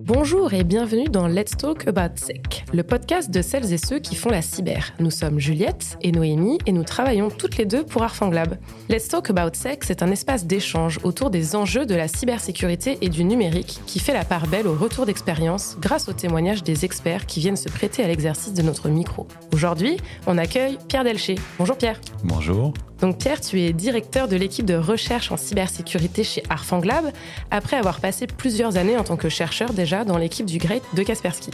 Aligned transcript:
Bonjour 0.00 0.52
et 0.52 0.62
bienvenue 0.62 1.08
dans 1.08 1.26
Let's 1.26 1.56
Talk 1.56 1.86
About 1.88 2.16
Sec, 2.16 2.64
le 2.72 2.82
podcast 2.82 3.30
de 3.30 3.40
celles 3.40 3.72
et 3.72 3.78
ceux 3.78 3.98
qui 3.98 4.14
font 4.14 4.28
la 4.28 4.42
cyber. 4.42 4.92
Nous 5.00 5.10
sommes 5.10 5.38
Juliette 5.38 5.96
et 6.02 6.12
Noémie 6.12 6.58
et 6.66 6.72
nous 6.72 6.84
travaillons 6.84 7.30
toutes 7.30 7.56
les 7.56 7.64
deux 7.64 7.84
pour 7.84 8.02
Arfanglab. 8.02 8.56
Let's 8.88 9.08
Talk 9.08 9.30
About 9.30 9.54
Sec, 9.54 9.84
c'est 9.84 10.02
un 10.02 10.10
espace 10.10 10.46
d'échange 10.46 11.00
autour 11.02 11.30
des 11.30 11.56
enjeux 11.56 11.86
de 11.86 11.94
la 11.94 12.08
cybersécurité 12.08 12.98
et 13.00 13.08
du 13.08 13.24
numérique 13.24 13.80
qui 13.86 13.98
fait 13.98 14.12
la 14.12 14.24
part 14.24 14.46
belle 14.46 14.66
au 14.66 14.74
retour 14.74 15.06
d'expérience 15.06 15.76
grâce 15.80 16.08
aux 16.08 16.12
témoignages 16.12 16.62
des 16.62 16.84
experts 16.84 17.26
qui 17.26 17.40
viennent 17.40 17.56
se 17.56 17.68
prêter 17.68 18.04
à 18.04 18.08
l'exercice 18.08 18.54
de 18.54 18.62
notre 18.62 18.88
micro. 18.88 19.26
Aujourd'hui, 19.52 19.96
on 20.26 20.36
accueille 20.36 20.78
Pierre 20.88 21.04
Delcher. 21.04 21.36
Bonjour 21.58 21.76
Pierre. 21.76 22.00
Bonjour. 22.24 22.74
Donc 23.00 23.18
Pierre, 23.18 23.40
tu 23.40 23.60
es 23.60 23.72
directeur 23.72 24.26
de 24.26 24.36
l'équipe 24.36 24.64
de 24.64 24.74
recherche 24.74 25.30
en 25.30 25.36
cybersécurité 25.36 26.24
chez 26.24 26.42
Arfanglab, 26.48 27.12
après 27.50 27.76
avoir 27.76 28.00
passé 28.00 28.26
plusieurs 28.26 28.76
années 28.76 28.96
en 28.96 29.04
tant 29.04 29.16
que 29.16 29.28
chercheur 29.28 29.72
déjà 29.72 30.04
dans 30.04 30.16
l'équipe 30.16 30.46
du 30.46 30.58
GREAT 30.58 30.80
de 30.94 31.02
Kaspersky. 31.02 31.50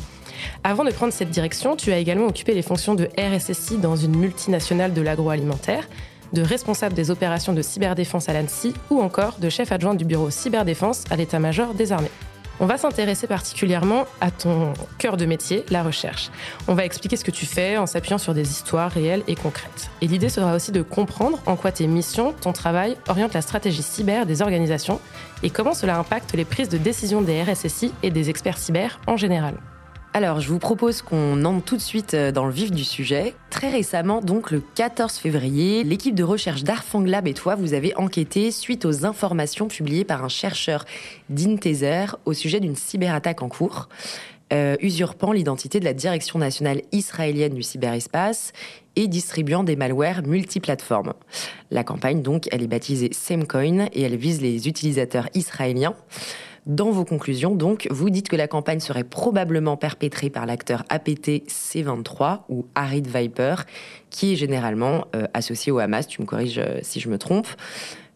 Avant 0.64 0.84
de 0.84 0.90
prendre 0.90 1.12
cette 1.12 1.30
direction, 1.30 1.76
tu 1.76 1.92
as 1.92 1.98
également 1.98 2.26
occupé 2.26 2.54
les 2.54 2.62
fonctions 2.62 2.94
de 2.94 3.08
RSSI 3.18 3.78
dans 3.78 3.96
une 3.96 4.16
multinationale 4.16 4.92
de 4.92 5.02
l'agroalimentaire, 5.02 5.88
de 6.32 6.42
responsable 6.42 6.94
des 6.94 7.10
opérations 7.10 7.52
de 7.52 7.62
cyberdéfense 7.62 8.28
à 8.28 8.32
l'ANSI 8.32 8.72
ou 8.90 9.00
encore 9.00 9.36
de 9.38 9.48
chef 9.50 9.72
adjoint 9.72 9.94
du 9.94 10.04
bureau 10.04 10.30
cyberdéfense 10.30 11.04
à 11.10 11.16
l'état-major 11.16 11.74
des 11.74 11.92
armées. 11.92 12.10
On 12.62 12.66
va 12.66 12.78
s'intéresser 12.78 13.26
particulièrement 13.26 14.06
à 14.20 14.30
ton 14.30 14.74
cœur 14.96 15.16
de 15.16 15.26
métier, 15.26 15.64
la 15.70 15.82
recherche. 15.82 16.30
On 16.68 16.74
va 16.74 16.84
expliquer 16.84 17.16
ce 17.16 17.24
que 17.24 17.32
tu 17.32 17.44
fais 17.44 17.76
en 17.76 17.86
s'appuyant 17.86 18.18
sur 18.18 18.34
des 18.34 18.48
histoires 18.48 18.92
réelles 18.92 19.24
et 19.26 19.34
concrètes. 19.34 19.90
Et 20.00 20.06
l'idée 20.06 20.28
sera 20.28 20.54
aussi 20.54 20.70
de 20.70 20.80
comprendre 20.80 21.40
en 21.46 21.56
quoi 21.56 21.72
tes 21.72 21.88
missions, 21.88 22.32
ton 22.40 22.52
travail 22.52 22.96
orientent 23.08 23.34
la 23.34 23.42
stratégie 23.42 23.82
cyber 23.82 24.26
des 24.26 24.42
organisations 24.42 25.00
et 25.42 25.50
comment 25.50 25.74
cela 25.74 25.98
impacte 25.98 26.34
les 26.34 26.44
prises 26.44 26.68
de 26.68 26.78
décision 26.78 27.20
des 27.20 27.42
RSSI 27.42 27.92
et 28.04 28.12
des 28.12 28.30
experts 28.30 28.58
cyber 28.58 29.00
en 29.08 29.16
général. 29.16 29.54
Alors, 30.14 30.40
je 30.40 30.48
vous 30.50 30.58
propose 30.58 31.00
qu'on 31.00 31.42
entre 31.46 31.64
tout 31.64 31.76
de 31.76 31.80
suite 31.80 32.12
euh, 32.12 32.32
dans 32.32 32.44
le 32.44 32.52
vif 32.52 32.70
du 32.70 32.84
sujet. 32.84 33.34
Très 33.48 33.70
récemment, 33.70 34.20
donc 34.20 34.50
le 34.50 34.62
14 34.74 35.14
février, 35.14 35.84
l'équipe 35.84 36.14
de 36.14 36.22
recherche 36.22 36.64
d'Arfanglab 36.64 37.26
et 37.26 37.32
toi, 37.32 37.54
vous 37.54 37.72
avez 37.72 37.96
enquêté 37.96 38.50
suite 38.50 38.84
aux 38.84 39.06
informations 39.06 39.68
publiées 39.68 40.04
par 40.04 40.22
un 40.22 40.28
chercheur 40.28 40.84
d'Intezer 41.30 42.18
au 42.26 42.34
sujet 42.34 42.60
d'une 42.60 42.76
cyberattaque 42.76 43.40
en 43.40 43.48
cours, 43.48 43.88
euh, 44.52 44.76
usurpant 44.80 45.32
l'identité 45.32 45.80
de 45.80 45.86
la 45.86 45.94
Direction 45.94 46.38
nationale 46.38 46.82
israélienne 46.92 47.54
du 47.54 47.62
cyberespace 47.62 48.52
et 48.96 49.08
distribuant 49.08 49.64
des 49.64 49.76
malwares 49.76 50.22
multiplateformes. 50.24 51.14
La 51.70 51.84
campagne, 51.84 52.20
donc, 52.20 52.50
elle 52.52 52.62
est 52.62 52.66
baptisée 52.66 53.14
Samecoin 53.14 53.86
et 53.94 54.02
elle 54.02 54.16
vise 54.16 54.42
les 54.42 54.68
utilisateurs 54.68 55.30
israéliens. 55.32 55.94
Dans 56.66 56.92
vos 56.92 57.04
conclusions, 57.04 57.56
donc, 57.56 57.88
vous 57.90 58.08
dites 58.08 58.28
que 58.28 58.36
la 58.36 58.46
campagne 58.46 58.78
serait 58.78 59.02
probablement 59.02 59.76
perpétrée 59.76 60.30
par 60.30 60.46
l'acteur 60.46 60.84
APT 60.90 61.48
C23 61.48 62.42
ou 62.48 62.66
Arid 62.76 63.08
Viper, 63.08 63.56
qui 64.10 64.32
est 64.32 64.36
généralement 64.36 65.06
euh, 65.16 65.26
associé 65.34 65.72
au 65.72 65.80
Hamas. 65.80 66.06
Tu 66.06 66.22
me 66.22 66.26
corriges 66.26 66.58
euh, 66.58 66.78
si 66.82 67.00
je 67.00 67.08
me 67.08 67.18
trompe. 67.18 67.48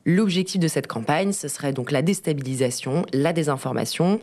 L'objectif 0.05 0.61
de 0.61 0.69
cette 0.69 0.86
campagne, 0.86 1.33
ce 1.33 1.48
serait 1.48 1.72
donc 1.72 1.91
la 1.91 2.02
déstabilisation, 2.02 3.05
la 3.12 3.33
désinformation 3.33 4.20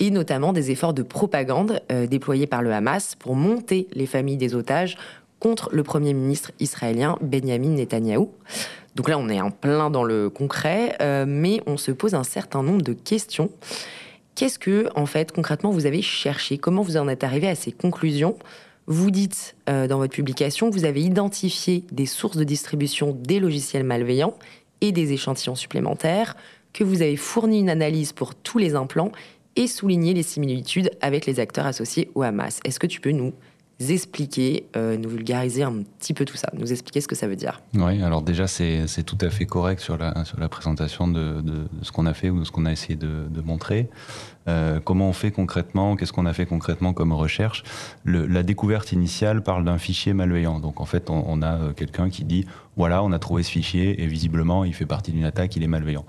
et 0.00 0.10
notamment 0.10 0.52
des 0.52 0.72
efforts 0.72 0.94
de 0.94 1.02
propagande 1.02 1.80
euh, 1.92 2.08
déployés 2.08 2.48
par 2.48 2.62
le 2.62 2.72
Hamas 2.72 3.14
pour 3.14 3.36
monter 3.36 3.86
les 3.92 4.06
familles 4.06 4.38
des 4.38 4.56
otages 4.56 4.96
contre 5.40 5.70
le 5.72 5.82
Premier 5.82 6.14
ministre 6.14 6.52
israélien 6.60 7.18
Benjamin 7.20 7.70
Netanyahou. 7.70 8.30
Donc 8.94 9.08
là, 9.08 9.18
on 9.18 9.28
est 9.28 9.40
en 9.40 9.50
plein 9.50 9.90
dans 9.90 10.04
le 10.04 10.30
concret, 10.30 10.96
euh, 11.00 11.24
mais 11.26 11.60
on 11.66 11.76
se 11.76 11.90
pose 11.90 12.14
un 12.14 12.24
certain 12.24 12.62
nombre 12.62 12.82
de 12.82 12.92
questions. 12.92 13.50
Qu'est-ce 14.34 14.58
que, 14.58 14.88
en 14.94 15.06
fait, 15.06 15.32
concrètement, 15.32 15.70
vous 15.70 15.86
avez 15.86 16.02
cherché? 16.02 16.58
Comment 16.58 16.82
vous 16.82 16.96
en 16.96 17.08
êtes 17.08 17.24
arrivé 17.24 17.48
à 17.48 17.54
ces 17.54 17.72
conclusions? 17.72 18.36
Vous 18.86 19.10
dites 19.10 19.56
euh, 19.68 19.86
dans 19.86 19.98
votre 19.98 20.12
publication 20.12 20.70
que 20.70 20.74
vous 20.74 20.84
avez 20.84 21.02
identifié 21.02 21.84
des 21.92 22.06
sources 22.06 22.36
de 22.36 22.44
distribution 22.44 23.12
des 23.12 23.40
logiciels 23.40 23.84
malveillants 23.84 24.34
et 24.80 24.92
des 24.92 25.12
échantillons 25.12 25.54
supplémentaires, 25.54 26.36
que 26.72 26.84
vous 26.84 27.02
avez 27.02 27.16
fourni 27.16 27.60
une 27.60 27.70
analyse 27.70 28.12
pour 28.12 28.34
tous 28.34 28.58
les 28.58 28.74
implants 28.74 29.12
et 29.56 29.66
souligné 29.66 30.14
les 30.14 30.22
similitudes 30.22 30.90
avec 31.00 31.26
les 31.26 31.40
acteurs 31.40 31.66
associés 31.66 32.10
au 32.14 32.22
Hamas. 32.22 32.60
Est-ce 32.64 32.78
que 32.78 32.86
tu 32.86 33.00
peux 33.00 33.10
nous 33.10 33.32
expliquer, 33.88 34.66
euh, 34.76 34.98
nous 34.98 35.08
vulgariser 35.08 35.62
un 35.62 35.82
petit 35.98 36.12
peu 36.12 36.26
tout 36.26 36.36
ça, 36.36 36.50
nous 36.52 36.70
expliquer 36.70 37.00
ce 37.00 37.08
que 37.08 37.14
ça 37.14 37.26
veut 37.26 37.36
dire. 37.36 37.62
Oui, 37.74 38.02
alors 38.02 38.20
déjà 38.20 38.46
c'est 38.46 39.02
tout 39.04 39.16
à 39.22 39.30
fait 39.30 39.46
correct 39.46 39.80
sur 39.80 39.96
la, 39.96 40.24
sur 40.26 40.38
la 40.38 40.48
présentation 40.50 41.08
de, 41.08 41.40
de, 41.40 41.66
ce 41.80 41.90
qu'on 41.90 42.04
a 42.04 42.12
fait 42.12 42.28
ou 42.28 42.40
de 42.40 42.44
ce 42.44 42.50
qu'on 42.50 42.66
a 42.66 42.72
essayé 42.72 42.96
de, 42.96 43.40
montrer. 43.42 43.88
Euh, 44.48 44.80
comment 44.84 45.08
on 45.08 45.14
fait 45.14 45.30
concrètement 45.30 45.96
Qu'est-ce 45.96 46.12
qu'on 46.12 46.26
a 46.26 46.34
fait 46.34 46.44
concrètement 46.44 46.92
comme 46.92 47.12
recherche? 47.12 47.64
La 48.04 48.42
découverte 48.42 48.92
initiale 48.92 49.42
parle 49.42 49.64
d'un 49.64 49.78
fichier 49.78 50.12
malveillant. 50.12 50.60
Donc 50.60 50.80
en 50.80 50.84
fait, 50.84 51.08
on, 51.08 51.40
a 51.40 51.54
euh, 51.54 51.72
quelqu'un 51.72 52.10
qui 52.10 52.24
dit 52.24 52.44
voilà, 52.76 53.02
on 53.02 53.12
a 53.12 53.18
trouvé 53.18 53.42
ce 53.42 53.50
fichier 53.50 54.02
et 54.02 54.06
visiblement 54.06 54.64
il 54.64 54.74
fait 54.74 54.86
partie 54.86 55.12
d'une 55.12 55.24
attaque, 55.24 55.56
il 55.56 55.62
est 55.62 55.68
malveillant. 55.68 56.04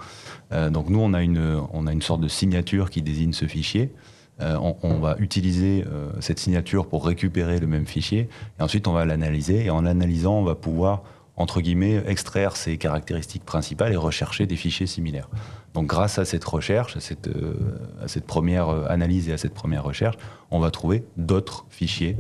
Donc 0.71 0.89
nous, 0.89 0.99
on 0.99 1.13
a, 1.13 1.21
une, 1.21 1.61
on 1.71 1.87
a 1.87 1.93
une 1.93 2.01
sorte 2.01 2.19
de 2.19 2.27
signature 2.27 2.89
qui 2.89 3.01
désigne 3.01 3.31
ce 3.31 3.45
fichier. 3.45 3.93
Euh, 4.39 4.57
on, 4.81 4.99
va 4.99 5.15
utiliser 5.19 5.85
euh, 5.85 6.09
cette 6.19 6.39
signature 6.39 6.87
pour 6.87 7.05
récupérer 7.05 7.59
le 7.59 7.67
même 7.67 7.85
fichier, 7.85 8.27
et 8.59 8.63
ensuite 8.63 8.87
on 8.87 8.93
va 8.93 9.05
l'analyser, 9.05 9.65
et 9.65 9.69
en 9.69 9.81
l'analysant, 9.81 10.33
on 10.33 10.43
va 10.43 10.55
pouvoir, 10.55 11.03
entre 11.35 11.61
guillemets, 11.61 12.01
extraire 12.07 12.55
ses 12.55 12.77
caractéristiques 12.77 13.45
principales 13.45 13.93
et 13.93 13.97
rechercher 13.97 14.47
des 14.47 14.55
fichiers 14.55 14.87
similaires. 14.87 15.29
Donc 15.75 15.85
grâce 15.85 16.17
à 16.17 16.25
cette 16.25 16.43
recherche, 16.43 16.97
à 16.97 17.01
cette, 17.01 17.27
euh, 17.27 17.53
à 18.01 18.07
cette 18.07 18.25
première 18.25 18.69
analyse 18.89 19.29
et 19.29 19.33
à 19.33 19.37
cette 19.37 19.53
première 19.53 19.83
recherche, 19.83 20.15
on 20.49 20.59
va 20.59 20.71
trouver 20.71 21.03
d'autres 21.17 21.65
fichiers 21.69 22.17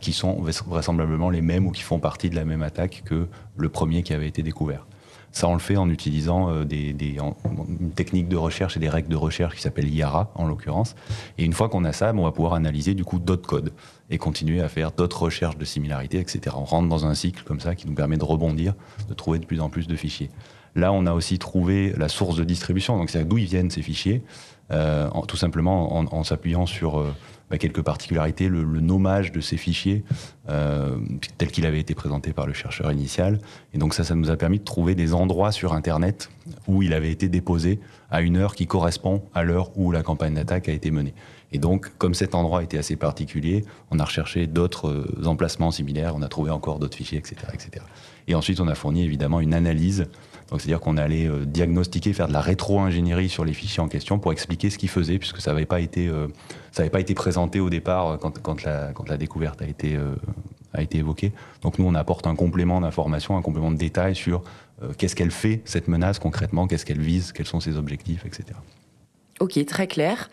qui 0.00 0.12
sont 0.12 0.40
vraisemblablement 0.68 1.28
les 1.28 1.40
mêmes 1.40 1.66
ou 1.66 1.72
qui 1.72 1.82
font 1.82 1.98
partie 1.98 2.30
de 2.30 2.36
la 2.36 2.44
même 2.44 2.62
attaque 2.62 3.02
que 3.04 3.26
le 3.56 3.68
premier 3.68 4.04
qui 4.04 4.14
avait 4.14 4.28
été 4.28 4.44
découvert. 4.44 4.86
Ça, 5.32 5.48
on 5.48 5.54
le 5.54 5.60
fait 5.60 5.76
en 5.76 5.88
utilisant 5.88 6.50
euh, 6.50 6.64
des, 6.64 6.94
une 7.80 7.90
technique 7.92 8.28
de 8.28 8.36
recherche 8.36 8.76
et 8.76 8.80
des 8.80 8.90
règles 8.90 9.08
de 9.08 9.16
recherche 9.16 9.56
qui 9.56 9.62
s'appellent 9.62 9.88
IARA, 9.88 10.30
en 10.34 10.46
l'occurrence. 10.46 10.94
Et 11.38 11.44
une 11.44 11.54
fois 11.54 11.70
qu'on 11.70 11.84
a 11.84 11.92
ça, 11.92 12.12
on 12.14 12.22
va 12.22 12.32
pouvoir 12.32 12.54
analyser 12.54 12.94
du 12.94 13.04
coup 13.04 13.18
d'autres 13.18 13.48
codes 13.48 13.72
et 14.10 14.18
continuer 14.18 14.60
à 14.60 14.68
faire 14.68 14.92
d'autres 14.92 15.22
recherches 15.22 15.56
de 15.56 15.64
similarité, 15.64 16.18
etc. 16.18 16.54
On 16.58 16.64
rentre 16.64 16.88
dans 16.88 17.06
un 17.06 17.14
cycle 17.14 17.42
comme 17.44 17.60
ça 17.60 17.74
qui 17.74 17.86
nous 17.86 17.94
permet 17.94 18.18
de 18.18 18.24
rebondir, 18.24 18.74
de 19.08 19.14
trouver 19.14 19.38
de 19.38 19.46
plus 19.46 19.60
en 19.60 19.70
plus 19.70 19.86
de 19.86 19.96
fichiers. 19.96 20.30
Là, 20.74 20.92
on 20.92 21.06
a 21.06 21.12
aussi 21.12 21.38
trouvé 21.38 21.92
la 21.96 22.08
source 22.08 22.36
de 22.36 22.44
distribution, 22.44 22.96
donc 22.96 23.10
c'est 23.10 23.24
d'où 23.24 23.38
ils 23.38 23.46
viennent 23.46 23.70
ces 23.70 23.82
fichiers, 23.82 24.22
euh, 24.70 25.08
tout 25.28 25.36
simplement 25.36 26.14
en, 26.14 26.24
s'appuyant 26.24 26.66
sur 26.66 26.98
euh, 26.98 27.14
quelques 27.58 27.82
particularités, 27.82 28.48
le, 28.48 28.62
nommage 28.80 29.32
de 29.32 29.40
ces 29.40 29.56
fichiers 29.56 30.04
euh, 30.48 30.96
tel 31.38 31.50
qu'il 31.50 31.66
avait 31.66 31.80
été 31.80 31.94
présenté 31.94 32.32
par 32.32 32.46
le 32.46 32.52
chercheur 32.52 32.90
initial. 32.90 33.40
Et 33.74 33.78
donc 33.78 33.94
ça, 33.94 34.04
ça 34.04 34.14
nous 34.14 34.30
a 34.30 34.36
permis 34.36 34.58
de 34.58 34.64
trouver 34.64 34.94
des 34.94 35.14
endroits 35.14 35.52
sur 35.52 35.72
Internet 35.72 36.30
où 36.66 36.82
il 36.82 36.92
avait 36.92 37.10
été 37.10 37.28
déposé 37.28 37.78
à 38.10 38.22
une 38.22 38.36
heure 38.36 38.54
qui 38.54 38.66
correspond 38.66 39.22
à 39.34 39.42
l'heure 39.44 39.70
où 39.76 39.92
la 39.92 40.02
campagne 40.02 40.34
d'attaque 40.34 40.68
a 40.68 40.72
été 40.72 40.90
menée. 40.90 41.14
Et 41.52 41.58
donc, 41.58 41.92
comme 41.98 42.14
cet 42.14 42.34
endroit 42.34 42.62
était 42.62 42.78
assez 42.78 42.96
particulier, 42.96 43.64
on 43.90 43.98
a 43.98 44.04
recherché 44.04 44.46
d'autres 44.46 44.88
euh, 44.88 45.26
emplacements 45.26 45.70
similaires, 45.70 46.14
on 46.16 46.22
a 46.22 46.28
trouvé 46.28 46.50
encore 46.50 46.78
d'autres 46.78 46.96
fichiers, 46.96 47.18
etc., 47.18 47.36
etc. 47.52 47.84
Et 48.26 48.34
ensuite, 48.34 48.60
on 48.60 48.68
a 48.68 48.74
fourni 48.74 49.04
évidemment 49.04 49.40
une 49.40 49.52
analyse 49.52 50.06
c'est-à-dire 50.50 50.80
qu'on 50.80 50.96
allait 50.96 51.26
euh, 51.26 51.44
diagnostiquer, 51.44 52.12
faire 52.12 52.28
de 52.28 52.32
la 52.32 52.40
rétro-ingénierie 52.40 53.28
sur 53.28 53.44
les 53.44 53.52
fichiers 53.52 53.82
en 53.82 53.88
question 53.88 54.18
pour 54.18 54.32
expliquer 54.32 54.70
ce 54.70 54.78
qu'ils 54.78 54.88
faisaient, 54.88 55.18
puisque 55.18 55.40
ça 55.40 55.52
n'avait 55.52 55.66
pas 55.66 55.80
été, 55.80 56.08
euh, 56.08 56.28
pas 56.90 57.00
été 57.00 57.14
présenté 57.14 57.60
au 57.60 57.70
départ 57.70 58.08
euh, 58.08 58.16
quand, 58.16 58.62
la, 58.64 59.16
découverte 59.16 59.62
a 59.62 59.66
été, 59.66 59.98
évoquée. 60.92 61.32
Donc 61.62 61.78
nous, 61.78 61.86
on 61.86 61.94
apporte 61.94 62.26
un 62.26 62.34
complément 62.34 62.80
d'information, 62.80 63.36
un 63.36 63.42
complément 63.42 63.70
de 63.70 63.76
détails 63.76 64.14
sur 64.14 64.42
qu'est-ce 64.98 65.14
qu'elle 65.14 65.30
fait 65.30 65.60
cette 65.64 65.86
menace 65.86 66.18
concrètement, 66.18 66.66
qu'est-ce 66.66 66.84
qu'elle 66.84 67.00
vise, 67.00 67.32
quels 67.32 67.46
sont 67.46 67.60
ses 67.60 67.76
objectifs, 67.76 68.24
etc. 68.26 68.46
Ok, 69.38 69.64
très 69.66 69.86
clair. 69.86 70.28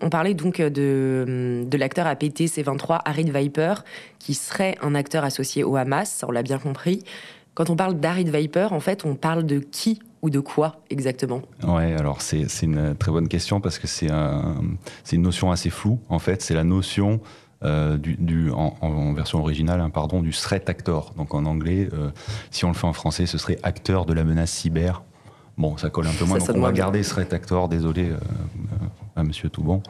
On 0.00 0.10
parlait 0.10 0.34
donc 0.34 0.60
de, 0.60 1.64
de 1.64 1.78
l'acteur 1.78 2.06
APT 2.06 2.40
C23, 2.40 3.02
Arid 3.04 3.34
Viper, 3.34 3.74
qui 4.18 4.34
serait 4.34 4.76
un 4.82 4.94
acteur 4.94 5.22
associé 5.22 5.62
au 5.62 5.76
Hamas, 5.76 6.24
on 6.26 6.32
l'a 6.32 6.42
bien 6.42 6.58
compris. 6.58 7.04
Quand 7.54 7.70
on 7.70 7.76
parle 7.76 7.94
d'Arid 8.00 8.28
Viper, 8.34 8.68
en 8.72 8.80
fait, 8.80 9.04
on 9.04 9.14
parle 9.14 9.46
de 9.46 9.60
qui 9.60 10.00
ou 10.22 10.30
de 10.30 10.40
quoi 10.40 10.80
exactement? 10.90 11.42
Ouais, 11.62 11.94
alors 11.94 12.20
c'est 12.20 12.46
une 12.62 12.94
très 12.96 13.12
bonne 13.12 13.28
question 13.28 13.60
parce 13.60 13.78
que 13.78 13.86
c'est 13.86 14.10
un, 14.10 14.56
une 15.12 15.22
notion 15.22 15.50
assez 15.52 15.70
floue. 15.70 16.00
En 16.08 16.18
fait, 16.18 16.42
c'est 16.42 16.54
la 16.54 16.64
notion 16.64 17.20
euh, 17.64 17.96
du, 17.96 18.50
en, 18.50 19.12
version 19.14 19.38
originale, 19.38 19.80
hein, 19.80 19.90
pardon, 19.90 20.20
du 20.20 20.32
threat 20.32 20.68
actor. 20.68 21.14
Donc 21.16 21.34
en 21.34 21.44
anglais, 21.46 21.88
euh, 21.92 22.10
si 22.50 22.64
on 22.64 22.68
le 22.68 22.74
fait 22.74 22.86
en 22.86 22.92
français, 22.92 23.26
ce 23.26 23.38
serait 23.38 23.58
acteur 23.62 24.04
de 24.04 24.12
la 24.12 24.24
menace 24.24 24.50
cyber. 24.50 25.02
Bon, 25.56 25.76
ça 25.76 25.88
colle 25.88 26.08
un 26.08 26.12
peu 26.12 26.24
moins, 26.24 26.38
donc 26.38 26.50
on 26.52 26.60
va 26.60 26.72
garder 26.72 27.02
threat 27.02 27.32
actor. 27.32 27.68
Désolé. 27.68 28.10
Euh, 28.10 28.18
à 29.16 29.22
Monsieur 29.22 29.48
Toubon. 29.48 29.80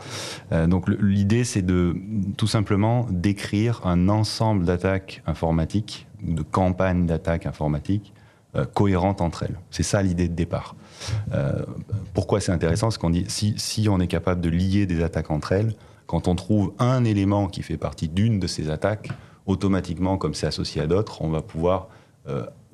donc 0.67 0.87
l'idée, 0.87 1.45
c'est 1.45 1.63
de 1.63 1.97
tout 2.37 2.47
simplement 2.47 3.07
décrire 3.09 3.81
un 3.87 4.11
ensemble 4.11 4.67
d'attaques 4.67 5.23
informatiques 5.27 6.07
de 6.25 6.43
campagnes 6.43 7.06
d'attaque 7.06 7.47
informatique 7.47 8.12
cohérentes 8.73 9.21
entre 9.21 9.43
elles. 9.43 9.59
C'est 9.73 9.82
ça 9.82 10.00
l'idée 10.00 10.29
de 10.29 10.35
départ. 10.35 10.76
pourquoi 12.12 12.41
c'est 12.41 12.53
intéressant 12.53 12.87
Parce 12.87 12.99
qu'on 12.99 13.11
dit 13.11 13.25
si, 13.26 13.55
si 13.56 13.88
on 13.88 13.99
est 13.99 14.06
capable 14.06 14.41
de 14.41 14.49
lier 14.49 14.87
des 14.87 15.03
attaques 15.03 15.32
entre 15.32 15.50
elles, 15.50 15.75
quand 16.06 16.29
on 16.29 16.37
trouve 16.37 16.73
un 16.79 17.05
élément 17.05 17.49
qui 17.49 17.62
fait 17.62 17.76
partie 17.76 18.09
d'une 18.09 18.38
de 18.38 18.47
ces 18.47 18.71
attaques, 18.71 19.11
automatiquement, 19.47 20.19
comme 20.19 20.35
c'est 20.35 20.47
associé 20.47 20.81
à 20.82 20.87
d'autres, 20.87 21.21
on 21.23 21.31
va 21.31 21.43
pouvoir 21.43 21.88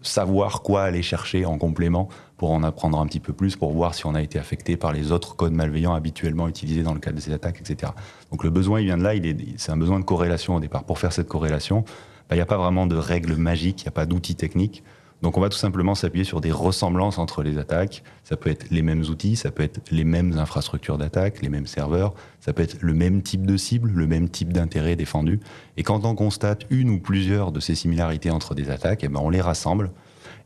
savoir 0.02 0.62
quoi 0.62 0.82
aller 0.82 1.02
chercher 1.02 1.44
en 1.44 1.58
complément 1.58 2.08
pour 2.36 2.52
en 2.52 2.62
apprendre 2.62 2.98
un 2.98 3.06
petit 3.06 3.20
peu 3.20 3.32
plus, 3.32 3.56
pour 3.56 3.72
voir 3.72 3.94
si 3.94 4.06
on 4.06 4.14
a 4.14 4.22
été 4.22 4.38
affecté 4.38 4.76
par 4.76 4.92
les 4.92 5.12
autres 5.12 5.36
codes 5.36 5.52
malveillants 5.52 5.94
habituellement 5.94 6.48
utilisés 6.48 6.82
dans 6.82 6.94
le 6.94 7.00
cadre 7.00 7.16
de 7.16 7.20
ces 7.20 7.32
attaques, 7.32 7.60
etc. 7.60 7.92
Donc 8.30 8.44
le 8.44 8.50
besoin, 8.50 8.80
il 8.80 8.86
vient 8.86 8.96
de 8.96 9.02
là, 9.02 9.12
c'est 9.56 9.72
un 9.72 9.76
besoin 9.76 10.00
de 10.00 10.04
corrélation 10.04 10.56
au 10.56 10.60
départ. 10.60 10.84
Pour 10.84 10.98
faire 10.98 11.12
cette 11.12 11.28
corrélation, 11.28 11.84
bah, 12.30 12.36
il 12.36 12.38
n'y 12.38 12.42
a 12.42 12.46
pas 12.46 12.58
vraiment 12.58 12.86
de 12.86 12.94
règles 12.94 13.34
magiques, 13.34 13.82
il 13.82 13.84
n'y 13.86 13.88
a 13.88 13.92
pas 13.92 14.06
d'outils 14.06 14.36
techniques. 14.36 14.84
Donc 15.20 15.36
on 15.36 15.40
va 15.40 15.48
tout 15.48 15.58
simplement 15.58 15.96
s'appuyer 15.96 16.24
sur 16.24 16.40
des 16.40 16.52
ressemblances 16.52 17.18
entre 17.18 17.42
les 17.42 17.58
attaques. 17.58 18.04
Ça 18.22 18.36
peut 18.36 18.48
être 18.50 18.70
les 18.70 18.82
mêmes 18.82 19.00
outils, 19.00 19.34
ça 19.34 19.50
peut 19.50 19.64
être 19.64 19.80
les 19.90 20.04
mêmes 20.04 20.38
infrastructures 20.38 20.96
d'attaque, 20.96 21.42
les 21.42 21.48
mêmes 21.48 21.66
serveurs, 21.66 22.14
ça 22.38 22.52
peut 22.52 22.62
être 22.62 22.78
le 22.80 22.94
même 22.94 23.22
type 23.22 23.44
de 23.44 23.56
cible, 23.56 23.90
le 23.90 24.06
même 24.06 24.28
type 24.28 24.52
d'intérêt 24.52 24.94
défendu. 24.94 25.40
Et 25.76 25.82
quand 25.82 26.04
on 26.04 26.14
constate 26.14 26.66
une 26.70 26.90
ou 26.90 27.00
plusieurs 27.00 27.50
de 27.50 27.58
ces 27.58 27.74
similarités 27.74 28.30
entre 28.30 28.54
des 28.54 28.70
attaques, 28.70 29.02
eh 29.02 29.08
ben 29.08 29.20
on 29.20 29.28
les 29.28 29.40
rassemble 29.40 29.90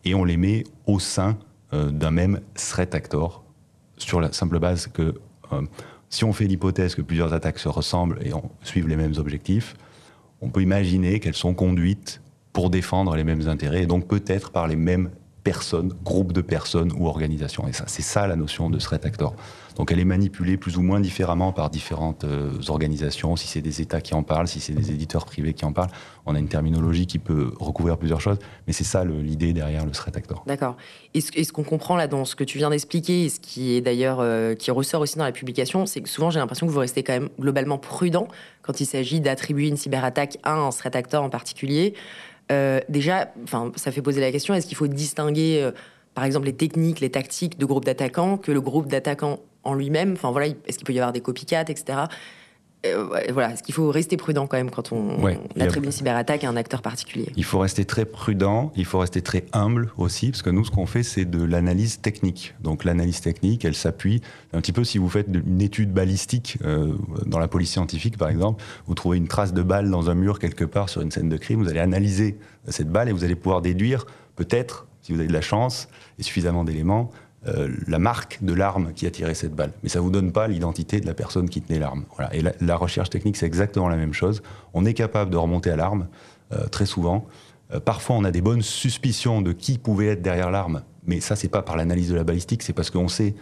et 0.06 0.14
on 0.14 0.24
les 0.24 0.38
met 0.38 0.64
au 0.86 0.98
sein 0.98 1.36
euh, 1.74 1.90
d'un 1.90 2.10
même 2.10 2.40
threat 2.54 2.94
actor 2.94 3.44
sur 3.98 4.22
la 4.22 4.32
simple 4.32 4.58
base 4.58 4.86
que 4.86 5.14
euh, 5.52 5.62
si 6.08 6.24
on 6.24 6.32
fait 6.32 6.46
l'hypothèse 6.46 6.94
que 6.94 7.02
plusieurs 7.02 7.34
attaques 7.34 7.58
se 7.58 7.68
ressemblent 7.68 8.18
et 8.24 8.30
suivent 8.62 8.88
les 8.88 8.96
mêmes 8.96 9.14
objectifs, 9.18 9.76
on 10.44 10.50
peut 10.50 10.62
imaginer 10.62 11.20
qu'elles 11.20 11.34
sont 11.34 11.54
conduites 11.54 12.20
pour 12.52 12.70
défendre 12.70 13.16
les 13.16 13.24
mêmes 13.24 13.48
intérêts, 13.48 13.82
et 13.82 13.86
donc 13.86 14.06
peut-être 14.06 14.52
par 14.52 14.68
les 14.68 14.76
mêmes 14.76 15.10
personnes, 15.44 15.92
groupes 16.02 16.32
de 16.32 16.40
personnes 16.40 16.90
ou 16.96 17.06
organisations. 17.06 17.68
Et 17.68 17.72
ça, 17.72 17.84
c'est 17.86 18.02
ça 18.02 18.26
la 18.26 18.34
notion 18.34 18.70
de 18.70 18.78
threat 18.78 19.04
actor. 19.04 19.36
Donc 19.76 19.90
elle 19.92 19.98
est 19.98 20.04
manipulée 20.04 20.56
plus 20.56 20.76
ou 20.76 20.82
moins 20.82 21.00
différemment 21.00 21.52
par 21.52 21.68
différentes 21.68 22.24
euh, 22.24 22.50
organisations, 22.68 23.36
si 23.36 23.48
c'est 23.48 23.60
des 23.60 23.80
États 23.80 24.00
qui 24.00 24.14
en 24.14 24.22
parlent, 24.22 24.46
si 24.46 24.60
c'est 24.60 24.72
des 24.72 24.92
éditeurs 24.92 25.24
privés 25.24 25.52
qui 25.52 25.64
en 25.64 25.72
parlent. 25.72 25.90
On 26.26 26.34
a 26.34 26.38
une 26.38 26.48
terminologie 26.48 27.06
qui 27.06 27.18
peut 27.18 27.52
recouvrir 27.58 27.98
plusieurs 27.98 28.20
choses, 28.20 28.38
mais 28.66 28.72
c'est 28.72 28.84
ça 28.84 29.04
l'idée 29.04 29.52
derrière 29.52 29.84
le 29.84 29.90
threat 29.90 30.16
actor. 30.16 30.44
D'accord. 30.46 30.76
Et 31.12 31.20
ce, 31.20 31.52
qu'on 31.52 31.64
comprend 31.64 31.96
là 31.96 32.06
dans 32.06 32.24
ce 32.24 32.36
que 32.36 32.44
tu 32.44 32.58
viens 32.58 32.70
d'expliquer, 32.70 33.24
et 33.24 33.28
ce 33.28 33.40
qui 33.40 33.74
est 33.74 33.80
d'ailleurs 33.80 34.20
euh, 34.20 34.54
qui 34.54 34.70
ressort 34.70 35.00
aussi 35.00 35.18
dans 35.18 35.24
la 35.24 35.32
publication, 35.32 35.86
c'est 35.86 36.00
que 36.00 36.08
souvent 36.08 36.30
j'ai 36.30 36.38
l'impression 36.38 36.66
que 36.66 36.72
vous 36.72 36.78
restez 36.78 37.02
quand 37.02 37.12
même 37.12 37.28
globalement 37.38 37.78
prudent 37.78 38.28
quand 38.62 38.80
il 38.80 38.86
s'agit 38.86 39.20
d'attribuer 39.20 39.68
une 39.68 39.76
cyberattaque 39.76 40.38
à 40.44 40.54
un 40.54 40.70
threat 40.70 40.94
actor 40.96 41.22
en 41.22 41.30
particulier. 41.30 41.94
Euh, 42.52 42.80
déjà, 42.88 43.32
ça 43.76 43.90
fait 43.90 44.02
poser 44.02 44.20
la 44.20 44.30
question 44.30 44.54
est-ce 44.54 44.66
qu'il 44.66 44.76
faut 44.76 44.86
distinguer, 44.86 45.60
euh, 45.62 45.70
par 46.14 46.24
exemple, 46.24 46.46
les 46.46 46.54
techniques, 46.54 47.00
les 47.00 47.10
tactiques 47.10 47.58
de 47.58 47.64
groupes 47.64 47.84
d'attaquants 47.84 48.36
que 48.36 48.52
le 48.52 48.60
groupe 48.60 48.88
d'attaquants 48.88 49.40
en 49.62 49.74
lui-même? 49.74 50.12
Enfin 50.12 50.30
voilà, 50.30 50.48
est-ce 50.66 50.78
qu'il 50.78 50.86
peut 50.86 50.92
y 50.92 50.98
avoir 50.98 51.12
des 51.12 51.20
copycats, 51.20 51.62
etc. 51.62 51.98
Euh, 52.84 53.08
voilà, 53.32 53.52
est-ce 53.52 53.62
qu'il 53.62 53.74
faut 53.74 53.90
rester 53.90 54.16
prudent 54.16 54.46
quand 54.46 54.56
même 54.56 54.70
quand 54.70 54.92
on, 54.92 55.24
attribue 55.58 55.86
une 55.86 55.92
cyberattaque 55.92 56.44
à 56.44 56.48
un 56.48 56.56
acteur 56.56 56.82
particulier 56.82 57.28
Il 57.36 57.44
faut 57.44 57.58
rester 57.58 57.84
très 57.84 58.04
prudent, 58.04 58.72
il 58.76 58.84
faut 58.84 58.98
rester 58.98 59.22
très 59.22 59.44
humble 59.52 59.90
aussi, 59.96 60.30
parce 60.30 60.42
que 60.42 60.50
nous, 60.50 60.64
ce 60.64 60.70
qu'on 60.70 60.86
fait, 60.86 61.02
c'est 61.02 61.24
de 61.24 61.42
l'analyse 61.42 62.00
technique. 62.00 62.54
Donc 62.60 62.84
l'analyse 62.84 63.20
technique, 63.20 63.64
elle 63.64 63.74
s'appuie 63.74 64.20
un 64.52 64.60
petit 64.60 64.72
peu 64.72 64.84
si 64.84 64.98
vous 64.98 65.08
faites 65.08 65.28
une 65.28 65.62
étude 65.62 65.92
balistique 65.92 66.58
euh, 66.64 66.94
dans 67.26 67.38
la 67.38 67.48
police 67.48 67.70
scientifique, 67.70 68.18
par 68.18 68.28
exemple, 68.28 68.62
vous 68.86 68.94
trouvez 68.94 69.16
une 69.16 69.28
trace 69.28 69.52
de 69.52 69.62
balle 69.62 69.90
dans 69.90 70.10
un 70.10 70.14
mur 70.14 70.38
quelque 70.38 70.64
part 70.64 70.88
sur 70.88 71.00
une 71.00 71.10
scène 71.10 71.28
de 71.28 71.36
crime, 71.36 71.62
vous 71.62 71.70
allez 71.70 71.80
analyser 71.80 72.38
cette 72.68 72.90
balle 72.90 73.08
et 73.08 73.12
vous 73.12 73.24
allez 73.24 73.36
pouvoir 73.36 73.62
déduire, 73.62 74.06
peut-être, 74.36 74.86
si 75.02 75.12
vous 75.12 75.18
avez 75.18 75.28
de 75.28 75.32
la 75.34 75.42
chance 75.42 75.88
et 76.18 76.22
suffisamment 76.22 76.64
d'éléments, 76.64 77.10
euh, 77.46 77.68
la 77.86 77.98
marque 77.98 78.38
de 78.42 78.54
l'arme 78.54 78.92
qui 78.94 79.06
a 79.06 79.10
tiré 79.10 79.34
cette 79.34 79.54
balle. 79.54 79.72
Mais 79.82 79.90
ça 79.90 79.98
ne 79.98 80.04
vous 80.04 80.10
donne 80.10 80.32
pas 80.32 80.48
l'identité 80.48 81.00
de 81.00 81.06
la 81.06 81.12
personne 81.12 81.50
qui 81.50 81.60
tenait 81.60 81.78
l'arme. 81.78 82.04
Voilà. 82.16 82.34
Et 82.34 82.42
la, 82.42 82.76
recherche 82.76 83.10
technique, 83.10 83.36
c'est 83.36 83.44
exactement 83.44 83.88
la 83.88 83.96
même 83.96 84.14
chose. 84.14 84.42
On 84.72 84.86
est 84.86 84.94
capable 84.94 85.30
de 85.30 85.36
remonter 85.36 85.70
à 85.70 85.76
l'arme, 85.76 86.08
euh, 86.52 86.66
très 86.68 86.86
souvent. 86.86 87.26
Euh, 87.72 87.80
parfois, 87.80 88.16
on 88.16 88.24
a 88.24 88.30
des 88.30 88.40
bonnes 88.40 88.62
suspicions 88.62 89.42
de 89.42 89.52
qui 89.52 89.76
pouvait 89.76 90.06
être 90.06 90.22
derrière 90.22 90.50
l'arme. 90.50 90.84
Mais 91.06 91.20
ça, 91.20 91.36
c'est 91.36 91.50
pas 91.50 91.60
par 91.60 91.76
l'analyse 91.76 92.08
de 92.08 92.14
la 92.14 92.24
balistique, 92.24 92.62
c'est 92.62 92.72
parce 92.72 92.88
qu'on 92.88 93.08
sait 93.08 93.34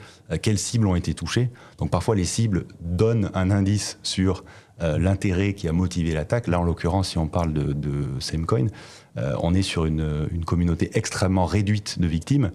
quelles 0.43 0.59
cibles 0.59 0.89
ont 0.89 0.97
été 0.97 1.15
touchées. 1.15 1.49
Donc 1.79 1.91
parfois, 1.91 2.17
les 2.17 2.25
cibles 2.25 2.65
donnent 2.81 3.31
un 3.35 3.53
indice 3.53 4.01
sur 4.03 4.45
l'intérêt 4.81 5.53
qui 5.53 5.69
a 5.69 5.73
motivé 5.73 6.13
l'attaque. 6.13 6.49
Là, 6.49 6.59
en 6.59 6.65
l'occurrence, 6.65 7.11
si 7.11 7.19
on 7.19 7.29
parle 7.29 7.53
de, 7.53 8.03
Samecoin, 8.19 8.67
on 9.17 9.55
est 9.55 9.63
sur 9.63 9.87
une 9.87 10.45
communauté 10.45 10.91
extrêmement 10.95 11.47
réduite 11.47 12.01
de 12.01 12.09
victimes. 12.09 12.51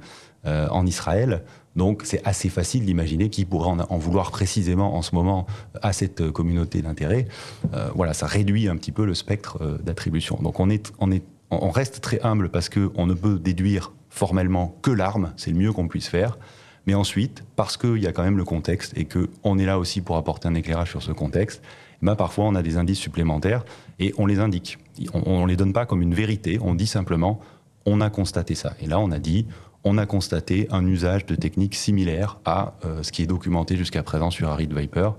Euh, 0.47 0.67
en 0.69 0.85
Israël. 0.85 1.43
Donc 1.75 2.03
c'est 2.05 2.25
assez 2.25 2.47
facile 2.47 2.85
d'imaginer 2.85 3.29
qui 3.29 3.43
pourrait 3.43 3.71
en, 3.89 3.97
vouloir 3.97 4.31
précisément 4.31 4.95
en 4.95 5.01
ce 5.01 5.13
moment 5.13 5.45
à 5.81 5.91
cette 5.91 6.31
communauté 6.31 6.81
d'intérêt. 6.81 7.27
Euh, 7.73 7.89
voilà, 7.95 8.13
ça 8.13 8.27
réduit 8.27 8.69
un 8.69 8.77
petit 8.77 8.93
peu 8.93 9.05
le 9.05 9.13
spectre 9.13 9.57
euh, 9.61 9.77
d'attribution. 9.79 10.39
Donc 10.41 10.61
on, 10.61 10.69
est, 10.69 10.93
on, 10.99 11.11
est, 11.11 11.23
on 11.51 11.69
reste 11.69 11.99
très 11.99 12.21
humble 12.21 12.47
parce 12.47 12.69
qu'on 12.69 13.07
ne 13.07 13.13
peut 13.13 13.39
déduire 13.39 13.91
formellement 14.09 14.77
que 14.81 14.91
l'arme, 14.91 15.33
c'est 15.35 15.51
le 15.51 15.57
mieux 15.57 15.73
qu'on 15.73 15.89
puisse 15.89 16.07
faire. 16.07 16.37
Mais 16.85 16.93
ensuite, 16.93 17.43
parce 17.57 17.75
qu'il 17.75 17.97
y 17.97 18.07
a 18.07 18.13
quand 18.13 18.23
même 18.23 18.37
le 18.37 18.45
contexte 18.45 18.97
et 18.97 19.05
qu'on 19.05 19.57
est 19.57 19.65
là 19.65 19.79
aussi 19.79 19.99
pour 19.99 20.15
apporter 20.15 20.47
un 20.47 20.55
éclairage 20.55 20.91
sur 20.91 21.03
ce 21.03 21.11
contexte, 21.11 21.61
ben 22.01 22.15
parfois 22.15 22.45
on 22.45 22.55
a 22.55 22.61
des 22.61 22.77
indices 22.77 22.99
supplémentaires 22.99 23.65
et 23.99 24.13
on 24.17 24.27
les 24.27 24.39
indique. 24.39 24.77
On 25.13 25.41
ne 25.41 25.47
les 25.47 25.57
donne 25.57 25.73
pas 25.73 25.85
comme 25.85 26.01
une 26.01 26.13
vérité, 26.13 26.57
on 26.61 26.73
dit 26.73 26.87
simplement 26.87 27.41
on 27.85 28.01
a 28.01 28.09
constaté 28.09 28.53
ça. 28.53 28.75
Et 28.81 28.85
là 28.85 28.99
on 28.99 29.11
a 29.11 29.19
dit 29.19 29.45
on 29.83 29.97
a 29.97 30.05
constaté 30.05 30.67
un 30.71 30.85
usage 30.85 31.25
de 31.25 31.35
techniques 31.35 31.75
similaires 31.75 32.39
à 32.45 32.73
euh, 32.85 33.03
ce 33.03 33.11
qui 33.11 33.23
est 33.23 33.27
documenté 33.27 33.77
jusqu'à 33.77 34.03
présent 34.03 34.29
sur 34.31 34.49
Arid 34.49 34.73
Viper. 34.73 35.11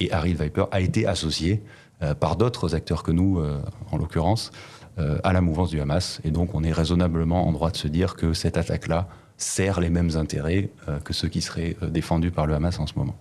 Et 0.00 0.12
Arid 0.12 0.40
Viper 0.40 0.64
a 0.70 0.80
été 0.80 1.06
associé 1.06 1.62
euh, 2.02 2.14
par 2.14 2.36
d'autres 2.36 2.74
acteurs 2.74 3.02
que 3.02 3.12
nous, 3.12 3.38
euh, 3.38 3.60
en 3.90 3.98
l'occurrence, 3.98 4.50
à 5.24 5.32
la 5.32 5.40
mouvance 5.40 5.70
du 5.70 5.80
Hamas. 5.80 6.20
Et 6.22 6.30
donc 6.30 6.54
on 6.54 6.62
est 6.62 6.70
raisonnablement 6.70 7.48
en 7.48 7.50
droit 7.50 7.72
de 7.72 7.76
se 7.76 7.88
dire 7.88 8.14
que 8.14 8.32
cette 8.32 8.56
attaque-là 8.56 9.08
sert 9.38 9.80
les 9.80 9.90
mêmes 9.90 10.12
intérêts 10.14 10.70
que 11.02 11.12
ceux 11.12 11.26
qui 11.26 11.40
seraient 11.40 11.76
défendus 11.82 12.30
par 12.30 12.46
le 12.46 12.54
Hamas 12.54 12.78
en 12.78 12.86
ce 12.86 12.92
moment. 12.94 13.16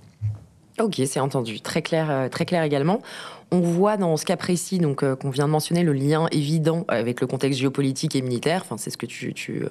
Ok, 0.79 1.01
c'est 1.07 1.19
entendu. 1.19 1.61
Très 1.61 1.81
clair, 1.81 2.29
très 2.29 2.45
clair 2.45 2.61
également. 2.61 3.01
On 3.49 3.59
voit 3.59 3.97
dans 3.97 4.15
ce 4.17 4.25
cas 4.25 4.37
précis, 4.37 4.77
donc 4.77 5.03
qu'on 5.15 5.31
vient 5.31 5.47
de 5.47 5.51
mentionner, 5.51 5.81
le 5.81 5.93
lien 5.93 6.27
évident 6.31 6.85
avec 6.89 7.19
le 7.21 7.25
contexte 7.25 7.59
géopolitique 7.59 8.15
et 8.15 8.21
militaire. 8.21 8.61
Enfin, 8.63 8.77
c'est 8.77 8.91
ce 8.91 8.97
que 8.97 9.07
tu, 9.07 9.33
tu, 9.33 9.63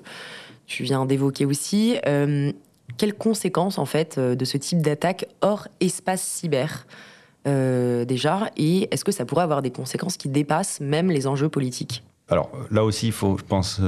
tu 0.73 0.85
viens 0.85 1.05
d'évoquer 1.05 1.45
aussi. 1.45 1.97
Euh, 2.07 2.51
quelles 2.97 3.15
conséquences, 3.15 3.79
en 3.79 3.85
fait, 3.85 4.17
euh, 4.17 4.35
de 4.35 4.45
ce 4.45 4.57
type 4.57 4.81
d'attaque 4.81 5.27
hors 5.43 5.69
espace 5.81 6.23
cyber 6.23 6.87
euh, 7.47 8.05
déjà 8.05 8.51
Et 8.57 8.89
est-ce 8.91 9.05
que 9.05 9.13
ça 9.13 9.25
pourrait 9.25 9.45
avoir 9.45 9.61
des 9.61 9.71
conséquences 9.71 10.17
qui 10.17 10.29
dépassent 10.29 10.81
même 10.81 11.11
les 11.11 11.27
enjeux 11.27 11.49
politiques? 11.49 12.03
Alors 12.29 12.51
là 12.71 12.85
aussi, 12.85 13.09
il 13.09 13.13
faut, 13.13 13.37
je 13.37 13.45
pense, 13.45 13.81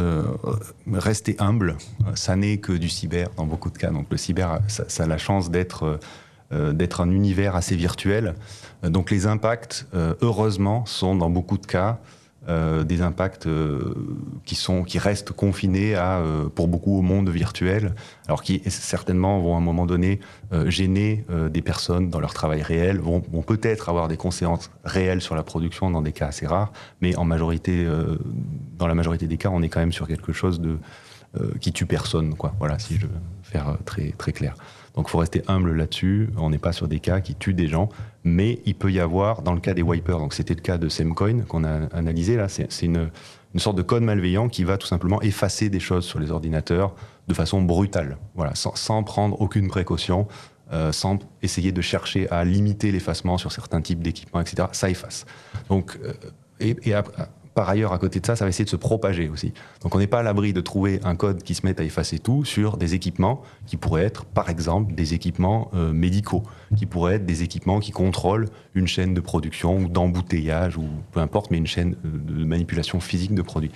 rester 0.93 1.35
humble. 1.39 1.77
Ça 2.15 2.37
n'est 2.37 2.59
que 2.59 2.73
du 2.73 2.91
cyber 2.91 3.31
dans 3.37 3.47
beaucoup 3.47 3.71
de 3.71 3.79
cas. 3.79 3.91
Donc 3.91 4.07
le 4.11 4.19
cyber, 4.19 4.59
ça, 4.69 5.05
a 5.05 5.07
la 5.07 5.17
chance 5.17 5.51
d'être 5.51 5.99
d'être 6.51 7.01
un 7.01 7.11
univers 7.11 7.57
assez 7.57 7.75
virtuel. 7.75 8.35
Donc 8.83 9.11
les 9.11 9.27
impacts, 9.27 9.87
heureusement, 10.21 10.85
sont 10.85 11.15
dans 11.15 11.31
beaucoup 11.31 11.57
de 11.57 11.65
cas 11.65 12.01
euh, 12.47 12.85
des 12.85 13.01
impacts 13.01 13.47
euh, 13.47 13.95
qui, 14.45 14.55
sont, 14.55 14.83
qui 14.83 14.99
restent 14.99 15.33
confinés 15.33 15.95
à, 15.95 16.19
euh, 16.19 16.49
pour 16.49 16.69
beaucoup 16.69 16.99
au 16.99 17.01
monde 17.01 17.31
virtuel, 17.31 17.95
alors 18.27 18.43
qui 18.43 18.61
certainement 18.69 19.41
vont 19.41 19.55
à 19.55 19.59
un 19.59 19.63
moment 19.63 19.87
donné 19.87 20.21
gêner 20.67 21.25
des 21.51 21.63
personnes 21.63 22.11
dans 22.11 22.21
leur 22.21 22.33
travail 22.33 22.63
réel, 22.63 22.99
vont, 22.99 23.21
peut-être 23.21 23.89
avoir 23.89 24.07
des 24.07 24.17
conséquences 24.17 24.71
réelles 24.85 25.21
sur 25.21 25.35
la 25.35 25.43
production 25.43 25.91
dans 25.91 26.01
des 26.01 26.13
cas 26.13 26.29
assez 26.29 26.47
rares, 26.47 26.73
mais 27.01 27.17
en 27.17 27.25
majorité, 27.25 27.87
dans 28.79 28.87
la 28.87 28.95
majorité 28.95 29.27
des 29.27 29.37
cas, 29.37 29.49
on 29.51 29.63
est 29.63 29.69
quand 29.69 29.81
même 29.81 29.93
sur 29.93 30.07
quelque 30.07 30.33
chose 30.33 30.61
de, 30.61 30.79
qui 31.61 31.73
tue 31.73 31.87
personne, 31.87 32.35
quoi. 32.35 32.55
Voilà, 32.61 32.79
si 32.79 32.97
je 32.97 33.07
veux 33.07 33.13
faire 33.43 33.77
très, 33.85 34.13
très 34.13 34.33
clair. 34.33 34.55
Donc 34.95 35.07
il 35.09 35.11
faut 35.11 35.19
rester 35.19 35.43
humble 35.49 35.73
là-dessus. 35.73 36.31
On 36.37 36.51
n'est 36.51 36.59
pas 36.59 36.73
sur 36.73 36.89
des 36.89 37.01
cas 37.01 37.21
qui 37.21 37.35
tuent 37.35 37.55
des 37.55 37.67
gens, 37.67 37.89
mais 38.23 38.61
il 38.65 38.75
peut 38.75 38.93
y 38.93 39.01
avoir, 39.01 39.43
dans 39.43 39.53
le 39.53 39.61
cas 39.61 39.75
des 39.75 39.83
wipers, 39.83 40.19
donc 40.19 40.35
c'était 40.35 40.55
le 40.55 40.61
cas 40.61 40.79
de 40.79 40.89
Semcoin 40.89 41.43
qu'on 41.43 41.65
a 41.65 41.87
analysé 41.93 42.37
là, 42.37 42.49
c'est 42.49 42.69
une, 42.83 43.11
sorte 43.57 43.77
de 43.77 43.83
code 43.83 44.03
malveillant 44.03 44.49
qui 44.49 44.65
va 44.65 44.79
tout 44.79 44.87
simplement 44.87 45.21
effacer 45.23 45.69
des 45.69 45.81
choses 45.81 46.05
sur 46.05 46.19
les 46.19 46.31
ordinateurs 46.31 46.95
de 47.29 47.35
façon 47.35 47.63
brutale, 47.63 48.19
voilà, 48.35 48.55
sans, 48.55 49.03
prendre 49.03 49.41
aucune 49.41 49.69
précaution, 49.69 50.27
euh, 50.73 50.93
sans 50.93 51.19
essayer 51.43 51.73
de 51.73 51.81
chercher 51.81 52.29
à 52.31 52.45
limiter 52.45 52.91
l'effacement 52.93 53.39
sur 53.39 53.53
certains 53.53 53.81
types 53.81 54.03
d'équipements, 54.03 54.41
etc. 54.41 54.69
Ça 54.73 54.91
efface. 54.91 55.25
Donc, 55.69 55.99
euh, 56.05 56.13
et, 56.61 56.77
par 57.55 57.69
ailleurs, 57.69 57.93
à 57.93 57.99
côté 57.99 58.19
de 58.19 58.27
ça, 58.27 58.35
ça 58.35 58.45
va 58.45 58.49
essayer 58.49 58.65
de 58.65 58.71
se 58.71 58.77
propager 58.77 59.29
aussi. 59.29 59.53
Donc 59.83 59.95
on 59.95 59.99
n'est 59.99 60.09
pas 60.09 60.19
à 60.19 60.23
l'abri 60.23 60.53
de 60.53 60.61
trouver 60.61 61.01
un 61.05 61.15
code 61.15 61.43
qui 61.43 61.55
se 61.55 61.65
mette 61.65 61.79
à 61.81 61.85
effacer 61.85 62.19
tout 62.19 62.45
sur 62.45 62.77
des 62.77 62.95
équipements 62.95 63.43
qui 63.67 63.77
pourraient 63.77 64.05
être, 64.05 64.25
par 64.25 64.51
exemple, 64.51 64.95
des 64.95 65.15
équipements 65.15 65.71
euh, 65.75 65.93
médicaux, 65.93 66.43
qui 66.77 66.87
pourraient 66.87 67.15
être 67.15 67.27
des 67.27 67.45
équipements 67.45 67.79
qui 67.79 67.93
contrôlent 67.93 68.49
une 68.75 68.89
chaîne 68.89 69.15
de 69.15 69.21
production 69.21 69.77
ou 69.79 69.89
d'embouteillage 69.89 70.77
ou 70.77 70.85
peu 71.13 71.21
importe, 71.21 71.53
mais 71.53 71.59
une 71.59 71.67
chaîne 71.67 71.95
euh, 72.05 72.09
de 72.13 72.45
manipulation 72.45 72.99
physique 72.99 73.35
de 73.35 73.43
produits. 73.43 73.71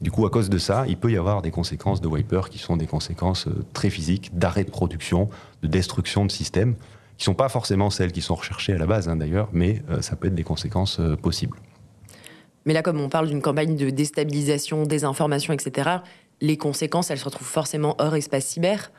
Du 0.00 0.12
coup, 0.12 0.26
à 0.26 0.30
cause 0.30 0.48
de 0.48 0.58
ça, 0.58 0.84
il 0.86 0.96
peut 0.96 1.10
y 1.10 1.16
avoir 1.16 1.42
des 1.42 1.50
conséquences 1.50 2.00
de 2.00 2.06
wiper 2.06 2.48
qui 2.50 2.58
sont 2.58 2.76
des 2.76 2.86
conséquences 2.86 3.48
euh, 3.48 3.64
très 3.72 3.90
physiques, 3.90 4.30
d'arrêt 4.38 4.64
de 4.64 4.70
production, 4.70 5.28
de 5.62 5.66
destruction 5.66 6.24
de 6.24 6.30
systèmes, 6.30 6.74
qui 7.16 7.22
ne 7.22 7.24
sont 7.24 7.34
pas 7.34 7.48
forcément 7.48 7.90
celles 7.90 8.12
qui 8.12 8.22
sont 8.22 8.34
recherchées 8.36 8.74
à 8.74 8.78
la 8.78 8.86
base 8.86 9.08
hein, 9.08 9.16
d'ailleurs, 9.16 9.48
mais 9.52 9.82
ça 10.00 10.16
peut 10.16 10.26
être 10.26 10.34
des 10.34 10.42
conséquences 10.42 11.00
possibles. 11.22 11.56
Mais 12.64 12.72
là, 12.72 12.82
comme 12.82 13.00
on 13.00 13.08
parle 13.08 13.28
d'une 13.28 13.42
campagne 13.42 13.76
de 13.76 13.90
déstabilisation, 13.90 14.84
désinformation, 14.84 15.52
etc., 15.52 15.90
les 16.40 16.56
conséquences, 16.56 17.10
elles 17.10 17.18
se 17.18 17.24
retrouvent 17.24 17.46
forcément 17.46 17.94
hors 17.98 18.16
espace 18.16 18.46
cyber, 18.46 18.90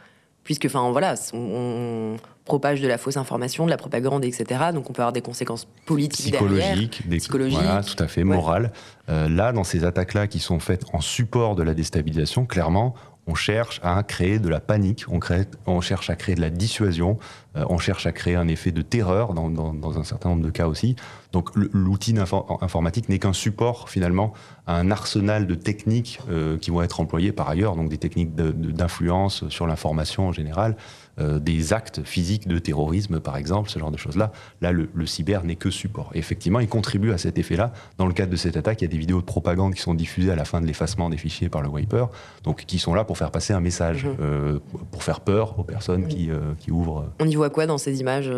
puisque, 0.44 0.66
enfin, 0.66 0.92
voilà, 0.92 1.16
on, 1.34 2.18
propage 2.46 2.80
de 2.80 2.88
la 2.88 3.00
fausse 3.00 3.18
information, 3.18 3.66
de 3.66 3.72
la 3.72 3.78
propagande, 3.78 4.24
etc. 4.24 4.66
Donc, 4.72 4.90
on 4.90 4.94
peut 4.94 5.02
avoir 5.02 5.14
des 5.14 5.22
conséquences 5.22 5.68
politiques 5.86 6.34
psychologiques, 6.34 7.02
derrière, 7.02 7.20
psychologiques, 7.20 7.60
voilà, 7.60 7.84
tout 7.84 8.02
à 8.02 8.08
fait, 8.08 8.24
morales. 8.24 8.72
Euh, 9.10 9.28
là, 9.28 9.52
dans 9.52 9.64
ces 9.64 9.84
attaques-là 9.84 10.28
qui 10.28 10.40
sont 10.40 10.60
faites 10.60 10.84
en 10.94 11.02
support 11.02 11.56
de 11.56 11.64
la 11.64 11.74
déstabilisation, 11.74 12.46
clairement, 12.46 12.94
on 13.28 13.36
cherche 13.36 13.80
à 13.84 14.02
créer 14.04 14.40
de 14.40 14.50
la 14.50 14.60
panique, 14.60 15.06
on, 15.08 15.82
cherche 15.82 16.10
à 16.10 16.16
créer 16.16 16.36
de 16.36 16.42
la 16.42 16.50
dissuasion, 16.50 17.18
euh, 17.56 17.66
on 17.70 17.78
cherche 17.78 18.06
à 18.06 18.12
créer 18.12 18.36
un 18.36 18.48
effet 18.48 18.72
de 18.72 18.82
terreur 18.82 19.34
dans, 19.34 19.50
dans, 19.50 20.00
un 20.00 20.04
certain 20.04 20.30
nombre 20.30 20.44
de 20.44 20.52
cas 20.52 20.68
aussi. 20.68 20.96
Donc 21.32 21.50
l'outil 21.56 22.16
informatique 22.62 23.10
n'est 23.10 23.20
qu'un 23.20 23.34
support 23.34 23.90
finalement 23.90 24.34
à 24.68 24.78
un 24.78 24.92
arsenal 24.92 25.48
de 25.48 25.56
techniques 25.56 26.20
euh, 26.30 26.58
qui 26.58 26.70
vont 26.70 26.82
être 26.82 27.00
employées 27.00 27.32
par 27.32 27.50
ailleurs, 27.50 27.76
donc 27.76 27.90
des 27.90 27.98
techniques 27.98 28.36
d'influence 28.36 29.48
sur 29.50 29.68
l'information 29.68 30.28
en 30.28 30.32
général, 30.32 30.78
euh, 31.20 31.40
des 31.40 31.72
actes 31.72 32.04
physiques 32.04 32.48
de 32.48 32.60
terrorisme, 32.60 33.20
par 33.20 33.38
exemple, 33.38 33.70
ce 33.70 33.80
genre 33.80 33.92
de 33.92 33.98
choses-là. 33.98 34.32
Là, 34.62 34.72
le, 34.72 35.06
cyber 35.06 35.44
n'est 35.44 35.56
que 35.56 35.70
support. 35.70 36.12
Et 36.14 36.20
effectivement, 36.20 36.60
il 36.60 36.68
contribue 36.68 37.12
à 37.12 37.18
cet 37.18 37.38
effet-là. 37.38 37.72
Dans 37.98 38.06
le 38.06 38.14
cadre 38.14 38.32
de 38.32 38.36
cette 38.36 38.58
attaque, 38.58 38.82
il 38.82 38.86
y 38.86 38.88
a 38.88 38.92
des 38.92 38.98
vidéos 38.98 39.22
de 39.22 39.26
propagande 39.26 39.76
qui 39.76 39.82
sont 39.82 39.94
diffusées 39.94 40.32
à 40.32 40.36
la 40.36 40.46
fin 40.46 40.60
de 40.60 40.68
l'effacement 40.68 41.10
des 41.10 41.18
fichiers 41.18 41.48
par 41.48 41.62
le 41.62 41.70
wiper, 41.70 42.08
donc 42.44 42.66
qui 42.66 42.80
sont 42.80 42.94
là 42.94 43.06
pour 43.06 43.18
faire 43.18 43.32
passer 43.32 43.54
un 43.54 43.62
message, 43.62 44.06
mhm. 44.06 44.16
euh, 44.20 44.60
pour 44.92 45.04
faire 45.04 45.22
peur 45.22 45.58
aux 45.58 45.64
personnes 45.64 46.08
qui, 46.08 46.30
euh, 46.30 46.54
qui, 46.60 46.72
ouvrent. 46.72 47.06
On 47.20 47.28
y 47.28 47.36
voit 47.36 47.50
quoi 47.50 47.66
dans 47.66 47.78
ces 47.78 48.02
images 48.02 48.32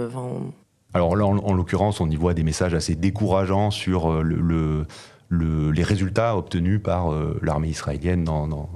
Alors 0.93 1.15
là, 1.15 1.25
en, 1.25 1.53
l'occurrence, 1.53 2.00
on 2.00 2.10
y 2.10 2.15
voit 2.15 2.34
des 2.34 2.43
messages 2.43 2.75
assez 2.75 2.96
décourageants 2.96 3.72
sur 3.72 4.22
le 4.22 4.86
les 5.29 5.84
résultats 5.84 6.38
obtenus 6.38 6.81
par 6.81 7.12
euh, 7.12 7.38
l'armée 7.41 7.69
israélienne 7.69 8.24
dans, 8.24 8.69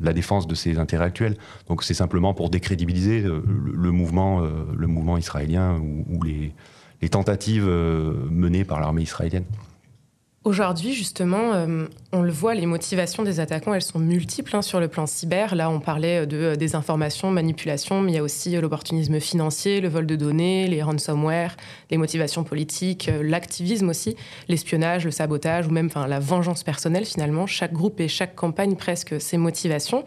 la 0.00 0.12
défense 0.12 0.46
de 0.46 0.54
ses 0.54 0.78
intérêts 0.78 1.04
actuels. 1.04 1.36
Donc 1.68 1.84
c'est 1.84 1.94
simplement 1.94 2.34
pour 2.34 2.50
décrédibiliser 2.50 3.22
euh, 3.22 3.42
le, 3.46 3.88
euh, 3.88 4.64
le 4.76 4.86
mouvement 4.86 5.18
israélien 5.18 5.78
ou, 5.78 6.22
les, 6.22 6.54
tentatives 7.10 7.66
menées 7.66 8.64
par 8.64 8.80
l'armée 8.80 9.02
israélienne. 9.02 9.44
Aujourd'hui, 10.42 10.94
justement, 10.94 11.52
euh, 11.52 11.84
on 12.12 12.22
le 12.22 12.32
voit, 12.32 12.54
les 12.54 12.64
motivations 12.64 13.22
des 13.22 13.40
attaquants, 13.40 13.74
elles 13.74 13.82
sont 13.82 13.98
multiples 13.98 14.56
hein, 14.56 14.62
sur 14.62 14.80
le 14.80 14.88
plan 14.88 15.04
cyber. 15.04 15.54
Là, 15.54 15.68
on 15.68 15.80
parlait 15.80 16.26
de 16.26 16.36
euh, 16.38 16.56
désinformation, 16.56 17.30
manipulation, 17.30 18.00
mais 18.00 18.12
il 18.12 18.14
y 18.14 18.18
a 18.18 18.22
aussi 18.22 18.56
euh, 18.56 18.62
l'opportunisme 18.62 19.20
financier, 19.20 19.82
le 19.82 19.90
vol 19.90 20.06
de 20.06 20.16
données, 20.16 20.66
les 20.66 20.82
ransomware, 20.82 21.58
les 21.90 21.98
motivations 21.98 22.42
politiques, 22.42 23.10
l'activisme 23.20 23.90
aussi, 23.90 24.16
l'espionnage, 24.48 25.04
le 25.04 25.10
sabotage 25.10 25.66
ou 25.66 25.72
même 25.72 25.90
la 26.08 26.20
vengeance 26.20 26.62
personnelle 26.62 27.04
finalement. 27.04 27.46
Chaque 27.46 27.74
groupe 27.74 28.00
et 28.00 28.08
chaque 28.08 28.34
campagne 28.34 28.76
presque 28.76 29.20
ses 29.20 29.36
motivations. 29.36 30.06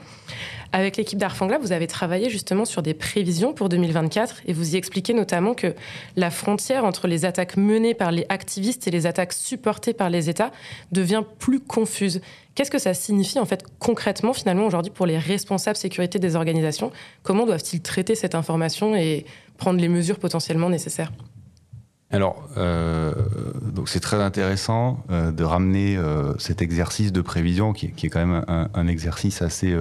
Avec 0.75 0.97
l'équipe 0.97 1.19
d'Arfangla, 1.19 1.59
vous 1.59 1.71
avez 1.71 1.85
travaillé 1.85 2.31
justement 2.31 2.65
sur 2.65 2.81
des 2.81 2.95
prévisions 2.95 3.53
pour 3.53 3.69
2024 3.69 4.41
et 4.47 4.53
vous 4.53 4.73
y 4.73 4.75
expliquez 4.75 5.13
notamment 5.13 5.53
que 5.53 5.75
la 6.15 6.31
frontière 6.31 6.83
entre 6.83 7.07
les 7.07 7.25
attaques 7.25 7.57
menées 7.57 7.93
par 7.93 8.11
les 8.11 8.25
activistes 8.29 8.87
et 8.87 8.91
les 8.91 9.05
attaques 9.05 9.33
supportées 9.33 9.93
par 9.93 10.09
les 10.09 10.31
États 10.31 10.51
devient 10.91 11.21
plus 11.37 11.59
confuse. 11.59 12.21
Qu'est-ce 12.55 12.71
que 12.71 12.79
ça 12.79 12.95
signifie 12.95 13.37
en 13.37 13.45
fait 13.45 13.63
concrètement 13.77 14.33
finalement 14.33 14.65
aujourd'hui 14.65 14.91
pour 14.91 15.05
les 15.05 15.19
responsables 15.19 15.77
sécurité 15.77 16.17
des 16.17 16.35
organisations? 16.35 16.91
Comment 17.21 17.45
doivent-ils 17.45 17.81
traiter 17.81 18.15
cette 18.15 18.33
information 18.33 18.95
et 18.95 19.27
prendre 19.57 19.79
les 19.79 19.89
mesures 19.89 20.17
potentiellement 20.17 20.71
nécessaires? 20.71 21.11
Alors, 22.09 22.47
euh, 22.57 23.11
c'est 23.85 23.99
très 23.99 24.21
intéressant 24.21 25.03
euh, 25.11 25.31
de 25.31 25.43
ramener 25.43 25.97
euh, 25.97 26.35
cet 26.39 26.63
exercice 26.63 27.11
de 27.11 27.21
prévision 27.21 27.73
qui, 27.73 27.87
est 27.87 28.09
quand 28.09 28.25
même 28.25 28.43
un 28.47 28.87
exercice 28.87 29.43
assez 29.43 29.75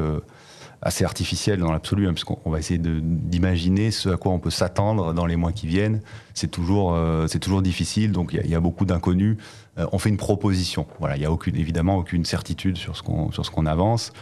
assez 0.82 1.04
artificiel 1.04 1.60
dans 1.60 1.70
l'absolu, 1.70 2.08
hein, 2.08 2.12
puisqu'on 2.12 2.50
va 2.50 2.58
essayer 2.58 2.80
d'imaginer 2.82 3.92
ce 3.92 4.08
à 4.08 4.16
quoi 4.16 4.32
on 4.32 4.40
peut 4.40 4.50
s'attendre 4.50 5.14
dans 5.14 5.26
les 5.26 5.36
mois 5.36 5.52
qui 5.52 5.68
viennent. 5.68 6.00
C'est 6.34 6.50
toujours, 6.50 6.94
euh, 6.94 7.26
c'est 7.28 7.38
toujours 7.38 7.62
difficile, 7.62 8.10
donc 8.10 8.32
il 8.32 8.50
y, 8.50 8.54
a 8.54 8.60
beaucoup 8.60 8.84
d'inconnus. 8.84 9.36
Euh, 9.78 9.86
on 9.92 9.98
fait 9.98 10.08
une 10.08 10.16
proposition. 10.16 10.86
Voilà, 10.98 11.16
il 11.16 11.20
n'y 11.20 11.26
a 11.26 11.30
aucune, 11.30 11.56
évidemment 11.56 11.96
aucune 11.96 12.24
certitude 12.24 12.76
sur 12.76 12.96
ce 12.96 13.02
qu'on 13.02 13.30
sur 13.30 13.46
ce 13.46 13.50
qu'on 13.50 13.66
avance. 13.66 14.12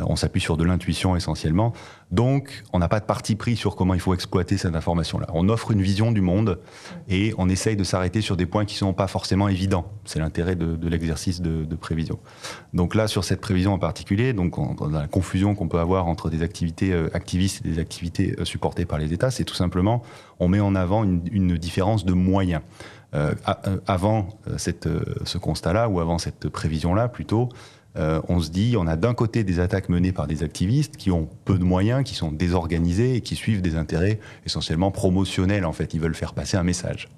Euh, 0.00 0.04
on 0.06 0.16
s'appuie 0.16 0.40
sur 0.40 0.56
de 0.56 0.64
l'intuition 0.64 1.16
essentiellement. 1.16 1.72
Donc, 2.10 2.64
on 2.72 2.78
n'a 2.78 2.88
pas 2.88 3.00
de 3.00 3.04
parti 3.04 3.36
pris 3.36 3.56
sur 3.56 3.76
comment 3.76 3.94
il 3.94 4.00
faut 4.00 4.14
exploiter 4.14 4.58
cette 4.58 4.74
information-là. 4.74 5.26
On 5.32 5.48
offre 5.48 5.70
une 5.70 5.82
vision 5.82 6.12
du 6.12 6.20
monde 6.20 6.58
et 7.08 7.34
on 7.38 7.48
essaye 7.48 7.76
de 7.76 7.84
s'arrêter 7.84 8.20
sur 8.20 8.36
des 8.36 8.46
points 8.46 8.64
qui 8.64 8.74
ne 8.74 8.78
sont 8.78 8.92
pas 8.92 9.06
forcément 9.06 9.48
évidents. 9.48 9.86
C'est 10.04 10.18
l'intérêt 10.18 10.56
de, 10.56 10.88
l'exercice 10.88 11.40
de, 11.40 11.76
prévision. 11.76 12.18
Donc 12.74 12.94
là, 12.94 13.08
sur 13.08 13.24
cette 13.24 13.40
prévision 13.40 13.72
en 13.72 13.78
particulier, 13.78 14.32
donc 14.32 14.56
dans 14.78 14.88
la 14.88 15.06
confusion 15.06 15.54
qu'on 15.54 15.68
peut 15.68 15.78
avoir 15.78 16.06
entre 16.06 16.28
des 16.28 16.42
activités 16.42 16.92
euh, 16.92 17.08
activistes 17.14 17.64
et 17.64 17.68
des 17.70 17.78
activités 17.78 18.34
euh, 18.38 18.44
supportées 18.44 18.84
par 18.84 18.98
les 18.98 19.12
États, 19.12 19.30
c'est 19.30 19.44
tout 19.44 19.54
simplement, 19.54 20.02
on 20.40 20.48
met 20.48 20.60
en 20.60 20.74
avant 20.74 21.04
une, 21.04 21.56
différence 21.56 22.04
de 22.04 22.12
moyens. 22.12 22.62
avant 23.86 24.28
ce 24.56 25.38
constat-là, 25.38 25.88
ou 25.88 26.00
avant 26.00 26.18
cette 26.18 26.48
prévision-là 26.48 27.08
plutôt, 27.08 27.48
euh, 27.96 28.20
on 28.28 28.40
se 28.40 28.50
dit, 28.50 28.76
on 28.78 28.86
a 28.86 28.96
d'un 28.96 29.14
côté 29.14 29.42
des 29.42 29.58
attaques 29.58 29.88
menées 29.88 30.12
par 30.12 30.26
des 30.26 30.42
activistes 30.42 30.96
qui 30.96 31.10
ont 31.10 31.28
peu 31.44 31.58
de 31.58 31.64
moyens, 31.64 32.04
qui 32.04 32.14
sont 32.14 32.30
désorganisés 32.30 33.16
et 33.16 33.20
qui 33.20 33.34
suivent 33.34 33.62
des 33.62 33.76
intérêts 33.76 34.20
essentiellement 34.46 34.90
promotionnels. 34.90 35.64
En 35.64 35.72
fait, 35.72 35.92
ils 35.94 36.00
veulent 36.00 36.14
faire 36.14 36.32
passer 36.32 36.56
un 36.56 36.62
message. 36.62 37.08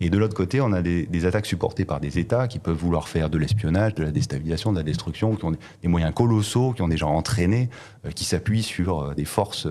Et 0.00 0.08
de 0.08 0.16
l'autre 0.18 0.34
côté, 0.34 0.60
on 0.60 0.72
a 0.72 0.82
des, 0.82 1.26
attaques 1.26 1.46
supportées 1.46 1.84
par 1.84 2.00
des 2.00 2.18
États 2.18 2.48
qui 2.48 2.58
peuvent 2.58 2.76
vouloir 2.76 3.08
faire 3.08 3.30
de 3.30 3.38
l'espionnage, 3.38 3.94
de 3.94 4.02
la 4.02 4.10
déstabilisation, 4.10 4.72
de 4.72 4.78
la 4.78 4.82
destruction, 4.82 5.36
qui 5.36 5.44
ont 5.44 5.52
des 5.52 5.88
moyens 5.88 6.14
colossaux, 6.14 6.72
qui 6.72 6.82
ont 6.82 6.88
des 6.88 6.96
gens 6.96 7.14
entraînés, 7.14 7.68
euh, 8.06 8.10
qui 8.10 8.24
s'appuient 8.24 8.62
sur 8.62 9.00
euh, 9.00 9.14
des 9.14 9.24
forces, 9.24 9.68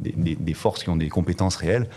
des, 0.00 0.54
forces 0.54 0.82
qui 0.82 0.90
ont 0.90 0.96
des 0.96 1.08
compétences 1.08 1.56
réelles. 1.56 1.88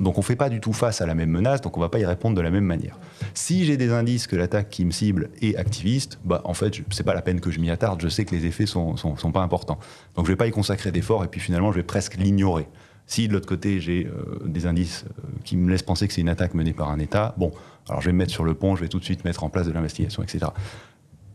Donc, 0.00 0.16
on 0.16 0.20
ne 0.20 0.24
fait 0.24 0.36
pas 0.36 0.48
du 0.48 0.60
tout 0.60 0.72
face 0.72 1.00
à 1.00 1.06
la 1.06 1.14
même 1.14 1.30
menace, 1.30 1.60
donc 1.60 1.76
on 1.76 1.80
ne 1.80 1.84
va 1.84 1.88
pas 1.88 1.98
y 1.98 2.06
répondre 2.06 2.36
de 2.36 2.40
la 2.40 2.50
même 2.50 2.64
manière. 2.64 2.98
Si 3.34 3.64
j'ai 3.64 3.76
des 3.76 3.90
indices 3.90 4.26
que 4.26 4.36
l'attaque 4.36 4.70
qui 4.70 4.84
me 4.84 4.90
cible 4.90 5.30
est 5.42 5.56
activiste, 5.56 6.18
bah, 6.24 6.40
en 6.44 6.54
fait, 6.54 6.74
c'est 6.90 7.02
pas 7.02 7.14
la 7.14 7.22
peine 7.22 7.40
que 7.40 7.50
je 7.50 7.60
m'y 7.60 7.70
attarde. 7.70 8.00
Je 8.00 8.08
sais 8.08 8.24
que 8.24 8.34
les 8.34 8.46
effets 8.46 8.66
sont, 8.66 8.96
sont, 8.96 9.32
pas 9.32 9.42
importants. 9.42 9.78
Donc 10.14 10.26
je 10.26 10.32
vais 10.32 10.36
pas 10.36 10.46
y 10.46 10.50
consacrer 10.50 10.92
d'efforts 10.92 11.24
et 11.24 11.28
puis 11.28 11.40
finalement 11.40 11.72
je 11.72 11.76
vais 11.76 11.82
presque 11.82 12.16
l'ignorer. 12.16 12.68
Si 13.06 13.28
de 13.28 13.32
l'autre 13.32 13.48
côté 13.48 13.80
j'ai 13.80 14.06
euh, 14.06 14.40
des 14.46 14.66
indices 14.66 15.04
euh, 15.06 15.28
qui 15.44 15.56
me 15.56 15.70
laissent 15.70 15.82
penser 15.82 16.06
que 16.06 16.14
c'est 16.14 16.20
une 16.20 16.28
attaque 16.28 16.54
menée 16.54 16.72
par 16.72 16.90
un 16.90 16.98
État, 16.98 17.34
bon, 17.36 17.52
alors 17.88 18.00
je 18.00 18.06
vais 18.06 18.12
me 18.12 18.18
mettre 18.18 18.32
sur 18.32 18.44
le 18.44 18.54
pont, 18.54 18.76
je 18.76 18.82
vais 18.82 18.88
tout 18.88 18.98
de 18.98 19.04
suite 19.04 19.24
mettre 19.24 19.44
en 19.44 19.50
place 19.50 19.66
de 19.66 19.72
l'investigation, 19.72 20.22
etc. 20.22 20.46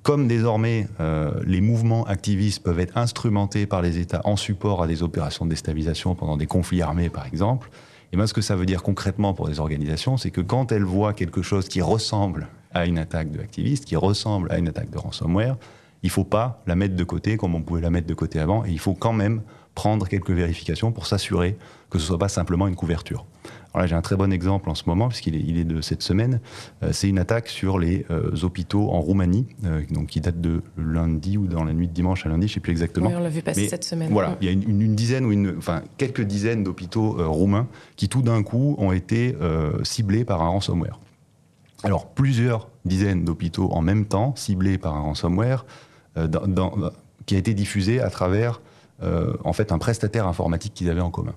Comme 0.02 0.28
désormais 0.28 0.88
euh, 1.00 1.32
les 1.46 1.62
mouvements 1.62 2.06
activistes 2.06 2.64
peuvent 2.64 2.80
être 2.80 2.98
instrumentés 2.98 3.66
par 3.66 3.82
les 3.82 3.98
États 4.00 4.22
en 4.24 4.38
support 4.38 4.82
à 4.82 4.88
des 4.88 5.04
opérations 5.04 5.46
de 5.46 5.50
déstabilisation 5.50 6.16
pendant 6.16 6.38
des 6.38 6.48
conflits 6.48 6.82
armés, 6.82 7.10
par 7.10 7.28
exemple, 7.28 7.70
et 8.12 8.18
bien 8.18 8.28
ce 8.28 8.34
que 8.34 8.42
ça 8.42 8.56
veut 8.56 8.66
dire 8.66 8.84
concrètement 8.84 9.34
pour 9.34 9.48
les 9.48 9.60
organisations, 9.60 10.18
c'est 10.18 10.32
que 10.32 10.42
quand 10.42 10.72
elles 10.72 10.84
voient 10.84 11.14
quelque 11.14 11.42
chose 11.42 11.68
qui 11.68 11.82
ressemble 11.82 12.48
à 12.72 12.86
une 12.86 12.98
attaque 12.98 13.32
de 13.32 13.40
activistes, 13.40 13.86
qui 13.86 13.96
ressemble 13.96 14.52
à 14.52 14.58
une 14.58 14.68
attaque 14.68 14.90
de 14.90 14.98
ransomware, 14.98 15.58
il 16.02 16.08
ne 16.08 16.12
faut 16.12 16.24
pas 16.24 16.62
la 16.66 16.76
mettre 16.76 16.96
de 16.96 17.04
côté 17.04 17.38
comme 17.38 17.56
on 17.56 17.62
pouvait 17.62 17.82
la 17.82 17.90
mettre 17.90 18.08
de 18.08 18.14
côté 18.14 18.40
avant, 18.40 18.66
et 18.66 18.70
il 18.70 18.80
faut 18.80 18.94
quand 18.94 19.14
même 19.14 19.42
prendre 19.76 20.08
quelques 20.08 20.32
vérifications 20.32 20.92
pour 20.92 21.06
s'assurer 21.06 21.58
que 21.90 22.00
ce 22.00 22.04
ne 22.04 22.08
soit 22.08 22.20
pas 22.20 22.30
simplement 22.30 22.68
une 22.68 22.76
couverture. 22.76 23.26
Alors 23.74 23.84
là, 23.84 23.88
j'ai 23.88 23.96
un 23.96 24.02
très 24.02 24.16
bon 24.16 24.34
exemple 24.34 24.70
en 24.70 24.76
ce 24.76 24.84
moment, 24.88 25.10
puisqu'il 25.10 25.36
est, 25.36 25.44
il 25.46 25.58
est 25.60 25.64
de 25.64 25.82
cette 25.82 26.02
semaine. 26.02 26.40
Euh, 26.82 26.90
c'est 26.92 27.08
une 27.08 27.20
attaque 27.20 27.48
sur 27.48 27.78
les 27.78 28.06
euh, 28.10 28.36
hôpitaux 28.42 28.90
en 28.90 29.00
Roumanie, 29.00 29.46
euh, 29.66 29.84
donc 29.92 30.08
qui 30.08 30.22
date 30.22 30.42
de 30.42 30.64
lundi 30.78 31.38
ou 31.38 31.46
dans 31.46 31.64
la 31.64 31.74
nuit 31.74 31.88
de 31.88 31.94
dimanche 31.94 32.26
à 32.26 32.30
lundi, 32.30 32.48
je 32.48 32.54
ne 32.54 32.56
sais 32.56 32.60
plus 32.62 32.72
exactement. 32.72 33.10
Oui, 33.10 33.16
on 33.16 33.22
l'a 33.22 33.30
vu 33.30 33.44
passer 33.44 33.68
cette 33.68 33.84
semaine. 33.84 34.12
Voilà, 34.12 34.38
il 34.42 34.48
y 34.48 34.50
a 34.50 34.52
une, 34.52 34.96
dizaine 34.96 35.26
ou 35.26 35.32
une, 35.32 35.56
enfin 35.58 35.84
quelques 35.98 36.22
dizaines 36.22 36.64
d'hôpitaux 36.64 37.16
roumains 37.32 37.68
qui 37.96 38.10
tout 38.10 38.22
d'un 38.22 38.42
coup 38.42 38.76
ont 38.80 38.92
été 38.92 39.36
ciblés 39.84 40.26
par 40.26 40.42
un 40.42 40.50
ransomware. 40.50 41.00
Alors 41.84 42.08
plusieurs 42.08 42.70
dizaines 42.86 43.24
d'hôpitaux 43.24 43.72
en 43.72 43.82
même 43.82 44.06
temps 44.06 44.34
ciblés 44.36 44.78
par 44.78 44.96
un 44.96 45.02
ransomware 45.02 45.66
qui 47.26 47.36
a 47.36 47.38
été 47.38 47.54
diffusé 47.54 48.02
à 48.02 48.10
travers 48.10 48.62
en 49.02 49.54
fait 49.54 49.72
un 49.72 49.78
prestataire 49.78 50.28
informatique 50.28 50.74
qu'ils 50.74 50.90
avaient 50.90 51.02
en 51.02 51.12
commun. 51.12 51.36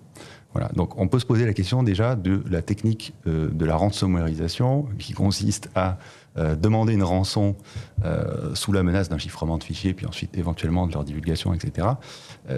Voilà. 0.53 0.71
Donc 0.75 0.99
on 0.99 1.09
peut 1.09 1.19
se 1.19 1.27
poser 1.27 1.47
la 1.47 1.55
question 1.55 1.83
déjà 1.83 2.15
de 2.15 2.43
la 2.51 2.63
technique 2.63 3.15
euh, 3.27 3.49
de 3.51 3.65
la 3.65 3.77
ransomwareisation 3.77 4.87
qui 4.99 5.13
consiste 5.13 5.71
à 5.75 5.99
euh, 6.39 6.57
demander 6.57 6.95
une 6.95 7.03
rançon 7.03 7.57
euh, 8.05 8.55
sous 8.55 8.73
la 8.73 8.83
menace 8.83 9.09
d'un 9.09 9.19
chiffrement 9.19 9.59
de 9.59 9.65
fichiers, 9.65 9.95
puis 9.95 10.07
ensuite 10.07 10.37
éventuellement 10.37 10.87
de 10.87 10.93
leur 10.93 11.05
divulgation, 11.05 11.53
etc. 11.55 11.89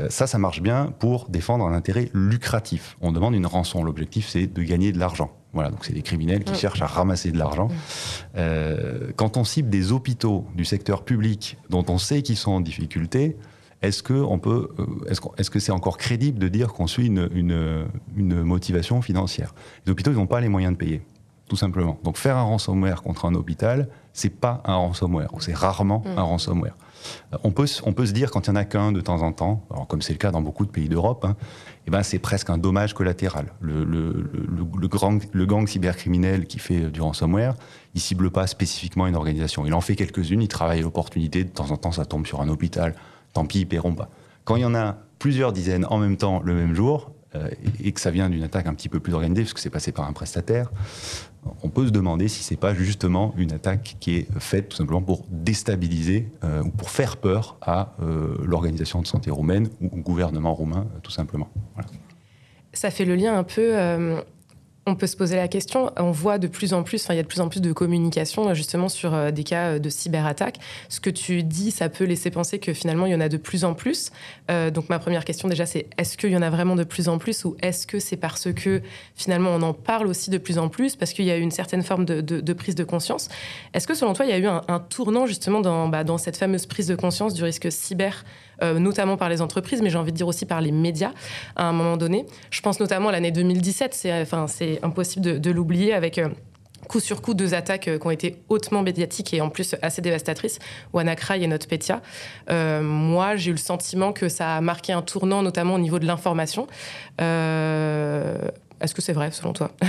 ça, 0.09 0.27
ça 0.27 0.39
marche 0.39 0.61
bien 0.61 0.93
pour 0.99 1.29
défendre 1.29 1.67
un 1.67 1.73
intérêt 1.73 2.11
lucratif. 2.15 2.97
On 3.01 3.13
demande 3.13 3.35
une 3.35 3.47
rançon. 3.47 3.85
L'objectif, 3.85 4.29
c'est 4.29 4.47
de 4.47 4.63
gagner 4.63 4.93
de 4.93 4.99
l'argent. 4.99 5.31
Voilà, 5.53 5.71
donc 5.71 5.85
c'est 5.85 5.93
des 5.93 6.03
criminels 6.03 6.43
qui 6.43 6.55
cherchent 6.55 6.83
à 6.83 6.87
ramasser 6.87 7.31
de 7.31 7.39
l'argent. 7.39 7.69
quand 9.17 9.37
on 9.37 9.45
cible 9.45 9.69
des 9.71 9.93
hôpitaux 9.93 10.47
du 10.57 10.65
secteur 10.65 11.05
public 11.05 11.59
dont 11.71 11.85
on 11.89 11.99
sait 11.99 12.23
qu'ils 12.23 12.37
sont 12.37 12.53
en 12.53 12.61
difficulté, 12.61 13.37
est-ce 13.87 14.03
que 14.03 14.15
on 14.15 14.39
peut, 14.39 14.69
euh, 14.79 14.87
est-ce, 15.09 15.51
que 15.51 15.59
c'est 15.59 15.73
encore 15.73 15.99
crédible 15.99 16.39
de 16.39 16.49
dire 16.49 16.73
qu'on 16.73 16.87
suit 16.87 17.07
une, 17.07 17.29
une, 17.35 18.43
motivation 18.43 19.03
financière? 19.03 19.55
Les 19.87 19.93
hôpitaux, 19.93 20.11
ils 20.11 20.17
n'ont 20.17 20.27
pas 20.27 20.41
les 20.41 20.49
moyens 20.49 20.73
de 20.73 20.79
payer, 20.79 21.03
tout 21.49 21.57
simplement. 21.57 21.99
Donc 22.05 22.17
faire 22.17 22.37
un 22.37 22.43
ransomware 22.43 23.03
contre 23.03 23.25
un 23.25 23.35
hôpital, 23.35 23.89
c'est 24.13 24.31
pas 24.31 24.63
un 24.65 24.77
ransomware, 24.77 25.33
ou 25.35 25.41
c'est 25.41 25.55
rarement 25.55 26.03
mm. 26.05 26.19
un 26.19 26.23
ransomware. 26.23 26.77
Euh, 27.33 27.39
on 27.45 27.51
peut, 27.51 27.67
on 27.85 27.93
peut 27.93 28.07
se 28.07 28.13
dire 28.13 28.31
quand 28.31 28.47
il 28.47 28.51
y 28.51 28.53
en 28.53 28.57
a 28.57 28.65
qu'un 28.65 28.93
de 28.93 29.01
temps 29.01 29.23
en 29.23 29.33
temps, 29.33 29.65
alors 29.71 29.87
comme 29.87 30.03
c'est 30.03 30.13
le 30.13 30.19
cas 30.19 30.31
dans 30.31 30.43
beaucoup 30.43 30.65
de 30.65 30.71
pays 30.71 30.89
d'Europe, 30.89 31.25
hein, 31.25 31.37
eh 31.87 31.91
ben 31.91 32.03
c'est 32.03 32.19
presque 32.19 32.51
un 32.51 32.59
dommage 32.59 32.95
collatéral. 32.95 33.53
Le, 33.61 33.85
le, 33.85 34.31
le, 34.33 34.89
grand, 34.89 35.19
le 35.33 35.47
gang 35.47 35.67
cybercriminel 35.67 36.47
qui 36.47 36.59
fait 36.59 36.91
du 36.91 37.01
ransomware, 37.01 37.55
il 37.95 38.01
cible 38.01 38.31
pas 38.31 38.47
spécifiquement 38.47 39.07
une 39.07 39.17
organisation. 39.17 39.67
Il 39.67 39.75
en 39.75 39.81
fait 39.81 39.97
quelques-unes, 39.97 40.43
il 40.43 40.49
travaille 40.49 40.79
à 40.79 40.83
l'opportunité, 40.83 41.45
de 41.45 41.51
temps 41.51 41.71
en 41.71 41.77
temps 41.77 41.93
ça 41.93 42.07
tombe 42.07 42.27
sur 42.27 42.41
un 42.41 42.49
hôpital, 42.49 42.95
tant 43.35 43.45
pis, 43.45 43.61
ils 43.61 43.67
paieront 43.67 43.95
pas. 43.95 44.09
Quand 44.45 44.57
il 44.57 44.63
y 44.63 44.65
en 44.65 44.75
a 44.75 44.97
plusieurs 45.19 45.53
dizaines 45.53 45.87
en 45.91 45.99
même 45.99 46.17
temps 46.17 46.41
le 46.43 46.55
même 46.55 46.75
jour, 46.75 47.11
euh, 47.35 47.49
et 47.83 47.93
que 47.93 48.01
ça 48.01 48.11
vient 48.11 48.31
d'une 48.31 48.45
attaque 48.45 48.67
un 48.67 48.75
petit 48.75 48.89
peu 48.89 49.01
plus 49.01 49.13
organisée, 49.13 49.43
parce 49.43 49.55
que 49.55 49.61
c'est 49.61 49.71
passé 49.71 49.91
par 49.91 50.07
un 50.07 50.13
prestataire, 50.13 50.71
on 51.63 51.69
peut 51.69 51.87
se 51.87 51.91
demander 51.91 52.29
si 52.29 52.43
c'est 52.43 52.57
pas 52.57 52.75
justement 52.75 53.35
une 53.37 53.53
attaque 53.53 53.97
qui 54.01 54.17
est 54.17 54.39
faite 54.39 54.71
tout 54.71 54.77
simplement 54.77 55.03
pour 55.03 55.25
déstabiliser 55.29 56.29
euh, 56.45 56.63
ou 56.63 56.71
pour 56.71 56.91
faire 56.91 57.17
peur 57.17 57.59
à 57.61 57.95
euh, 58.01 58.37
l'organisation 58.45 59.03
de 59.03 59.07
santé 59.07 59.31
roumaine 59.31 59.69
ou 59.81 59.87
au 59.87 60.01
gouvernement 60.01 60.55
roumain, 60.55 60.87
tout 61.03 61.11
simplement. 61.11 61.51
Ça 62.73 62.91
fait 62.91 63.05
le 63.05 63.17
lien 63.17 63.37
un 63.37 63.45
peu 63.45 63.75
on 64.87 64.95
peut 64.95 65.07
se 65.07 65.17
poser 65.17 65.37
la 65.37 65.49
question. 65.49 65.91
On 65.97 66.11
voit 66.11 66.39
de 66.39 66.47
plus 66.47 66.75
en 66.75 66.83
plus, 66.83 67.03
enfin, 67.05 67.15
il 67.15 67.17
y 67.17 67.21
a 67.21 67.23
de 67.23 67.29
plus 67.29 67.41
en 67.41 67.49
plus 67.49 67.61
de 67.61 67.73
communication 67.73 68.53
justement 68.55 68.89
sur 68.89 69.15
euh, 69.15 69.31
des 69.31 69.45
cas 69.45 69.75
euh, 69.75 69.79
de 69.79 69.89
cyberattaque. 69.89 70.59
Ce 70.89 71.01
que 71.01 71.11
tu 71.11 71.43
dis, 71.43 71.71
ça 71.71 71.89
peut 71.89 72.05
laisser 72.05 72.31
penser 72.31 72.59
que 72.59 72.73
finalement, 72.75 73.07
il 73.07 73.13
y 73.13 73.15
en 73.15 73.21
a 73.21 73.29
de 73.29 73.37
plus 73.37 73.65
en 73.65 73.75
plus. 73.75 74.11
Euh, 74.51 74.71
donc, 74.71 74.89
ma 74.91 74.99
première 74.99 75.25
question 75.25 75.49
déjà, 75.49 75.65
c'est 75.65 75.87
est-ce 75.97 76.19
qu'il 76.19 76.31
y 76.31 76.37
en 76.37 76.43
a 76.43 76.51
vraiment 76.51 76.77
de 76.77 76.85
plus 76.85 77.09
en 77.09 77.19
plus 77.19 77.45
ou 77.45 77.57
est-ce 77.63 77.87
que 77.87 77.99
c'est 77.99 78.17
parce 78.17 78.53
que 78.53 78.83
finalement, 79.15 79.51
on 79.51 79.63
en 79.63 79.73
parle 79.73 80.07
aussi 80.07 80.31
de 80.31 80.39
plus 80.39 80.59
en 80.59 80.69
plus, 80.69 80.97
parce 80.97 81.13
qu'il 81.13 81.25
y 81.25 81.31
a 81.31 81.39
eu 81.39 81.41
une 81.41 81.51
certaine 81.51 81.83
forme 81.83 82.05
de, 82.05 82.53
prise 82.53 82.75
de 82.75 82.85
conscience? 82.85 83.29
Est-ce 83.73 83.87
que 83.87 83.95
selon 83.95 84.13
toi, 84.13 84.27
il 84.27 84.31
y 84.31 84.35
a 84.35 84.39
eu 84.39 84.47
un, 84.47 84.81
tournant 84.81 85.27
justement 85.27 85.61
dans, 85.61 85.89
bah, 85.89 86.05
dans 86.05 86.19
cette 86.19 86.37
fameuse 86.37 86.67
prise 86.67 86.87
de 86.87 86.95
conscience 86.95 87.35
du 87.35 87.43
risque 87.43 87.71
cyber 87.71 88.25
notamment 88.63 89.19
par 89.19 89.29
les 89.29 89.43
entreprises, 89.43 89.83
mais 89.83 89.91
j'ai 89.91 89.99
envie 89.99 90.13
de 90.13 90.17
dire 90.17 90.29
aussi 90.29 90.47
par 90.47 90.63
les 90.63 90.71
médias 90.73 91.11
à 91.57 91.65
un 91.69 91.73
moment 91.73 91.99
donné? 91.99 92.25
Je 92.51 92.63
pense 92.63 92.81
notamment 92.81 93.09
à 93.11 93.13
l'année 93.13 93.33
2017, 93.33 93.93
c'est 93.93 94.23
enfin, 94.23 94.47
impossible 94.83 95.41
de, 95.41 95.51
l'oublier 95.51 95.93
avec 95.93 96.19
euh, 96.19 96.29
coup 96.89 97.01
sur 97.01 97.23
coup 97.23 97.35
deux 97.35 97.55
attaques 97.55 97.89
euh, 97.89 97.99
qui 97.99 98.07
ont 98.07 98.11
été 98.11 98.43
hautement 98.49 98.83
médiatiques 98.83 99.33
et 99.35 99.41
en 99.41 99.49
plus 99.49 99.75
assez 99.83 100.03
dévastatrices, 100.03 100.59
WannaCry 100.93 101.45
et 101.45 101.47
NotPetya. 101.47 102.03
moi, 102.83 103.37
j'ai 103.37 103.51
eu 103.51 103.55
le 103.55 103.59
sentiment 103.59 104.13
que 104.13 104.29
ça 104.29 104.57
a 104.57 104.61
marqué 104.61 104.93
un 104.93 105.03
tournant, 105.03 105.43
notamment 105.43 105.75
au 105.75 105.81
niveau 105.81 105.99
de 105.99 106.07
l'information. 106.07 106.67
Est-ce 107.19 108.95
que 108.95 109.03
c'est 109.03 109.13
vrai, 109.13 109.31
selon 109.31 109.53
toi? 109.53 109.71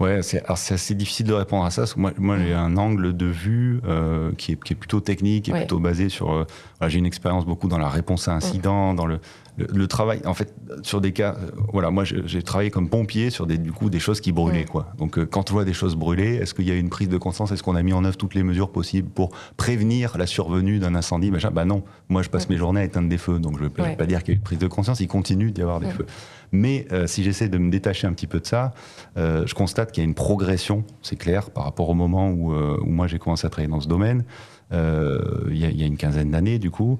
Ouais, 0.00 0.22
c'est 0.22 0.42
assez 0.48 0.94
difficile 0.94 1.26
de 1.26 1.34
répondre 1.34 1.62
à 1.62 1.70
ça. 1.70 1.82
Parce 1.82 1.92
que 1.92 2.00
moi, 2.00 2.12
moi 2.16 2.38
j'ai 2.38 2.54
un 2.54 2.78
angle 2.78 3.14
de 3.14 3.26
vue 3.26 3.82
euh, 3.84 4.32
qui, 4.38 4.52
est, 4.52 4.64
qui, 4.64 4.72
est, 4.72 4.76
plutôt 4.76 5.00
technique, 5.00 5.50
et 5.50 5.52
plutôt 5.52 5.78
basé 5.78 6.08
sur. 6.08 6.32
Euh, 6.32 6.46
j'ai 6.88 6.98
une 6.98 7.04
expérience 7.04 7.44
beaucoup 7.44 7.68
dans 7.68 7.76
la 7.76 7.90
réponse 7.90 8.26
à 8.26 8.32
incidents, 8.32 8.94
dans 8.94 9.04
le, 9.04 9.20
le, 9.56 9.86
travail. 9.86 10.20
En 10.24 10.34
fait, 10.34 10.54
sur 10.82 11.00
des 11.00 11.12
cas, 11.12 11.36
euh, 11.38 11.50
voilà, 11.72 11.90
moi 11.90 12.04
j'ai 12.04 12.42
travaillé 12.42 12.70
comme 12.70 12.88
pompier 12.88 13.30
sur 13.30 13.46
des 13.46 13.58
du 13.58 13.72
coup 13.72 13.90
des 13.90 13.98
choses 13.98 14.20
qui 14.20 14.32
brûlaient, 14.32 14.64
quoi. 14.64 14.92
Donc 14.98 15.18
euh, 15.18 15.26
quand 15.26 15.50
on 15.50 15.54
voit 15.54 15.64
des 15.64 15.72
choses 15.72 15.96
brûler, 15.96 16.36
est-ce 16.36 16.54
qu'il 16.54 16.68
y 16.68 16.70
a 16.70 16.74
une 16.74 16.90
prise 16.90 17.08
de 17.08 17.18
conscience? 17.18 17.52
Est-ce 17.52 17.62
qu'on 17.62 17.76
a 17.76 17.82
mis 17.82 17.92
en 17.92 18.04
œuvre 18.04 18.16
toutes 18.16 18.34
les 18.34 18.42
mesures 18.42 18.70
possibles 18.70 19.08
pour 19.08 19.30
prévenir 19.56 20.16
la 20.18 20.26
survenue 20.26 20.78
d'un 20.78 20.94
incendie 20.94 21.30
Bah 21.52 21.64
non. 21.64 21.82
Moi, 22.08 22.22
je 22.22 22.28
passe 22.28 22.48
mes 22.48 22.56
journées 22.56 22.80
à 22.80 22.84
éteindre 22.84 23.08
des 23.08 23.18
feux, 23.18 23.38
donc 23.38 23.58
je 23.58 23.64
ne 23.64 23.68
vais 23.68 23.96
pas 23.96 24.06
dire 24.06 24.22
qu'il 24.22 24.28
y 24.28 24.32
a 24.32 24.34
eu 24.34 24.38
une 24.38 24.44
prise 24.44 24.58
de 24.58 24.66
conscience. 24.66 25.00
Il 25.00 25.08
continue 25.08 25.50
d'y 25.50 25.62
avoir 25.62 25.80
des 25.80 25.90
feux. 25.90 26.06
Mais 26.52 26.86
euh, 26.90 27.06
si 27.06 27.22
j'essaie 27.22 27.48
de 27.48 27.58
me 27.58 27.70
détacher 27.70 28.06
un 28.06 28.12
petit 28.12 28.26
peu 28.26 28.40
de 28.40 28.46
ça, 28.46 28.72
je 29.16 29.54
constate 29.54 29.92
qu'il 29.92 30.02
y 30.02 30.06
a 30.06 30.08
une 30.08 30.14
progression, 30.14 30.84
c'est 31.02 31.16
clair, 31.16 31.50
par 31.50 31.64
rapport 31.64 31.88
au 31.88 31.94
moment 31.94 32.30
où, 32.30 32.54
où 32.54 32.90
moi 32.90 33.06
j'ai 33.06 33.18
commencé 33.18 33.46
à 33.46 33.50
travailler 33.50 33.70
dans 33.70 33.80
ce 33.80 33.88
domaine. 33.88 34.24
Il 34.72 35.56
y, 35.56 35.82
a 35.82 35.86
une 35.86 35.96
quinzaine 35.96 36.30
d'années, 36.30 36.58
du 36.58 36.70
coup, 36.70 36.98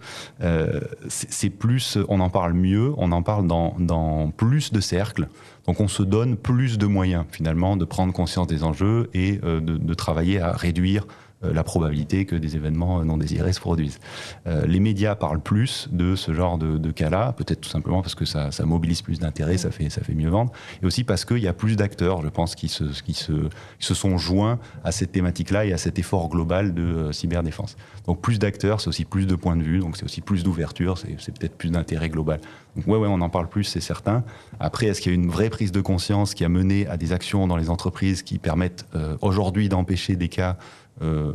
c'est 1.09 1.51
plus, 1.51 1.99
on 2.09 2.21
en 2.21 2.31
parle 2.31 2.53
mieux, 2.53 2.93
on 2.97 3.13
en 3.13 3.23
parle 3.23 3.47
dans, 3.47 4.33
plus 4.37 4.73
de 4.73 4.81
cercles. 4.81 5.29
Donc 5.67 5.81
on 5.81 5.89
se 5.89 6.03
donne 6.03 6.37
plus 6.37 6.79
de 6.79 6.87
moyens 6.87 7.25
finalement 7.31 7.77
de 7.77 7.85
prendre 7.85 8.13
conscience 8.13 8.47
des 8.47 8.65
enjeux 8.65 9.09
et 9.15 9.37
de, 9.37 9.61
de 9.61 9.95
travailler 9.95 10.41
à 10.41 10.53
réduire 10.53 11.07
euh, 11.07 11.30
la 11.43 11.65
probabilité 11.65 12.27
que 12.27 12.37
des 12.37 12.57
événements 12.57 13.05
non 13.05 13.17
désirés 13.17 13.53
se 13.53 13.61
produisent. 13.61 13.99
Euh, 14.47 14.67
les 14.67 14.81
médias 14.81 15.15
parlent 15.15 15.41
plus 15.41 15.89
de 15.91 16.15
ce 16.15 16.35
genre 16.35 16.59
de, 16.59 16.91
cas-là, 16.91 17.33
peut-être 17.33 17.63
tout 17.63 17.69
simplement 17.69 18.03
parce 18.03 18.15
que 18.15 18.25
ça, 18.25 18.51
mobilise 18.65 19.03
plus 19.03 19.19
d'intérêt, 19.19 19.57
ça 19.57 19.71
fait, 19.71 19.91
ça 19.91 20.03
fait 20.03 20.15
mieux 20.15 20.29
vendre, 20.29 20.53
et 20.83 20.87
aussi 20.87 21.05
parce 21.05 21.25
qu'il 21.25 21.39
y 21.39 21.49
a 21.49 21.53
plus 21.53 21.77
d'acteurs, 21.77 22.23
je 22.23 22.29
pense, 22.29 22.55
qui 22.55 22.69
se, 22.69 22.85
qui, 23.03 23.15
se, 23.15 23.49
se 23.79 23.95
sont 23.95 24.19
joints 24.19 24.59
à 24.85 24.93
cette 24.93 25.13
thématique-là 25.13 25.65
et 25.65 25.73
à 25.73 25.79
cet 25.79 25.99
effort 25.99 26.29
global 26.29 26.75
de 26.75 26.83
euh, 26.83 27.13
cyberdéfense. 27.13 27.77
Donc 28.07 28.21
plus 28.21 28.39
d'acteurs, 28.39 28.81
c'est 28.81 28.89
aussi 28.89 29.05
plus 29.05 29.27
de 29.27 29.35
points 29.35 29.57
de 29.57 29.63
vue, 29.63 29.79
donc 29.79 29.97
c'est 29.97 30.05
aussi 30.05 30.21
plus 30.21 30.43
d'ouverture, 30.45 30.99
c'est 30.99 31.39
peut-être 31.39 31.57
plus 31.57 31.71
d'intérêt 31.71 32.09
global. 32.09 32.41
Donc 32.77 32.87
ouais, 32.87 32.99
ouais, 32.99 33.09
on 33.09 33.21
en 33.21 33.31
parle 33.31 33.49
plus, 33.49 33.65
c'est 33.65 33.81
certain. 33.81 34.23
Après, 34.61 34.87
est-ce 34.87 35.01
qu'il 35.01 35.13
y 35.13 35.15
a 35.15 35.19
une 35.19 35.31
vraie 35.31 35.51
prise 35.51 35.73
de 35.73 35.81
conscience 35.81 36.35
qui 36.35 36.45
a 36.45 36.49
mené 36.49 36.87
à 36.87 36.97
des 36.97 37.13
actions 37.13 37.47
dans 37.47 37.57
les 37.57 37.71
entreprises 37.71 38.23
qui 38.23 38.39
permettent 38.39 38.87
aujourd'hui 39.21 39.69
d'empêcher 39.69 40.15
des 40.15 40.29
cas 40.29 40.57
euh, 41.03 41.33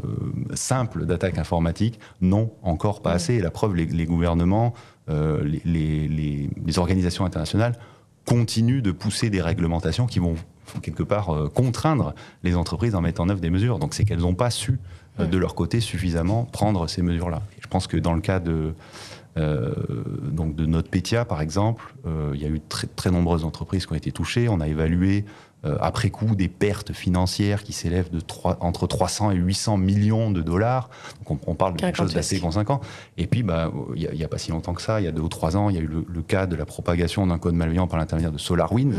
simple 0.54 1.06
d'attaque 1.06 1.40
informatique, 1.40 2.00
non, 2.22 2.52
encore 2.62 3.02
pas 3.02 3.12
assez. 3.12 3.34
Et 3.34 3.42
la 3.42 3.50
preuve, 3.50 3.76
les, 3.76 4.06
gouvernements, 4.06 4.74
euh, 5.10 5.44
les, 5.44 6.50
organisations 6.78 7.26
internationales 7.26 7.76
continuent 8.26 8.82
de 8.82 8.92
pousser 8.92 9.30
des 9.30 9.42
réglementations 9.42 10.06
qui 10.06 10.20
vont 10.20 10.36
quelque 10.84 11.04
part 11.04 11.30
euh, 11.30 11.48
contraindre 11.48 12.14
les 12.44 12.56
entreprises 12.56 12.94
en 12.94 13.02
mettant 13.02 13.24
en 13.24 13.30
œuvre 13.30 13.42
des 13.42 13.50
mesures. 13.50 13.80
Donc 13.80 13.96
c'est 13.96 14.06
qu'elles 14.06 14.20
n'ont 14.20 14.36
pas 14.36 14.52
su 14.52 14.80
de 15.18 15.38
leur 15.38 15.56
côté 15.56 15.80
suffisamment 15.80 16.44
prendre 16.44 16.88
ces 16.88 17.02
mesures-là. 17.02 17.42
Je 17.62 17.68
pense 17.68 17.88
que 17.88 17.96
dans 17.96 18.14
le 18.14 18.20
cas 18.20 18.40
de 18.40 18.74
donc 19.38 20.56
de 20.56 20.66
NotPetya, 20.66 21.26
par 21.26 21.42
exemple, 21.42 21.96
il 22.34 22.42
y 22.42 22.46
a 22.46 22.50
eu 22.50 22.60
très, 22.60 22.88
très 22.88 23.12
nombreuses 23.12 23.46
entreprises 23.46 23.86
qui 23.86 23.94
ont 23.94 23.96
été 23.96 24.12
touchées. 24.12 24.50
On 24.50 24.60
a 24.60 24.68
évalué 24.68 25.24
euh, 25.24 25.45
après 25.80 26.10
coup 26.10 26.36
des 26.36 26.48
pertes 26.48 26.94
financières 26.94 27.64
qui 27.64 27.74
s'élèvent 27.74 28.10
de 28.10 28.22
entre 28.60 28.88
300 28.88 29.32
et 29.32 29.36
800 29.36 29.78
millions 29.78 30.32
de 30.32 30.42
dollars. 30.42 30.90
Donc 31.28 31.48
on, 31.48 31.56
parle 31.56 31.74
de 31.74 31.80
quelque 31.80 31.98
chose 31.98 32.14
d'assez 32.14 32.40
conséquent. 32.40 32.82
Et 33.18 33.28
puis, 33.28 33.44
bah, 33.44 33.72
il 33.96 34.10
n'y 34.14 34.24
a, 34.24 34.28
pas 34.28 34.38
si 34.38 34.52
longtemps 34.52 34.74
que 34.74 34.82
ça, 34.82 35.02
il 35.02 35.06
y 35.06 35.08
a 35.08 35.12
deux 35.12 35.22
ou 35.22 35.30
trois 35.30 35.58
ans, 35.58 35.70
il 35.70 35.76
y 35.76 35.80
a 35.80 35.82
eu 35.82 35.88
le, 35.88 36.22
cas 36.22 36.46
de 36.46 36.56
la 36.56 36.66
propagation 36.66 37.26
d'un 37.28 37.38
code 37.38 37.56
malveillant 37.56 37.88
par 37.88 38.00
l'intermédiaire 38.00 38.32
de 38.32 38.38
SolarWind, 38.38 38.94
mm. 38.94 38.98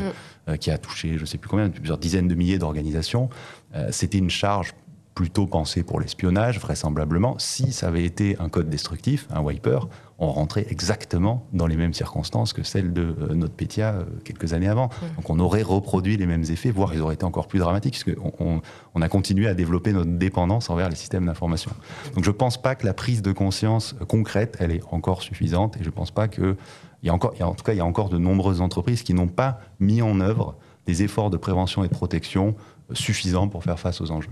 euh, 0.49 0.57
qui 0.57 0.71
a 0.71 0.79
touché, 0.79 1.15
je 1.17 1.21
ne 1.21 1.27
sais 1.27 1.39
plus 1.39 1.49
combien, 1.49 1.69
plusieurs 1.69 1.99
dizaines 1.99 2.29
de 2.29 2.35
milliers 2.35 2.59
d'organisations. 2.59 3.29
Euh, 3.75 3.89
c'était 3.91 4.19
une 4.19 4.31
charge 4.31 4.75
plutôt 5.17 5.47
pensée 5.47 5.83
pour 5.83 5.99
l'espionnage, 5.99 6.61
vraisemblablement. 6.61 7.37
Si 7.39 7.73
ça 7.73 7.89
avait 7.89 8.05
été 8.05 8.37
un 8.39 8.51
code 8.51 8.69
destructif, 8.69 9.27
un 9.31 9.41
wiper, 9.41 9.89
on 10.19 10.31
rentrait 10.31 10.67
exactement 10.69 11.47
dans 11.55 11.67
les 11.67 11.77
mêmes 11.77 11.95
circonstances 11.95 12.53
que 12.53 12.63
celles 12.63 12.93
de 12.93 13.17
euh, 13.23 13.35
notre 13.35 13.55
Pétia 13.55 13.95
euh, 13.95 14.05
quelques 14.25 14.53
années 14.53 14.69
avant. 14.69 14.91
Donc 15.17 15.31
on 15.31 15.41
aurait 15.41 15.63
reproduit 15.63 16.19
les 16.19 16.27
mêmes 16.27 16.45
effets, 16.51 16.71
voire 16.71 16.93
ils 16.95 17.01
auraient 17.01 17.15
été 17.15 17.25
encore 17.25 17.49
plus 17.49 17.59
dramatiques, 17.59 17.99
puisqu'on 17.99 18.31
on, 18.39 18.61
on, 18.95 19.03
a 19.03 19.09
continué 19.09 19.49
à 19.49 19.55
développer 19.55 19.95
notre 19.95 20.11
dépendance 20.11 20.69
envers 20.69 20.91
les 20.91 20.97
systèmes 20.97 21.25
d'information. 21.25 21.71
Donc 22.15 22.23
je 22.23 22.31
ne 22.31 22.37
pense 22.37 22.61
pas 22.61 22.75
que 22.75 22.85
la 22.85 22.93
prise 22.93 23.23
de 23.23 23.33
conscience 23.33 23.97
concrète, 24.09 24.59
elle 24.61 24.71
est 24.71 24.83
encore 24.91 25.23
suffisante, 25.23 25.79
et 25.79 25.81
je 25.81 25.87
ne 25.87 25.95
pense 25.95 26.11
pas 26.11 26.29
que... 26.29 26.57
Il 27.03 27.07
y 27.07 27.11
a 27.11 27.15
encore, 27.15 27.35
en 27.41 27.55
tout 27.55 27.65
cas, 27.65 27.73
il 27.73 27.77
y 27.77 27.81
a 27.81 27.85
encore 27.85 28.09
de 28.09 28.19
nombreuses 28.19 28.61
entreprises 28.61 29.03
qui 29.03 29.15
n'ont 29.15 29.29
pas 29.29 29.61
mis 29.81 30.03
en 30.03 30.21
œuvre 30.21 30.57
des 30.87 31.03
efforts 31.03 31.31
de 31.31 31.37
prévention 31.37 31.85
et 31.85 31.89
de 31.89 31.95
protection 31.95 32.55
suffisants 32.93 33.49
pour 33.49 33.63
faire 33.63 33.79
face 33.79 34.01
aux 34.01 34.11
enjeux. 34.11 34.31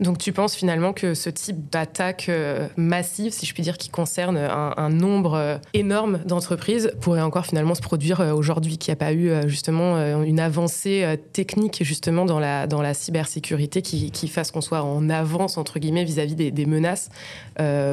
Donc 0.00 0.18
tu 0.18 0.32
penses 0.32 0.54
finalement 0.54 0.92
que 0.92 1.14
ce 1.14 1.30
type 1.30 1.70
d'attaque 1.70 2.26
euh, 2.28 2.68
massive, 2.76 3.32
si 3.32 3.46
je 3.46 3.54
puis 3.54 3.62
dire, 3.62 3.76
qui 3.76 3.88
concerne 3.88 4.36
un, 4.36 4.90
nombre 4.90 5.34
euh, 5.34 5.58
énorme 5.74 6.18
d'entreprises, 6.24 6.92
pourrait 7.00 7.20
encore 7.20 7.46
finalement 7.46 7.74
se 7.74 7.80
produire 7.80 8.20
euh, 8.20 8.32
aujourd'hui, 8.32 8.78
qu'il 8.78 8.92
n'y 8.92 8.94
a 8.94 8.96
pas 8.96 9.12
eu 9.12 9.30
justement 9.48 9.96
une 10.22 10.40
avancée 10.40 11.18
technique 11.32 11.82
justement 11.82 12.24
dans 12.24 12.38
la, 12.38 12.66
dans 12.66 12.82
la 12.82 12.94
cybersécurité 12.94 13.82
qui, 13.82 14.28
fasse 14.28 14.50
qu'on 14.50 14.60
soit 14.60 14.82
en 14.82 15.08
avance 15.10 15.58
entre 15.58 15.78
guillemets 15.78 16.04
vis-à-vis 16.04 16.34
des, 16.34 16.66
menaces 16.66 17.08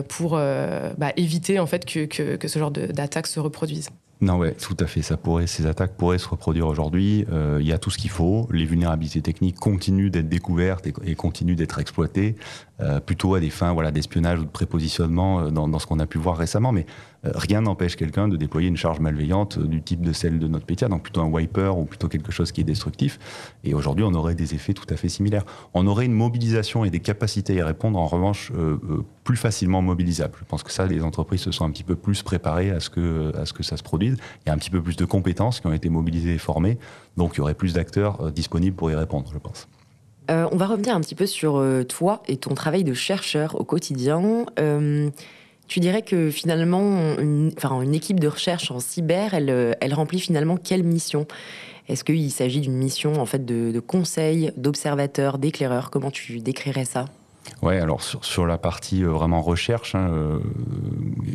pour 0.08 0.32
bah, 0.32 1.12
éviter 1.16 1.60
en 1.60 1.66
fait 1.66 1.86
que, 1.86 2.48
ce 2.48 2.60
genre 2.60 2.72
d'attaque 2.72 3.28
se 3.28 3.40
reproduise? 3.40 3.90
Non, 4.20 4.38
ouais, 4.38 4.54
tout 4.54 4.76
à 4.80 4.88
fait. 4.88 5.04
Ça 5.04 5.16
pourrait, 5.16 5.46
ces 5.46 5.68
attaques 5.68 5.96
pourraient 5.96 6.18
se 6.18 6.28
reproduire 6.28 6.68
aujourd'hui. 6.68 7.26
Euh, 7.32 7.60
il 7.62 7.68
y 7.68 7.72
a 7.72 7.78
tout 7.78 7.92
ce 7.92 8.00
qu'il 8.00 8.10
faut. 8.10 8.48
Les 8.52 8.66
vulnérabilités 8.66 9.22
techniques 9.22 9.58
continuent 9.58 10.10
d'être 10.10 10.28
découvertes 10.28 10.88
et, 11.06 11.16
continuent 11.16 11.56
d'être 11.56 11.78
exploitées, 11.78 12.36
euh, 12.80 13.00
plutôt 13.00 13.36
à 13.36 13.40
des 13.40 13.52
fins 13.52 13.74
voilà, 13.74 13.92
d'espionnage 13.92 14.40
ou 14.40 14.46
de 14.46 14.50
prépositionnement 14.50 15.42
euh, 15.42 15.50
dans, 15.50 15.68
dans, 15.68 15.78
ce 15.78 15.86
qu'on 15.86 16.00
a 16.00 16.08
pu 16.08 16.18
voir 16.18 16.36
récemment. 16.36 16.72
Mais 16.72 16.88
rien 17.24 17.62
n'empêche 17.62 17.96
quelqu'un 17.96 18.28
de 18.28 18.38
déployer 18.38 18.68
une 18.68 18.78
charge 18.78 19.00
malveillante 19.00 19.60
du 19.60 19.82
type 19.82 20.02
de 20.02 20.14
celle 20.14 20.40
de 20.40 20.48
notre 20.48 20.66
Petya, 20.66 20.88
donc 20.88 21.04
plutôt 21.04 21.22
un 21.22 21.28
wiper 21.28 21.78
ou 21.78 21.86
plutôt 21.86 22.08
quelque 22.08 22.32
chose 22.32 22.52
qui 22.52 22.62
est 22.62 22.66
destructif. 22.66 23.20
Et 23.64 23.74
aujourd'hui, 23.74 24.04
on 24.04 24.14
aurait 24.14 24.36
des 24.36 24.54
effets 24.54 24.74
tout 24.74 24.86
à 24.90 24.96
fait 24.96 25.10
similaires. 25.10 25.44
On 25.74 25.88
aurait 25.88 26.06
une 26.06 26.14
mobilisation 26.14 26.86
et 26.86 26.90
des 26.90 27.00
capacités 27.00 27.62
à 27.62 27.66
répondre, 27.66 28.00
en 28.00 28.08
revanche, 28.08 28.52
euh, 28.56 28.78
euh, 28.90 29.06
plus 29.24 29.38
facilement 29.38 29.82
mobilisables. 29.82 30.34
Je 30.40 30.46
pense 30.46 30.64
que 30.64 30.72
ça, 30.72 30.86
les 30.86 31.04
entreprises 31.04 31.42
se 31.42 31.52
sont 31.52 31.66
un 31.66 31.72
petit 31.72 31.84
peu 31.84 31.96
plus 31.96 32.24
préparées 32.24 32.72
à 32.72 32.80
ce 32.80 32.90
que, 32.90 33.36
à 33.38 33.46
ce 33.46 33.54
que 33.54 33.64
ça 33.64 33.78
se 33.78 33.84
produise. 33.84 34.18
Il 34.46 34.50
y 34.50 34.52
a 34.52 34.54
un 34.54 34.58
petit 34.58 34.70
peu 34.70 34.82
plus 34.82 34.96
de 34.96 35.06
compétences 35.06 35.60
qui 35.60 35.68
ont 35.68 35.74
été 35.74 35.90
mobilisées 35.90 36.36
et 36.36 36.38
formées, 36.38 36.78
donc 37.18 37.34
il 37.36 37.38
y 37.40 37.42
aurait 37.42 37.54
plus 37.54 37.74
d'acteurs 37.74 38.32
disponibles 38.32 38.76
pour 38.76 38.92
y 38.92 38.96
répondre, 38.96 39.30
je 39.34 39.40
pense. 39.40 39.68
on 40.30 40.56
va 40.56 40.68
revenir 40.68 40.96
un 40.96 41.02
petit 41.02 41.16
peu 41.16 41.26
sur 41.26 41.64
toi 41.88 42.22
et 42.28 42.38
ton 42.38 42.54
travail 42.54 42.84
de 42.84 42.94
chercheur 42.94 43.60
au 43.60 43.64
quotidien. 43.64 44.46
Tu 45.68 45.80
dirais 45.80 46.02
que 46.02 46.32
finalement, 46.32 47.18
une, 47.20 47.52
enfin, 47.58 47.82
une 47.82 47.94
équipe 47.94 48.20
de 48.20 48.28
recherche 48.28 48.72
en 48.72 48.80
cyber, 48.80 49.34
elle, 49.34 49.50
euh, 49.50 49.74
remplit 49.92 50.20
finalement 50.20 50.58
quelle 50.58 50.84
mission? 50.84 51.28
Est-ce 51.90 52.04
qu'il 52.04 52.32
s'agit 52.32 52.62
d'une 52.62 52.78
mission 52.78 53.14
en 53.22 53.26
fait 53.26 53.46
de 53.46 53.80
conseil, 53.80 54.52
d'observateur, 54.58 55.38
d'éclaireur? 55.38 55.90
Comment 55.90 56.12
tu 56.12 56.40
décrirais 56.40 56.86
ça? 56.86 57.06
Ouais, 57.62 57.80
alors 57.80 58.02
sur, 58.02 58.24
sur, 58.24 58.46
la 58.46 58.58
partie 58.58 59.04
euh, 59.04 59.10
vraiment 59.10 59.42
recherche, 59.42 59.96
hein, 59.96 60.10
euh, 60.12 60.40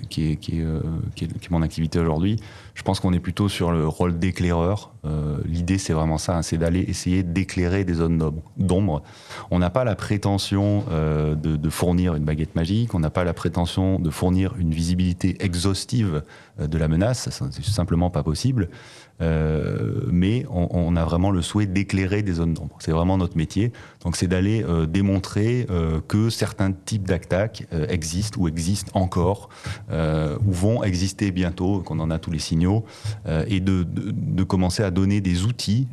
qui, 0.08 0.30
est, 0.30 0.36
qui, 0.36 0.60
est, 0.60 0.64
euh, 0.64 0.80
qui, 1.14 1.24
est, 1.24 1.50
mon 1.50 1.62
activité 1.62 1.98
aujourd'hui, 1.98 2.36
je 2.74 2.82
pense 2.82 3.00
qu'on 3.00 3.12
est 3.12 3.20
plutôt 3.20 3.48
sur 3.48 3.72
le 3.72 3.86
rôle 3.86 4.18
d'éclaireur. 4.18 4.92
Euh, 5.04 5.38
L'idée, 5.44 5.78
c'est 5.78 5.92
vraiment 5.92 6.18
ça, 6.18 6.36
hein, 6.36 6.42
c'est 6.42 6.58
d'aller 6.58 6.80
essayer 6.80 7.22
d'éclairer 7.22 7.84
des 7.84 7.94
zones 7.94 8.32
d'ombre. 8.56 9.02
On 9.50 9.58
n'a 9.58 9.70
pas 9.70 9.84
la 9.84 9.94
prétention 9.94 10.84
euh, 10.90 11.34
de, 11.34 11.56
de, 11.56 11.70
fournir 11.70 12.14
une 12.14 12.24
baguette 12.24 12.54
magique, 12.54 12.94
on 12.94 13.00
n'a 13.00 13.10
pas 13.10 13.24
la 13.24 13.34
prétention 13.34 13.98
de 13.98 14.10
fournir 14.10 14.54
une 14.58 14.72
visibilité 14.72 15.36
exhaustive 15.40 16.22
de 16.58 16.78
la 16.78 16.88
menace, 16.88 17.28
c'est 17.30 17.64
simplement 17.64 18.10
pas 18.10 18.22
possible. 18.22 18.68
Euh, 19.22 20.00
mais 20.10 20.44
on, 20.50 20.96
a 20.96 21.04
vraiment 21.04 21.30
le 21.30 21.42
souhait 21.42 21.66
d'éclairer 21.66 22.22
des 22.22 22.34
zones 22.34 22.54
d'ombre. 22.54 22.76
C'est 22.80 22.92
vraiment 22.92 23.16
notre 23.16 23.36
métier. 23.36 23.72
Donc 24.04 24.16
c'est 24.16 24.26
d'aller 24.26 24.64
euh, 24.64 24.86
démontrer 24.86 25.66
euh, 25.70 26.00
que 26.06 26.28
certains 26.28 26.72
types 26.72 27.06
d'attaques 27.06 27.66
existent 27.88 28.40
ou 28.40 28.48
existent 28.48 28.90
encore 28.94 29.48
ou 29.90 30.52
vont 30.52 30.82
exister 30.82 31.30
bientôt, 31.30 31.80
qu'on 31.80 32.00
en 32.00 32.10
a 32.10 32.18
tous 32.18 32.30
les 32.30 32.38
signaux, 32.38 32.84
et 33.46 33.60
de, 33.60 33.82
de, 33.82 34.10
de, 34.10 34.42
commencer 34.42 34.82
à 34.82 34.90
donner 34.90 35.20
des 35.20 35.44
outils 35.44 35.86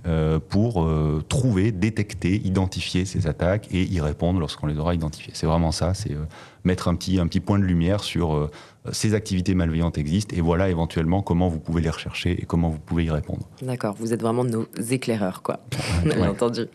pour 0.49 0.89
trouver, 1.27 1.71
détecter, 1.71 2.35
identifier 2.45 3.05
ces 3.05 3.27
attaques 3.27 3.67
et 3.71 3.83
y 3.83 4.01
répondre 4.01 4.39
lorsqu'on 4.39 4.67
les 4.67 4.77
aura 4.77 4.95
identifiées. 4.95 5.33
C'est 5.35 5.45
vraiment 5.45 5.71
ça, 5.71 5.93
c'est 5.93 6.15
mettre 6.63 6.87
un 6.87 6.95
petit, 6.95 7.19
un 7.19 7.27
petit 7.27 7.39
point 7.39 7.59
de 7.59 7.63
lumière 7.63 8.03
sur 8.03 8.49
ces 8.91 9.13
activités 9.13 9.55
malveillantes 9.55 9.97
existent 9.97 10.35
et 10.35 10.41
voilà 10.41 10.69
éventuellement 10.69 11.21
comment 11.21 11.49
vous 11.49 11.59
pouvez 11.59 11.81
les 11.81 11.89
rechercher 11.89 12.41
et 12.41 12.45
comment 12.45 12.69
vous 12.69 12.79
pouvez 12.79 13.05
y 13.05 13.09
répondre. 13.09 13.41
D'accord, 13.61 13.95
vous 13.99 14.13
êtes 14.13 14.21
vraiment 14.21 14.43
nos 14.43 14.65
éclaireurs, 14.89 15.41
quoi. 15.41 15.59
Ouais. 16.05 16.17
entendu. 16.27 16.67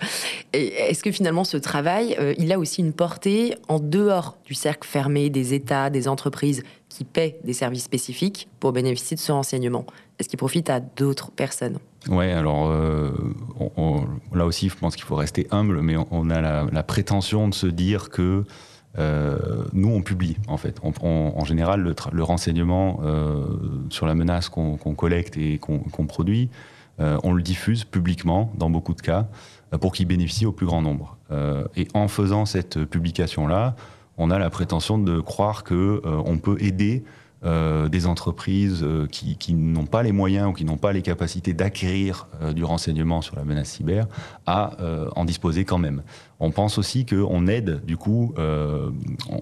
Est-ce 0.52 1.02
que 1.02 1.10
finalement 1.10 1.44
ce 1.44 1.56
travail, 1.56 2.16
euh, 2.18 2.34
il 2.38 2.52
a 2.52 2.58
aussi 2.58 2.82
une 2.82 2.92
portée 2.92 3.56
en 3.68 3.78
dehors 3.78 4.36
du 4.44 4.54
cercle 4.54 4.86
fermé 4.86 5.30
des 5.30 5.54
États, 5.54 5.90
des 5.90 6.06
entreprises 6.08 6.62
qui 6.88 7.04
paient 7.04 7.38
des 7.42 7.54
services 7.54 7.84
spécifiques 7.84 8.48
pour 8.60 8.72
bénéficier 8.72 9.16
de 9.16 9.20
ce 9.20 9.32
renseignement? 9.32 9.86
Est-ce 10.18 10.28
qu'il 10.28 10.38
profite 10.38 10.70
à 10.70 10.80
d'autres 10.80 11.30
personnes? 11.30 11.78
Ouais, 12.08 12.32
alors 12.32 12.68
euh, 12.68 13.10
on, 13.58 13.70
on, 13.76 14.36
là 14.36 14.44
aussi, 14.44 14.68
je 14.68 14.76
pense 14.76 14.94
qu'il 14.94 15.04
faut 15.04 15.16
rester 15.16 15.46
humble, 15.50 15.80
mais 15.80 15.96
on, 15.96 16.06
on 16.10 16.30
a 16.30 16.40
la, 16.40 16.66
la, 16.70 16.82
prétention 16.82 17.48
de 17.48 17.54
se 17.54 17.66
dire 17.66 18.10
que 18.10 18.44
nous, 18.96 19.88
on 19.88 20.02
publie, 20.02 20.36
en 20.46 20.56
fait. 20.56 20.80
En 20.82 21.44
général, 21.44 21.94
le, 22.12 22.22
renseignement 22.22 23.00
euh, 23.02 23.44
sur 23.90 24.06
la 24.06 24.14
menace 24.14 24.48
qu'on 24.48 24.76
qu 24.76 24.94
collecte 24.94 25.36
et 25.36 25.58
qu'on 25.58 25.78
qu 25.78 26.06
produit, 26.06 26.50
euh, 27.00 27.18
on 27.24 27.32
le 27.32 27.42
diffuse 27.42 27.84
publiquement, 27.84 28.52
dans 28.56 28.70
beaucoup 28.70 28.94
de 28.94 29.00
cas, 29.00 29.26
euh, 29.72 29.78
pour 29.78 29.92
qu'il 29.92 30.06
bénéficie 30.06 30.46
au 30.46 30.52
plus 30.52 30.66
grand 30.66 30.82
nombre. 30.82 31.16
Euh, 31.30 31.64
et 31.76 31.88
en 31.94 32.08
faisant 32.08 32.46
cette 32.46 32.84
publication-là, 32.84 33.74
on 34.16 34.30
a 34.30 34.38
la 34.38 34.50
prétention 34.50 34.98
de 34.98 35.18
croire 35.20 35.64
que 35.64 36.00
on 36.04 36.38
peut 36.38 36.56
aider 36.60 37.02
euh, 37.44 37.88
des 37.88 38.06
entreprises 38.06 38.82
euh, 38.82 39.06
qui, 39.06 39.36
qui 39.36 39.54
n'ont 39.54 39.86
pas 39.86 40.02
les 40.02 40.12
moyens 40.12 40.48
ou 40.48 40.52
qui 40.52 40.64
n'ont 40.64 40.76
pas 40.76 40.92
les 40.92 41.02
capacités 41.02 41.52
d'acquérir 41.52 42.26
euh, 42.40 42.52
du 42.52 42.64
renseignement 42.64 43.22
sur 43.22 43.36
la 43.36 43.44
menace 43.44 43.68
cyber 43.68 44.06
à 44.46 44.80
euh, 44.80 45.08
en 45.16 45.24
disposer 45.24 45.64
quand 45.64 45.78
même. 45.78 46.02
On 46.40 46.50
pense 46.50 46.78
aussi 46.78 47.06
qu'on 47.06 47.46
aide, 47.46 47.84
du 47.84 47.96
coup, 47.96 48.34
euh, 48.38 48.90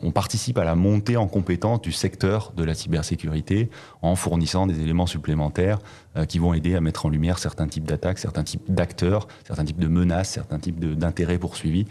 on 0.03 0.11
participe 0.11 0.59
à 0.59 0.65
la 0.65 0.75
montée 0.75 1.17
en 1.17 1.27
compétence 1.27 1.81
du 1.81 1.93
secteur 1.93 2.53
de 2.57 2.65
la 2.65 2.75
cybersécurité 2.75 3.71
en 4.03 4.15
fournissant 4.15 4.67
des 4.67 4.81
éléments 4.81 5.07
supplémentaires 5.07 5.79
euh, 6.17 6.25
qui 6.25 6.39
vont 6.39 6.55
aider 6.55 6.75
à 6.75 6.81
mettre 6.81 7.07
en 7.07 7.09
lumière 7.09 7.39
certains 7.39 7.67
types 7.67 7.85
d'attaques, 7.85 8.19
certains 8.19 8.45
types 8.45 8.73
d'acteurs, 8.73 9.27
certains 9.47 9.65
types 9.65 9.81
de 9.81 9.89
menaces, 9.89 10.31
certains 10.31 10.59
types 10.59 10.79
d'intérêts 10.81 11.39
poursuivis. 11.39 11.87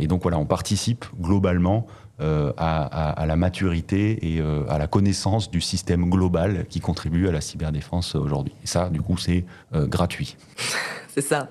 et 0.00 0.06
donc 0.06 0.22
voilà, 0.22 0.38
on 0.38 0.46
participe 0.46 1.04
globalement 1.20 1.86
à, 2.20 3.12
à, 3.12 3.26
la 3.26 3.36
maturité 3.36 4.34
et 4.34 4.40
euh, 4.40 4.64
à 4.68 4.78
la 4.78 4.86
connaissance 4.86 5.50
du 5.50 5.60
système 5.60 6.10
global 6.10 6.66
qui 6.68 6.80
contribue 6.80 7.28
à 7.28 7.32
la 7.32 7.40
cyberdéfense 7.40 8.14
aujourd'hui. 8.14 8.54
Et 8.64 8.66
ça, 8.66 8.88
du 8.88 9.00
coup, 9.00 9.16
c'est 9.16 9.44
euh, 9.74 9.86
gratuit. 9.86 10.36
c'est 11.08 11.20
ça. 11.20 11.48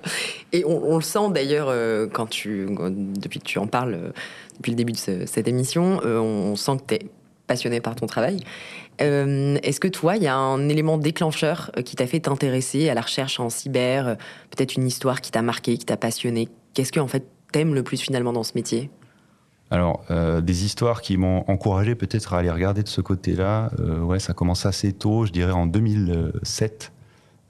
Et 0.54 0.64
on, 0.66 0.96
le 0.96 1.02
sent 1.02 1.32
d'ailleurs 1.32 1.68
euh, 1.70 2.08
quand 2.08 2.28
tu, 2.28 2.68
depuis 2.70 3.40
que 3.40 3.46
tu 3.46 3.60
en 3.60 3.68
parles, 3.68 3.94
euh, 3.94 4.12
depuis 4.56 4.72
le 4.72 4.78
début 4.78 4.94
de 4.94 4.98
ce, 4.98 5.26
cette 5.26 5.48
émission, 5.48 6.00
euh, 6.06 6.20
on 6.20 6.56
sent 6.56 6.78
que 6.78 6.96
tu 6.96 7.06
es 7.06 7.10
passionné 7.48 7.82
par 7.82 7.96
ton 7.96 8.08
travail. 8.08 8.42
Est-ce 9.00 9.80
que 9.80 9.88
toi, 9.88 10.18
il 10.18 10.24
y 10.24 10.28
a 10.28 10.36
un 10.36 10.70
élément 10.70 10.98
déclencheur 10.98 11.72
qui 11.86 11.96
t'a 11.96 12.08
fait 12.08 12.22
t'intéresser 12.22 12.90
à 12.90 12.96
la 12.96 13.02
recherche 13.02 13.40
en 13.40 13.50
cyber, 13.52 14.18
peut-être 14.50 14.76
une 14.76 14.88
histoire 14.88 15.22
qui 15.22 15.30
t'a 15.30 15.44
marqué, 15.44 15.78
qui 15.78 15.86
t'a 15.86 15.98
passionné? 15.98 16.50
Qu'est-ce 16.74 16.92
que 16.92 17.00
en 17.00 17.08
fait 17.08 17.24
t'aimes 17.52 17.76
le 17.76 17.84
plus 17.84 18.02
finalement 18.02 18.34
dans 18.34 18.44
ce 18.44 18.54
métier? 18.56 18.90
Alors, 19.70 20.04
euh, 20.12 20.40
des 20.40 20.64
histoires 20.64 21.02
qui 21.02 21.18
m'ont 21.18 21.44
encouragé 21.48 21.96
peut-être 21.96 22.34
à 22.34 22.40
aller 22.40 22.50
regarder 22.50 22.84
de 22.84 22.88
ce 22.88 23.02
côté-là, 23.02 23.72
euh, 23.80 24.00
ouais, 24.00 24.20
ça 24.20 24.34
commence 24.34 24.66
assez 24.66 24.94
tôt, 24.94 25.26
je 25.26 25.32
dirais 25.32 25.52
en 25.52 25.68
2007. 25.68 26.94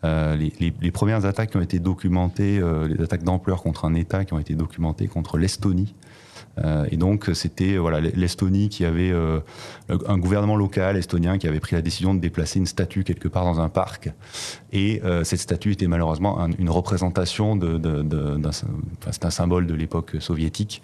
Euh, 0.03 0.35
les, 0.35 0.73
les, 0.79 0.91
premières 0.91 1.25
attaques 1.25 1.51
qui 1.51 1.57
ont 1.57 1.61
été 1.61 1.79
documentées, 1.79 2.61
les 2.87 3.03
attaques 3.03 3.23
d'ampleur 3.23 3.61
contre 3.61 3.85
un 3.85 3.93
État 3.93 4.25
qui 4.25 4.33
ont 4.33 4.39
été 4.39 4.55
documentées 4.55 5.07
contre 5.07 5.37
l'Estonie, 5.37 5.95
et 6.91 6.97
donc 6.97 7.29
c'était 7.33 7.77
voilà 7.77 7.99
l'Estonie 7.99 8.69
qui 8.69 8.85
avait 8.85 9.11
euh, 9.11 9.39
un 9.89 10.17
gouvernement 10.17 10.55
local 10.55 10.97
estonien 10.97 11.37
qui 11.37 11.47
avait 11.47 11.59
pris 11.59 11.75
la 11.75 11.81
décision 11.81 12.13
de 12.13 12.19
déplacer 12.19 12.59
une 12.59 12.65
statue 12.65 13.03
quelque 13.03 13.27
part 13.27 13.45
dans 13.45 13.59
un 13.59 13.69
parc. 13.69 14.09
Et 14.71 15.01
euh, 15.03 15.23
cette 15.23 15.39
statue 15.39 15.71
était 15.71 15.87
malheureusement 15.87 16.39
un, 16.39 16.51
une 16.51 16.69
représentation 16.69 17.55
de, 17.55 17.79
c'est 19.11 19.25
un 19.25 19.29
symbole 19.29 19.67
de 19.67 19.73
l'époque 19.73 20.17
soviétique. 20.19 20.81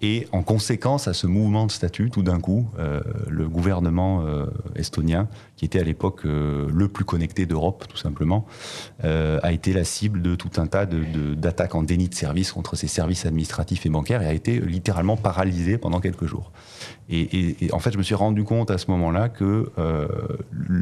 Et 0.00 0.28
en 0.32 0.42
conséquence 0.42 1.08
à 1.08 1.12
ce 1.12 1.26
mouvement 1.26 1.66
de 1.66 1.72
statue, 1.72 2.10
tout 2.10 2.22
d'un 2.22 2.38
coup, 2.38 2.68
euh, 2.78 3.00
le 3.28 3.48
gouvernement 3.48 4.22
euh, 4.24 4.46
estonien, 4.76 5.28
qui 5.56 5.64
était 5.64 5.80
à 5.80 5.84
l'époque 5.84 6.20
euh, 6.24 6.68
le 6.72 6.88
plus 6.88 7.04
connecté 7.04 7.46
d'Europe, 7.46 7.84
tout 7.88 7.96
simplement, 7.96 8.46
a 9.02 9.52
été 9.52 9.72
la 9.72 9.84
cible 9.84 10.22
de 10.22 10.34
tout 10.34 10.50
un 10.56 10.66
tas 10.66 10.86
de, 10.86 11.34
d'attaques 11.34 11.74
en 11.74 11.82
déni 11.82 12.08
de 12.08 12.14
service 12.14 12.52
contre 12.52 12.76
ses 12.76 12.86
services 12.86 13.26
administratifs 13.26 13.86
et 13.86 13.88
bancaires 13.88 14.22
et 14.22 14.26
a 14.26 14.32
été 14.32 14.60
littéralement 14.60 15.07
paralysé 15.16 15.78
pendant 15.78 16.00
quelques 16.00 16.26
jours. 16.26 16.50
Et, 17.08 17.56
en 17.72 17.78
fait, 17.78 17.92
je 17.92 17.98
me 17.98 18.02
suis 18.02 18.14
rendu 18.14 18.44
compte 18.44 18.70
à 18.70 18.78
ce 18.78 18.90
moment-là 18.90 19.28
que 19.28 19.70
euh, 19.78 20.08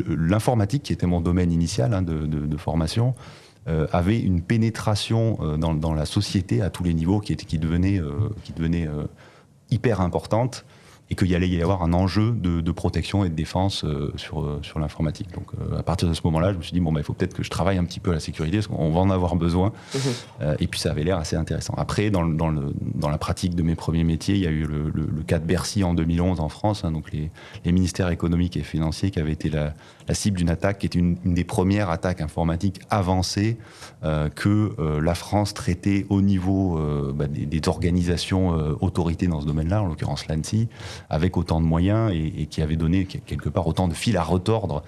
l'informatique, 0.08 0.82
qui 0.82 0.92
était 0.92 1.06
mon 1.06 1.20
domaine 1.20 1.52
initial 1.52 1.94
hein, 1.94 2.02
de, 2.02 2.56
formation, 2.56 3.14
euh, 3.68 3.86
avait 3.92 4.20
une 4.20 4.42
pénétration 4.42 5.38
euh, 5.40 5.56
dans, 5.56 5.74
dans, 5.74 5.94
la 5.94 6.06
société 6.06 6.62
à 6.62 6.70
tous 6.70 6.84
les 6.84 6.94
niveaux 6.94 7.20
qui, 7.20 7.32
était, 7.32 7.44
qui 7.44 7.58
devenait, 7.58 8.00
qui 8.44 8.52
devenait 8.52 8.88
hyper 9.70 10.00
importante 10.00 10.64
et 11.08 11.14
qu'il 11.14 11.28
y 11.28 11.34
allait 11.34 11.48
y 11.48 11.62
avoir 11.62 11.82
un 11.82 11.92
enjeu 11.92 12.32
de, 12.32 12.60
de 12.60 12.72
protection 12.72 13.24
et 13.24 13.28
de 13.28 13.34
défense 13.34 13.84
euh, 13.84 14.12
sur, 14.16 14.40
euh, 14.40 14.58
sur 14.62 14.80
l'informatique. 14.80 15.32
Donc 15.32 15.46
euh, 15.54 15.78
à 15.78 15.82
partir 15.82 16.08
de 16.08 16.14
ce 16.14 16.20
moment-là, 16.24 16.52
je 16.52 16.58
me 16.58 16.62
suis 16.62 16.72
dit, 16.72 16.80
bon, 16.80 16.92
bah, 16.92 17.00
il 17.00 17.04
faut 17.04 17.12
peut-être 17.12 17.34
que 17.34 17.44
je 17.44 17.50
travaille 17.50 17.78
un 17.78 17.84
petit 17.84 18.00
peu 18.00 18.10
à 18.10 18.14
la 18.14 18.20
sécurité, 18.20 18.56
parce 18.56 18.66
qu'on 18.66 18.90
va 18.90 19.00
en 19.00 19.10
avoir 19.10 19.36
besoin. 19.36 19.68
Mmh. 19.68 19.98
Euh, 20.42 20.56
et 20.58 20.66
puis 20.66 20.80
ça 20.80 20.90
avait 20.90 21.04
l'air 21.04 21.18
assez 21.18 21.36
intéressant. 21.36 21.74
Après, 21.76 22.10
dans, 22.10 22.24
dans, 22.26 22.48
le, 22.48 22.72
dans 22.94 23.08
la 23.08 23.18
pratique 23.18 23.54
de 23.54 23.62
mes 23.62 23.76
premiers 23.76 24.02
métiers, 24.02 24.34
il 24.34 24.40
y 24.40 24.46
a 24.48 24.50
eu 24.50 24.64
le, 24.64 24.90
cas 25.26 25.38
de 25.38 25.44
Bercy 25.44 25.82
en 25.82 25.94
2011 25.94 26.40
en 26.40 26.48
France, 26.48 26.84
hein, 26.84 26.92
donc 26.92 27.12
les, 27.12 27.30
les, 27.64 27.72
ministères 27.72 28.10
économiques 28.10 28.56
et 28.56 28.62
financiers 28.62 29.10
qui 29.10 29.18
avaient 29.18 29.32
été 29.32 29.48
la, 29.48 29.74
la 30.08 30.14
cible 30.14 30.38
d'une 30.38 30.50
attaque 30.50 30.78
qui 30.78 30.86
était 30.86 31.00
une, 31.00 31.16
une, 31.24 31.34
des 31.34 31.42
premières 31.42 31.90
attaques 31.90 32.20
informatiques 32.20 32.80
avancées 32.90 33.56
que 34.36 35.00
la 35.00 35.14
France 35.16 35.52
traitait 35.52 36.06
au 36.10 36.22
niveau 36.22 36.78
bah, 37.12 37.26
des, 37.26 37.44
des, 37.44 37.68
organisations 37.68 38.50
autorités 38.80 39.26
dans 39.26 39.40
ce 39.40 39.46
domaine-là, 39.46 39.82
en 39.82 39.86
l'occurrence 39.86 40.28
l'ANSI, 40.28 40.68
avec 41.10 41.36
autant 41.36 41.60
de 41.60 41.66
moyens 41.66 42.12
et, 42.14 42.46
qui 42.46 42.62
avait 42.62 42.76
donné 42.76 43.04
quelque 43.04 43.48
part 43.48 43.66
autant 43.66 43.88
de 43.88 43.94
fil 43.94 44.16
à 44.16 44.22
retordre 44.22 44.82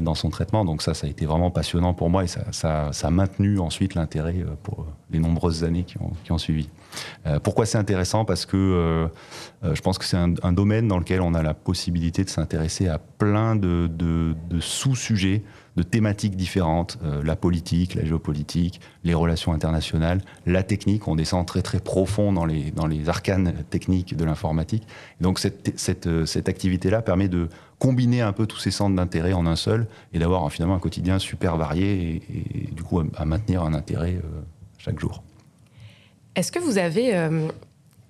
dans 0.00 0.14
son 0.14 0.30
traitement. 0.30 0.64
Donc 0.64 0.80
ça, 0.80 0.94
ça 0.94 1.06
a 1.06 1.10
été 1.10 1.26
vraiment 1.26 1.50
passionnant 1.50 1.92
pour 1.92 2.08
moi 2.08 2.24
et 2.24 2.26
ça, 2.26 2.90
a 2.90 3.10
maintenu 3.10 3.58
ensuite 3.58 3.94
l'intérêt 3.94 4.36
pour 4.62 4.86
les 5.10 5.18
nombreuses 5.18 5.62
années 5.62 5.84
qui 5.84 5.96
ont, 6.32 6.38
suivi. 6.38 6.68
pourquoi 7.42 7.66
c'est 7.66 7.76
intéressant? 7.76 8.24
Parce 8.24 8.46
que 8.46 9.08
je 9.62 9.80
pense 9.82 9.98
que 9.98 10.06
c'est 10.06 10.16
un, 10.16 10.52
domaine 10.52 10.88
dans 10.88 10.98
lequel 10.98 11.20
on 11.20 11.34
a 11.34 11.42
la 11.42 11.52
possibilité 11.54 12.24
de 12.24 12.30
s'intéresser 12.30 12.88
à 12.88 12.98
plein 12.98 13.56
de 13.56 14.34
sous-sujets 14.60 15.42
de 15.76 15.82
thématiques 15.82 16.36
différentes, 16.36 16.98
euh, 17.04 17.22
la 17.22 17.36
politique, 17.36 17.94
la 17.94 18.04
géopolitique, 18.04 18.80
les 19.02 19.14
relations 19.14 19.52
internationales, 19.52 20.20
la 20.46 20.62
technique. 20.62 21.08
On 21.08 21.16
descend 21.16 21.46
très 21.46 21.62
très 21.62 21.80
profond 21.80 22.32
dans 22.32 22.44
les, 22.44 22.70
dans 22.70 22.86
les 22.86 23.08
arcanes 23.08 23.52
techniques 23.70 24.16
de 24.16 24.24
l'informatique. 24.24 24.86
Donc 25.20 25.38
cette, 25.38 25.78
cette, 25.78 26.06
euh, 26.06 26.26
cette 26.26 26.48
activité-là 26.48 27.02
permet 27.02 27.28
de 27.28 27.48
combiner 27.78 28.20
un 28.20 28.32
peu 28.32 28.46
tous 28.46 28.58
ces 28.58 28.70
centres 28.70 28.94
d'intérêt 28.94 29.32
en 29.32 29.46
un 29.46 29.56
seul 29.56 29.86
et 30.12 30.18
d'avoir 30.18 30.50
finalement 30.52 30.76
un 30.76 30.80
quotidien 30.80 31.18
super 31.18 31.56
varié 31.56 32.22
et, 32.30 32.70
du 32.72 32.82
coup 32.82 33.00
à, 33.16 33.24
maintenir 33.24 33.62
un 33.62 33.74
intérêt 33.74 34.14
euh, 34.14 34.42
chaque 34.78 35.00
jour. 35.00 35.22
Est-ce 36.36 36.50
que 36.50 36.58
vous 36.58 36.78
avez 36.78 37.30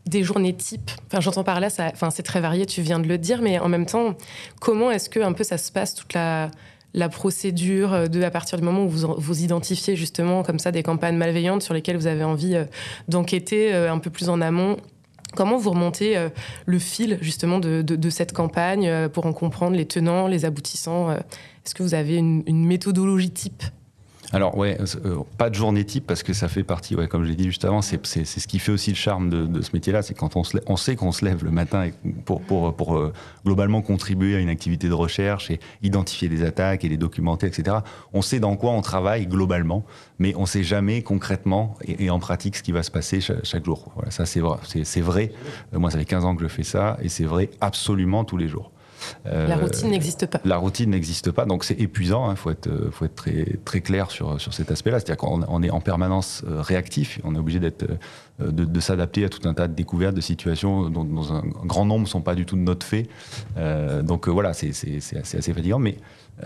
des 0.07 0.23
journées 0.23 0.55
types 0.55 0.91
Enfin, 1.07 1.21
j'entends 1.21 1.45
par 1.45 1.61
là, 1.61 1.69
enfin, 1.93 2.11
c'est 2.11 2.23
très 2.23 2.41
varié, 2.41 2.65
tu 2.65 2.81
viens 2.81 2.99
de 3.01 3.07
le 3.07 3.19
dire, 3.19 3.43
mais 3.43 3.59
en 3.59 3.69
même 3.69 3.85
temps, 3.85 4.17
comment 4.61 4.91
est-ce 4.91 5.11
que 5.11 5.21
un 5.21 5.33
peu 5.33 5.45
ça 5.45 5.59
se 5.59 5.71
passe 5.71 5.95
toute 5.95 6.15
la 6.15 6.51
la 6.95 7.09
procédure 7.09 7.93
euh, 7.93 8.07
de 8.07 8.23
à 8.23 8.31
partir 8.31 8.59
du 8.59 8.65
moment 8.65 8.85
où 8.85 8.89
vous, 8.89 9.15
vous 9.19 9.43
identifiez 9.43 9.97
justement 9.97 10.43
comme 10.43 10.59
ça 10.59 10.73
des 10.73 10.83
campagnes 10.83 11.17
malveillantes 11.17 11.63
sur 11.63 11.75
lesquelles 11.75 11.97
vous 11.97 12.07
avez 12.07 12.25
envie 12.25 12.55
euh, 12.55 12.65
d'enquêter 13.09 13.75
euh, 13.75 13.93
un 13.93 13.99
peu 13.99 14.11
plus 14.11 14.29
en 14.29 14.41
amont 14.41 14.77
Comment 15.37 15.57
vous 15.57 15.71
remontez 15.71 16.17
le 16.65 16.79
fil 16.79 17.19
justement 17.21 17.59
de, 17.59 18.11
cette 18.11 18.33
campagne 18.33 19.09
pour 19.09 19.27
en 19.27 19.33
comprendre 19.33 19.75
les 19.77 19.85
tenants, 19.85 20.29
les 20.29 20.45
aboutissants 20.45 21.11
Est-ce 21.11 21.75
que 21.75 21.83
vous 21.83 21.95
avez 21.95 22.19
une 22.19 22.65
méthodologie 22.65 23.33
type? 23.33 23.65
Alors 24.33 24.57
ouais, 24.57 24.79
euh, 25.05 25.19
pas 25.39 25.51
de 25.51 25.55
journée 25.55 25.85
type 25.85 26.07
parce 26.07 26.23
que 26.23 26.33
ça 26.33 26.49
fait 26.49 26.63
partie, 26.63 26.97
ouais, 26.97 27.09
comme 27.09 27.25
je 27.25 27.29
l'ai 27.29 27.37
dit 27.37 27.45
juste 27.45 27.65
avant, 27.65 27.83
c'est 27.83 28.05
ce 28.05 28.47
qui 28.47 28.59
fait 28.59 28.73
aussi 28.73 28.91
le 28.91 28.97
charme 28.97 29.31
de, 29.31 29.63
ce 29.63 29.71
métier-là, 29.73 30.03
c'est 30.03 30.15
quand 30.15 30.37
on, 30.37 30.45
se 30.45 30.59
on 30.67 30.77
sait 30.77 30.97
qu'on 30.97 31.13
se 31.13 31.25
lève 31.25 31.45
le 31.45 31.51
matin 31.51 31.91
pour, 32.25 32.41
pour, 32.41 32.75
pour 32.75 32.97
euh, 32.97 33.13
globalement 33.45 33.83
contribuer 33.83 34.37
à 34.37 34.39
une 34.39 34.49
activité 34.49 34.89
de 34.89 34.95
recherche 34.95 35.51
et 35.51 35.61
identifier 35.83 36.29
des 36.29 36.43
attaques 36.43 36.85
et 36.85 36.89
les 36.89 36.97
documenter, 36.97 37.47
etc. 37.47 37.79
On 38.13 38.23
sait 38.23 38.41
dans 38.41 38.57
quoi 38.57 38.73
on 38.73 38.83
travaille 38.83 39.27
globalement, 39.27 39.85
mais 40.19 40.35
on 40.37 40.43
ne 40.43 40.47
sait 40.47 40.65
jamais 40.65 41.03
concrètement 41.03 41.77
et, 41.87 42.11
en 42.11 42.19
pratique 42.19 42.57
ce 42.57 42.63
qui 42.63 42.73
va 42.73 42.83
se 42.83 42.91
passer 42.91 43.21
chaque, 43.21 43.65
jour. 43.65 43.93
Voilà, 43.95 44.11
ça 44.11 44.27
c'est 44.27 44.41
vrai. 44.41 44.59
C'est 44.85 45.01
vrai. 45.01 45.33
Euh, 45.75 45.79
moi, 45.79 45.91
ça 45.91 45.99
fait 45.99 46.05
15 46.05 46.25
ans 46.25 46.37
que 46.37 46.43
je 46.43 46.49
fais 46.49 46.63
ça 46.63 46.99
et 47.03 47.09
c'est 47.09 47.25
vrai 47.25 47.51
absolument 47.61 48.25
tous 48.25 48.37
les 48.37 48.49
jours. 48.49 48.71
Euh, 49.27 49.47
la 49.47 49.57
routine 49.57 49.91
n'existe 49.91 50.27
pas. 50.27 50.41
La 50.45 50.57
routine 50.57 50.91
n'existe 50.91 51.31
pas, 51.31 51.45
donc 51.45 51.65
c'est 51.65 51.81
épuisant. 51.81 52.29
Il 52.29 52.33
hein, 52.33 52.37
faut 52.37 52.51
être, 52.51 52.67
euh, 52.67 52.91
faut 52.91 53.05
être 53.05 53.15
très, 53.15 53.59
très 53.65 53.81
clair 53.81 54.11
sur, 54.11 54.41
sur 54.41 54.55
cet 54.55 54.71
aspect-là. 54.71 55.01
C'est-à-dire 55.01 55.17
qu'on 55.17 55.63
est 55.63 55.71
en 55.71 55.81
permanence 55.81 56.43
euh, 56.47 56.61
réactif. 56.61 57.21
On 57.25 57.35
est 57.35 57.39
obligé 57.39 57.61
d'être, 57.61 57.87
de, 58.41 58.81
s'adapter 58.81 59.25
à 59.25 59.29
tout 59.29 59.49
un 59.49 59.55
tas 59.55 59.69
de 59.69 59.75
découvertes, 59.75 60.15
de 60.15 60.21
situations 60.21 60.91
dont, 60.91 61.07
un 61.33 61.67
grand 61.67 61.85
nombre 61.85 62.03
ne 62.03 62.09
sont 62.09 62.21
pas 62.21 62.35
du 62.35 62.45
tout 62.47 62.57
de 62.57 62.61
notre 62.61 62.87
fait. 62.87 63.09
donc 64.03 64.29
voilà, 64.29 64.53
c'est, 64.53 64.71
assez, 64.71 65.17
assez, 65.19 65.53
fatigant, 65.53 65.79
mais 65.79 65.97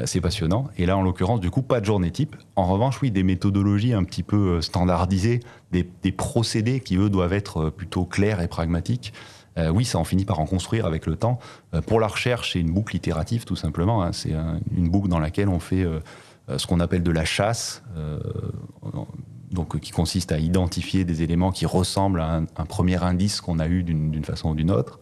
c'est 0.05 0.21
passionnant. 0.21 0.69
Et 0.77 0.87
là, 0.87 0.97
en 0.97 1.03
l'occurrence, 1.03 1.41
du 1.41 1.51
coup, 1.51 1.63
pas 1.63 1.81
de 1.81 1.87
journée 1.87 2.11
type. 2.11 2.37
En 2.57 2.67
revanche, 2.67 3.01
oui, 3.03 3.11
des 3.11 3.23
méthodologies 3.23 3.95
un 3.95 4.05
petit 4.05 4.23
peu 4.23 4.61
standardisées, 4.61 5.41
des, 5.73 5.89
des 6.03 6.13
procédés 6.13 6.81
qui, 6.81 6.97
eux, 6.97 7.09
doivent 7.09 7.33
être 7.33 7.71
plutôt 7.71 8.05
clairs 8.05 8.41
et 8.41 8.49
pragmatiques. 8.49 9.13
Euh, 9.59 9.71
oui, 9.71 9.85
ça 9.85 9.99
en 9.99 10.05
finit 10.05 10.25
par 10.25 10.41
en 10.41 10.47
construire 10.47 10.87
avec 10.87 11.07
le 11.07 11.17
temps. 11.17 11.39
Euh, 11.75 11.83
pour 11.83 12.01
la 12.01 12.07
recherche, 12.07 12.53
c'est 12.53 12.61
une 12.61 12.71
boucle 12.71 12.97
itérative, 12.97 13.45
tout 13.45 13.57
simplement. 13.57 14.03
Hein. 14.03 14.13
C'est 14.13 14.33
une 14.77 14.89
boucle 14.89 15.09
dans 15.09 15.19
laquelle 15.19 15.49
on 15.49 15.59
fait 15.59 15.85
euh, 15.85 16.01
ce 16.57 16.67
qu'on 16.67 16.81
appelle 16.81 17.03
de 17.03 17.11
la 17.11 17.25
chasse, 17.25 17.83
donc 19.51 19.79
qui 19.81 19.91
consiste 19.91 20.33
à 20.33 20.39
identifier 20.39 21.05
des 21.05 21.23
éléments 21.23 21.53
qui 21.53 21.67
ressemblent 21.67 22.21
à 22.21 22.37
un, 22.37 22.65
premier 22.65 23.03
indice 23.03 23.43
qu'on 23.43 23.59
a 23.59 23.69
eu 23.69 23.83
d'une 23.83 24.25
façon 24.25 24.51
ou 24.51 24.55
d'une 24.55 24.71
autre. 24.71 24.99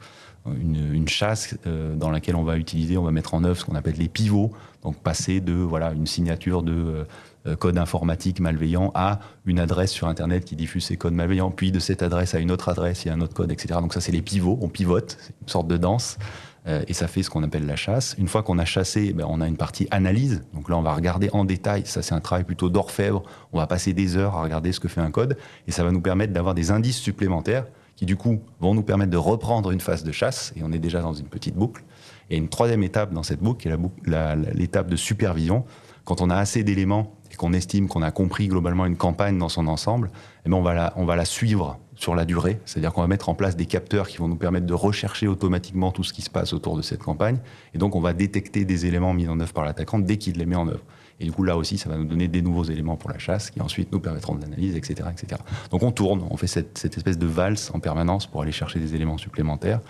Une, 0.46 1.06
chasse 1.06 1.56
dans 1.64 2.10
laquelle 2.10 2.34
on 2.34 2.42
va 2.42 2.56
utiliser, 2.56 2.98
on 2.98 3.04
va 3.04 3.12
mettre 3.12 3.34
en 3.34 3.44
œuvre 3.44 3.56
ce 3.56 3.64
qu'on 3.64 3.76
appelle 3.76 3.94
les 3.96 4.08
pivots, 4.08 4.52
donc 4.82 4.96
passer 4.96 5.40
de 5.40 5.52
voilà 5.52 5.92
une 5.92 6.06
signature 6.06 6.64
de 6.64 7.06
code 7.54 7.78
informatique 7.78 8.40
malveillant 8.40 8.90
à 8.94 9.20
une 9.44 9.60
adresse 9.60 9.92
sur 9.92 10.08
Internet 10.08 10.44
qui 10.44 10.56
diffuse 10.56 10.84
ces 10.84 10.96
codes 10.96 11.14
malveillants, 11.14 11.50
puis 11.50 11.70
de 11.70 11.78
cette 11.78 12.02
adresse 12.02 12.34
à 12.34 12.40
une 12.40 12.50
autre 12.50 12.68
adresse, 12.68 13.04
il 13.04 13.08
y 13.08 13.10
a 13.10 13.14
un 13.14 13.20
autre 13.20 13.34
code, 13.34 13.52
etc. 13.52 13.80
Donc 13.80 13.94
ça, 13.94 14.00
c'est 14.00 14.12
les 14.12 14.22
pivots, 14.22 14.58
on 14.60 14.68
pivote, 14.68 15.16
c'est 15.20 15.34
une 15.42 15.48
sorte 15.48 15.68
de 15.68 15.76
danse. 15.76 16.18
Euh, 16.66 16.82
et 16.88 16.94
ça 16.94 17.06
fait 17.06 17.22
ce 17.22 17.30
qu'on 17.30 17.42
appelle 17.42 17.66
la 17.66 17.76
chasse. 17.76 18.16
Une 18.18 18.28
fois 18.28 18.42
qu'on 18.42 18.58
a 18.58 18.64
chassé, 18.64 19.12
ben, 19.12 19.26
on 19.28 19.40
a 19.40 19.46
une 19.46 19.56
partie 19.56 19.86
analyse. 19.90 20.42
Donc 20.54 20.68
là, 20.68 20.76
on 20.76 20.82
va 20.82 20.94
regarder 20.94 21.30
en 21.32 21.44
détail. 21.44 21.82
Ça, 21.86 22.02
c'est 22.02 22.14
un 22.14 22.20
travail 22.20 22.44
plutôt 22.44 22.70
d'orfèvre. 22.70 23.22
On 23.52 23.58
va 23.58 23.66
passer 23.66 23.92
des 23.92 24.16
heures 24.16 24.34
à 24.34 24.42
regarder 24.42 24.72
ce 24.72 24.80
que 24.80 24.88
fait 24.88 25.00
un 25.00 25.10
code. 25.10 25.36
Et 25.68 25.72
ça 25.72 25.84
va 25.84 25.92
nous 25.92 26.00
permettre 26.00 26.32
d'avoir 26.32 26.54
des 26.54 26.70
indices 26.70 26.98
supplémentaires 26.98 27.66
qui, 27.94 28.04
du 28.04 28.16
coup, 28.16 28.40
vont 28.60 28.74
nous 28.74 28.82
permettre 28.82 29.10
de 29.10 29.16
reprendre 29.16 29.70
une 29.70 29.80
phase 29.80 30.02
de 30.02 30.12
chasse. 30.12 30.52
Et 30.56 30.62
on 30.64 30.72
est 30.72 30.78
déjà 30.78 31.00
dans 31.00 31.14
une 31.14 31.28
petite 31.28 31.54
boucle. 31.54 31.84
Et 32.30 32.36
une 32.36 32.48
troisième 32.48 32.82
étape 32.82 33.12
dans 33.12 33.22
cette 33.22 33.40
boucle, 33.40 33.62
qui 33.62 33.68
est 33.68 34.54
l'étape 34.54 34.90
de 34.90 34.96
supervision. 34.96 35.64
Quand 36.04 36.20
on 36.20 36.30
a 36.30 36.36
assez 36.36 36.64
d'éléments 36.64 37.15
qu'on 37.36 37.52
estime 37.52 37.88
qu'on 37.88 38.02
a 38.02 38.10
compris 38.10 38.48
globalement 38.48 38.86
une 38.86 38.96
campagne 38.96 39.38
dans 39.38 39.48
son 39.48 39.66
ensemble, 39.66 40.10
eh 40.44 40.48
bien 40.48 40.58
on, 40.58 40.62
va 40.62 40.74
la, 40.74 40.92
on 40.96 41.04
va 41.04 41.16
la 41.16 41.24
suivre 41.24 41.78
sur 41.96 42.14
la 42.14 42.24
durée. 42.24 42.60
C'est-à-dire 42.64 42.92
qu'on 42.92 43.00
va 43.00 43.06
mettre 43.06 43.28
en 43.28 43.34
place 43.34 43.56
des 43.56 43.66
capteurs 43.66 44.06
qui 44.06 44.18
vont 44.18 44.28
nous 44.28 44.36
permettre 44.36 44.66
de 44.66 44.74
rechercher 44.74 45.26
automatiquement 45.26 45.90
tout 45.90 46.04
ce 46.04 46.12
qui 46.12 46.22
se 46.22 46.30
passe 46.30 46.52
autour 46.52 46.76
de 46.76 46.82
cette 46.82 47.02
campagne. 47.02 47.38
Et 47.74 47.78
donc, 47.78 47.96
on 47.96 48.00
va 48.00 48.12
détecter 48.12 48.64
des 48.64 48.86
éléments 48.86 49.14
mis 49.14 49.26
en 49.28 49.40
œuvre 49.40 49.52
par 49.52 49.64
l'attaquant 49.64 49.98
dès 49.98 50.18
qu'il 50.18 50.36
les 50.36 50.46
met 50.46 50.56
en 50.56 50.68
œuvre. 50.68 50.82
Et 51.18 51.24
du 51.24 51.32
coup, 51.32 51.42
là 51.42 51.56
aussi, 51.56 51.78
ça 51.78 51.88
va 51.88 51.96
nous 51.96 52.04
donner 52.04 52.28
des 52.28 52.42
nouveaux 52.42 52.64
éléments 52.64 52.96
pour 52.96 53.10
la 53.10 53.18
chasse 53.18 53.50
qui 53.50 53.62
ensuite 53.62 53.90
nous 53.90 54.00
permettront 54.00 54.34
de 54.34 54.42
l'analyse, 54.42 54.76
etc., 54.76 55.08
etc. 55.10 55.40
Donc, 55.70 55.82
on 55.82 55.90
tourne, 55.90 56.22
on 56.30 56.36
fait 56.36 56.46
cette, 56.46 56.84
espèce 56.84 57.16
de 57.16 57.26
valse 57.26 57.70
en 57.72 57.80
permanence 57.80 58.26
pour 58.26 58.42
aller 58.42 58.52
chercher 58.52 58.78
des 58.78 58.94
éléments 58.94 59.16
supplémentaires. 59.16 59.80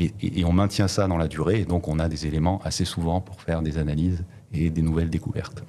Et, 0.00 0.12
et 0.20 0.44
on 0.44 0.52
maintient 0.52 0.88
ça 0.88 1.06
dans 1.06 1.18
la 1.18 1.28
durée. 1.28 1.60
Et 1.60 1.64
donc, 1.64 1.86
on 1.86 2.00
a 2.00 2.08
des 2.08 2.26
éléments 2.26 2.60
assez 2.64 2.84
souvent 2.84 3.20
pour 3.20 3.40
faire 3.40 3.62
des 3.62 3.78
analyses 3.78 4.24
et 4.52 4.70
des 4.70 4.82
nouvelles 4.82 5.10
découvertes. 5.10 5.62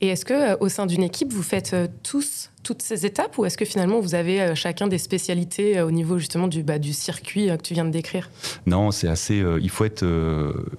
Et 0.00 0.08
est-ce 0.08 0.24
que 0.24 0.34
euh, 0.34 0.56
au 0.60 0.68
sein 0.68 0.86
d'une 0.86 1.02
équipe, 1.02 1.32
vous 1.32 1.42
faites 1.42 1.72
euh, 1.72 1.86
tous 2.02 2.50
toutes 2.62 2.80
ces 2.80 3.04
étapes 3.04 3.36
ou 3.36 3.44
est-ce 3.44 3.58
que 3.58 3.66
finalement 3.66 4.00
vous 4.00 4.14
avez 4.14 4.40
euh, 4.40 4.54
chacun 4.54 4.86
des 4.86 4.96
spécialités 4.96 5.82
au 5.82 5.90
niveau 5.90 6.16
justement 6.18 6.48
du, 6.48 6.62
bah, 6.62 6.78
du 6.78 6.94
circuit 6.94 7.48
que 7.48 7.62
tu 7.62 7.74
viens 7.74 7.84
de 7.84 7.90
décrire? 7.90 8.30
Non, 8.66 8.90
c'est 8.90 9.08
assez. 9.08 9.44
il 9.60 9.70
faut 9.70 9.84
être. 9.84 10.04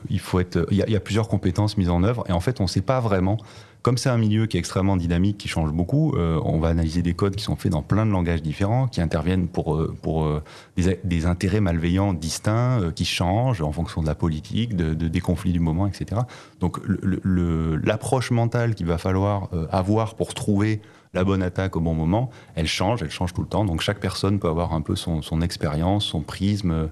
il 0.10 0.20
faut 0.20 0.40
être. 0.40 0.66
Il 0.72 0.78
y, 0.78 0.92
y, 0.92 0.96
a 0.96 1.00
plusieurs 1.00 1.28
compétences 1.28 1.78
mises 1.78 1.90
en 1.90 2.04
œuvre 2.04 2.24
et 2.28 2.32
en 2.32 2.40
fait, 2.40 2.60
on 2.60 2.64
ne 2.64 2.70
sait 2.70 2.82
pas 2.82 3.00
vraiment 3.00 3.38
comme 3.86 4.00
c'est 4.00 4.10
un 4.10 4.18
milieu 4.18 4.48
qui 4.48 4.58
est 4.58 4.60
extrêmement 4.60 4.98
dynamique, 4.98 5.38
qui 5.38 5.48
change 5.48 5.72
beaucoup, 5.72 6.16
euh, 6.16 6.42
on 6.44 6.58
va 6.58 6.70
analyser 6.70 7.04
des 7.04 7.14
codes 7.14 7.36
qui 7.36 7.44
sont 7.44 7.56
faits 7.56 7.72
dans 7.72 7.84
plein 7.84 8.08
de 8.08 8.10
langages 8.10 8.42
différents, 8.42 8.88
qui 8.88 9.00
interviennent 9.00 9.48
pour, 9.48 9.76
euh, 9.76 9.96
pour 10.02 10.26
euh, 10.26 10.42
des, 10.76 11.26
intérêts 11.28 11.62
malveillants 11.62 12.14
distincts, 12.14 12.92
qui 12.96 13.06
changent 13.06 13.62
en 13.62 13.72
fonction 13.72 14.02
de 14.02 14.08
la 14.08 14.16
politique, 14.16 14.76
de, 14.76 14.96
des 14.96 15.22
conflits 15.22 15.52
du 15.52 15.60
moment, 15.60 15.86
etc. 15.86 16.22
Donc 16.62 16.80
l'approche 17.24 18.32
mentale 18.32 18.74
qu'il 18.74 18.88
va 18.88 18.98
falloir 18.98 19.50
avoir 19.70 20.16
pour 20.16 20.34
trouver 20.34 20.82
la 21.14 21.24
bonne 21.24 21.44
attaque 21.44 21.76
au 21.76 21.80
bon 21.80 21.94
moment, 21.94 22.32
elle 22.56 22.68
change, 22.68 23.04
elle 23.04 23.12
change 23.12 23.36
tout 23.36 23.42
le 23.42 23.48
temps. 23.48 23.66
Donc 23.66 23.82
chaque 23.82 24.00
personne 24.00 24.40
peut 24.40 24.50
avoir 24.50 24.74
un 24.74 24.82
peu 24.82 24.96
son, 24.96 25.22
son 25.22 25.42
expérience, 25.42 26.06
son 26.06 26.22
prisme, 26.22 26.90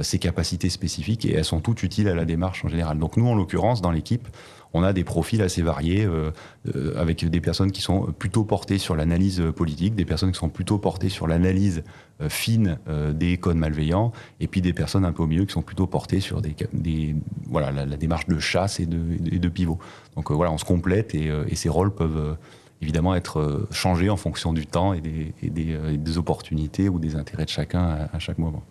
ses 0.00 0.20
capacités 0.20 0.70
spécifiques, 0.70 1.24
et 1.24 1.34
elles 1.34 1.44
sont 1.44 1.60
toutes 1.60 1.82
utiles 1.82 2.06
à 2.06 2.14
la 2.14 2.24
démarche 2.24 2.64
en 2.64 2.68
général. 2.68 3.00
Donc 3.00 3.16
nous, 3.16 3.26
en 3.26 3.34
l'occurrence, 3.34 3.82
dans 3.82 3.90
l'équipe, 3.90 4.28
on 4.76 4.82
a 4.82 4.92
des 4.92 5.04
profils 5.04 5.40
assez 5.40 5.62
variés, 5.62 6.04
euh, 6.04 6.30
euh, 6.74 7.00
avec 7.00 7.24
des 7.24 7.40
personnes 7.40 7.72
qui 7.72 7.80
sont 7.80 8.12
plutôt 8.12 8.44
portées 8.44 8.76
sur 8.76 8.94
l'analyse 8.94 9.42
politique, 9.56 9.94
des 9.94 10.04
personnes 10.04 10.32
qui 10.32 10.38
sont 10.38 10.50
plutôt 10.50 10.76
portées 10.76 11.08
sur 11.08 11.26
l'analyse 11.26 11.82
euh, 12.20 12.28
fine 12.28 12.78
des 13.14 13.38
codes 13.38 13.56
malveillants, 13.56 14.12
et 14.38 14.48
puis 14.48 14.60
des 14.60 14.74
personnes 14.74 15.04
un 15.06 15.12
peu 15.12 15.22
au 15.22 15.26
milieu 15.26 15.46
qui 15.46 15.52
sont 15.52 15.62
plutôt 15.62 15.86
portées 15.86 16.20
sur 16.20 16.42
des, 16.42 17.16
voilà, 17.48 17.72
la, 17.72 17.96
démarche 17.96 18.26
de 18.26 18.38
chasse 18.38 18.80
et 18.80 18.86
de, 18.86 19.48
pivot. 19.48 19.78
Donc 20.14 20.30
voilà, 20.30 20.52
on 20.52 20.58
se 20.58 20.64
complète 20.64 21.14
et, 21.14 21.30
ces 21.54 21.68
rôles 21.70 21.94
peuvent 21.94 22.36
évidemment 22.82 23.14
être 23.14 23.66
changés 23.70 24.10
en 24.10 24.16
fonction 24.16 24.52
du 24.52 24.66
temps 24.66 24.92
et 24.92 25.00
des, 25.00 26.18
opportunités 26.18 26.88
ou 26.90 26.98
des 26.98 27.16
intérêts 27.16 27.44
de 27.44 27.50
chacun 27.50 28.08
à, 28.12 28.18
chaque 28.18 28.38
moment. 28.38 28.62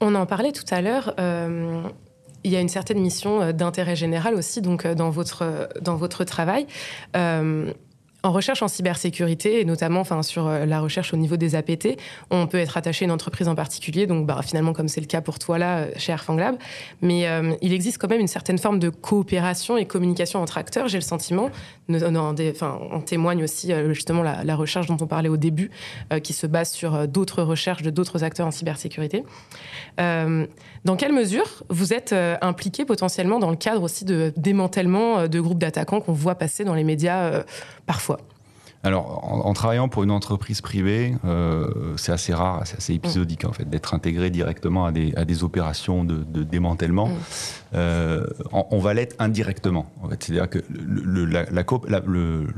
On 0.00 0.14
en 0.14 0.26
parlait 0.26 0.52
tout 0.52 0.64
à 0.70 0.80
l'heure 0.82 1.14
il 2.44 2.50
y 2.50 2.56
a 2.56 2.60
une 2.60 2.68
certaine 2.68 3.00
mission 3.00 3.40
euh, 3.40 3.52
d'intérêt 3.52 3.96
général 3.96 4.34
aussi 4.34 4.62
donc 4.62 4.84
euh, 4.84 4.94
dans 4.94 5.10
votre 5.10 5.68
dans 5.80 5.96
votre 5.96 6.24
travail. 6.24 6.66
Euh, 7.16 7.72
En 8.24 8.30
recherche 8.30 8.62
en 8.62 8.68
cybersécurité, 8.68 9.60
et 9.60 9.64
notamment 9.64 9.98
enfin, 9.98 10.22
sur 10.22 10.46
euh, 10.46 10.64
la 10.64 10.80
recherche 10.80 11.12
au 11.12 11.16
niveau 11.16 11.36
des 11.36 11.56
APT, 11.56 11.98
on 12.30 12.46
peut 12.46 12.58
être 12.58 12.76
attaché 12.76 13.04
à 13.04 13.06
une 13.06 13.10
entreprise 13.10 13.48
en 13.48 13.56
particulier, 13.56 14.06
donc 14.06 14.26
bah, 14.26 14.40
finalement 14.44 14.72
comme 14.72 14.86
c'est 14.86 15.00
le 15.00 15.08
cas 15.08 15.20
pour 15.20 15.40
toi 15.40 15.58
là 15.58 15.78
euh, 15.78 15.90
chez 15.96 16.12
Airfanglab, 16.12 16.54
mais 17.00 17.26
euh, 17.26 17.54
il 17.62 17.72
existe 17.72 17.98
quand 17.98 18.08
même 18.08 18.20
une 18.20 18.28
certaine 18.28 18.58
forme 18.58 18.78
de 18.78 18.90
coopération 18.90 19.76
et 19.76 19.86
communication 19.86 20.40
entre 20.40 20.56
acteurs, 20.56 20.86
j'ai 20.86 20.98
le 20.98 21.02
sentiment, 21.02 21.50
on 21.88 23.00
témoigne 23.04 23.42
aussi 23.42 23.72
justement 23.88 24.22
la, 24.22 24.54
recherche 24.54 24.86
dont 24.86 24.98
on 25.00 25.08
parlait 25.08 25.28
au 25.28 25.36
début, 25.36 25.70
qui 26.22 26.32
se 26.32 26.46
base 26.46 26.70
sur 26.70 27.08
d'autres 27.08 27.42
recherches 27.42 27.82
de 27.82 27.90
d'autres 27.90 28.22
acteurs 28.22 28.46
en 28.46 28.52
cybersécurité. 28.52 29.24
Dans 30.84 30.96
quelle 30.96 31.12
mesure 31.12 31.64
vous 31.68 31.92
êtes 31.92 32.14
impliqué 32.40 32.84
potentiellement 32.84 33.38
dans 33.38 33.50
le 33.50 33.56
cadre 33.56 33.82
aussi 33.82 34.04
de 34.04 34.32
démantèlement 34.36 35.28
de 35.28 35.40
groupes 35.40 35.58
d'attaquants 35.58 36.00
qu'on 36.00 36.12
voit 36.12 36.34
passer 36.34 36.64
dans 36.64 36.74
les 36.74 36.84
médias 36.84 37.44
parfois? 37.86 38.18
Alors, 38.84 39.46
en, 39.46 39.52
travaillant 39.52 39.88
pour 39.88 40.02
une 40.02 40.10
entreprise 40.10 40.60
privée, 40.60 41.14
euh, 41.24 41.94
c'est 41.96 42.10
assez 42.10 42.34
rare, 42.34 42.62
c'est 42.64 42.78
assez 42.78 42.94
épisodique 42.94 43.44
en 43.44 43.52
fait, 43.52 43.64
d'être 43.64 43.94
intégré 43.94 44.28
directement 44.28 44.84
à 44.84 44.90
des, 44.90 45.12
à 45.14 45.24
des 45.24 45.44
opérations 45.44 46.02
de, 46.02 46.24
de 46.24 46.42
démantèlement. 46.42 47.06
Mm. 47.06 47.16
Euh, 47.74 48.26
on, 48.50 48.80
va 48.80 48.92
l'être 48.92 49.14
indirectement. 49.20 49.86
En 50.02 50.08
fait. 50.08 50.24
C'est-à-dire 50.24 50.50
que 50.50 50.58
le, 50.68 51.24
la, 51.26 51.44
la, 51.44 51.62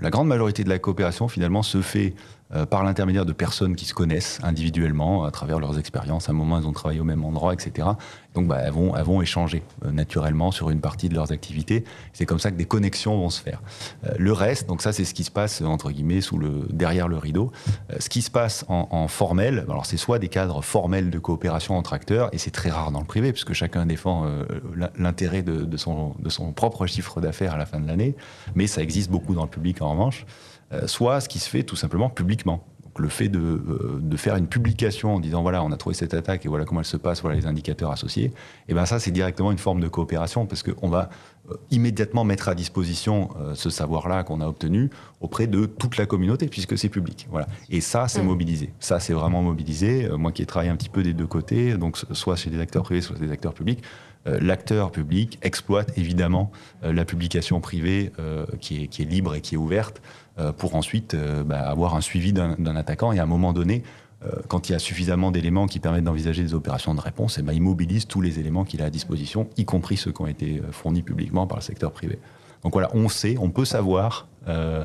la, 0.00 0.10
grande 0.10 0.28
majorité 0.28 0.64
de 0.64 0.70
la 0.70 0.78
coopération 0.78 1.28
finalement 1.28 1.62
se 1.62 1.82
fait 1.82 2.14
euh, 2.54 2.66
par 2.66 2.84
l'intermédiaire 2.84 3.26
de 3.26 3.32
personnes 3.32 3.74
qui 3.74 3.84
se 3.84 3.94
connaissent 3.94 4.38
individuellement 4.42 5.24
à 5.24 5.30
travers 5.30 5.58
leurs 5.58 5.78
expériences. 5.78 6.28
À 6.28 6.32
un 6.32 6.34
moment, 6.34 6.58
elles 6.58 6.66
ont 6.66 6.72
travaillé 6.72 7.00
au 7.00 7.04
même 7.04 7.24
endroit, 7.24 7.52
etc. 7.52 7.88
Donc, 8.34 8.46
bah, 8.46 8.58
elles, 8.62 8.72
vont, 8.72 9.22
échanger 9.22 9.62
euh, 9.84 9.90
naturellement 9.90 10.52
sur 10.52 10.70
une 10.70 10.80
partie 10.80 11.08
de 11.08 11.14
leurs 11.14 11.32
activités. 11.32 11.84
C'est 12.12 12.26
comme 12.26 12.38
ça 12.38 12.50
que 12.50 12.56
des 12.56 12.64
connexions 12.64 13.16
vont 13.16 13.30
se 13.30 13.40
faire. 13.40 13.60
Euh, 14.06 14.12
le 14.18 14.32
reste, 14.32 14.68
donc 14.68 14.82
ça, 14.82 14.92
c'est 14.92 15.04
ce 15.04 15.14
qui 15.14 15.24
se 15.24 15.30
passe 15.30 15.62
entre 15.62 15.90
guillemets 15.90 16.20
sous 16.20 16.38
le 16.38 16.66
derrière 16.70 17.08
le 17.08 17.16
rideau. 17.16 17.50
ce 17.98 18.08
qui 18.08 18.22
se 18.22 18.30
passe 18.30 18.64
en, 18.68 19.08
formel, 19.08 19.64
alors 19.68 19.86
c'est 19.86 19.96
soit 19.96 20.18
des 20.18 20.28
cadres 20.28 20.62
formels 20.62 21.10
de 21.10 21.18
coopération 21.18 21.76
entre 21.76 21.92
acteurs, 21.92 22.28
et 22.32 22.38
c'est 22.38 22.50
très 22.50 22.70
rare 22.70 22.90
dans 22.90 23.00
le 23.00 23.06
privé 23.06 23.32
puisque 23.32 23.52
chacun 23.52 23.86
défend 23.86 24.26
l'intérêt 24.96 25.42
de, 25.42 25.76
son, 25.76 26.14
de 26.18 26.28
son 26.28 26.52
propre 26.52 26.86
chiffre 26.86 27.20
d'affaires 27.20 27.54
à 27.54 27.58
la 27.58 27.66
fin 27.66 27.80
de 27.80 27.86
l'année, 27.86 28.14
mais 28.54 28.66
ça 28.66 28.82
existe 28.82 29.10
beaucoup 29.10 29.34
dans 29.34 29.44
le 29.44 29.50
public 29.50 29.82
en 29.82 29.90
revanche. 29.90 30.26
Euh, 30.74 30.87
soit 30.87 31.20
ce 31.20 31.28
qui 31.28 31.38
se 31.38 31.48
fait 31.48 31.62
tout 31.62 31.76
simplement 31.76 32.10
publiquement. 32.10 32.64
Donc 32.84 32.98
le 32.98 33.08
fait 33.08 33.28
de, 33.28 33.38
euh, 33.38 33.98
de, 34.00 34.16
faire 34.16 34.37
une 34.37 34.46
publication 34.46 35.14
en 35.14 35.20
disant 35.20 35.42
voilà, 35.42 35.62
on 35.64 35.72
a 35.72 35.76
trouvé 35.76 35.94
cette 35.94 36.14
attaque 36.14 36.44
et 36.46 36.48
voilà 36.48 36.64
comment 36.64 36.80
elle 36.80 36.87
se 36.87 36.96
passe, 36.96 37.22
voilà 37.22 37.37
les 37.37 37.46
indicateurs 37.46 37.90
associés, 37.90 38.26
et 38.26 38.32
eh 38.68 38.74
ben 38.74 38.87
ça 38.87 39.00
c'est 39.00 39.10
directement 39.10 39.50
une 39.50 39.58
forme 39.58 39.80
de 39.80 39.88
coopération 39.88 40.46
parce 40.46 40.62
qu'on 40.62 40.88
va 40.88 41.10
euh, 41.50 41.54
immédiatement 41.70 42.24
mettre 42.24 42.48
à 42.48 42.54
disposition 42.54 43.30
ce 43.54 43.68
savoir-là 43.68 44.22
qu'on 44.22 44.40
a 44.40 44.46
obtenu 44.46 44.90
auprès 45.20 45.46
de 45.46 45.66
toute 45.66 45.96
la 45.96 46.06
communauté 46.06 46.46
puisque 46.46 46.78
c'est 46.78 46.88
public. 46.88 47.26
Voilà. 47.30 47.48
Et 47.68 47.80
ça 47.80 48.06
c'est 48.06 48.22
mmh. 48.22 48.26
mobilisé. 48.26 48.72
Ça 48.78 49.00
c'est 49.00 49.12
vraiment 49.12 49.42
mobilisé. 49.42 50.08
moi 50.16 50.30
qui 50.30 50.42
ai 50.42 50.46
travaillé 50.46 50.70
un 50.70 50.76
petit 50.76 50.88
peu 50.88 51.02
des 51.02 51.14
deux 51.14 51.26
côtés, 51.26 51.76
donc 51.76 51.96
soit 52.12 52.37
chez 52.37 52.50
des 52.50 52.60
acteurs 52.60 52.84
privés, 52.84 53.00
soit 53.00 53.18
des 53.18 53.30
acteurs 53.30 53.54
publics, 53.54 53.82
l'acteur 54.26 54.90
public 54.90 55.38
exploite 55.42 55.92
évidemment 55.98 56.50
la 56.82 57.04
publication 57.04 57.60
privée 57.60 58.10
qui, 58.60 58.84
est, 58.84 58.87
qui, 58.87 59.02
est, 59.02 59.04
libre 59.04 59.34
et 59.34 59.42
qui 59.42 59.56
est 59.56 59.58
ouverte 59.58 60.00
pour 60.57 60.75
ensuite 60.75 61.14
euh, 61.14 61.44
bah, 61.44 61.61
avoir 61.61 61.94
un 61.94 62.01
suivi 62.01 62.33
d'un 62.33 62.77
attaquant. 62.77 63.12
Et 63.12 63.18
à 63.18 63.23
un 63.23 63.27
moment 63.27 63.53
donné, 63.53 63.83
euh, 64.25 64.31
quand 64.49 64.68
il 64.68 64.73
y 64.73 64.75
a 64.75 64.79
suffisamment 64.79 65.31
d'éléments 65.31 65.66
qui 65.66 65.81
permettent 65.81 66.05
d'envisager 66.05 66.42
des 66.42 66.55
opérations 66.55 66.94
de 66.94 67.01
réponse, 67.01 67.38
et 67.38 67.40
eh 67.40 67.44
ben, 67.44 67.53
il 67.53 67.62
mobilise 67.62 68.07
tous 68.07 68.20
les 68.20 68.40
éléments 68.40 68.64
qu'il 68.64 68.83
a 68.83 68.87
à 68.87 68.90
disposition, 68.90 69.49
y 69.57 69.64
compris 69.64 69.97
ceux 69.97 70.12
qui 70.12 70.23
ont 70.23 70.27
été 70.27 70.62
fournis 70.73 71.03
publiquement 71.03 71.47
par 71.47 71.59
le 71.59 71.62
secteur 71.62 71.92
privé. 71.92 72.18
Donc 72.62 72.73
voilà, 72.73 72.90
on 72.94 73.09
sait, 73.09 73.37
on 73.38 73.51
peut 73.51 73.66
savoir 73.66 74.27
euh, 74.49 74.85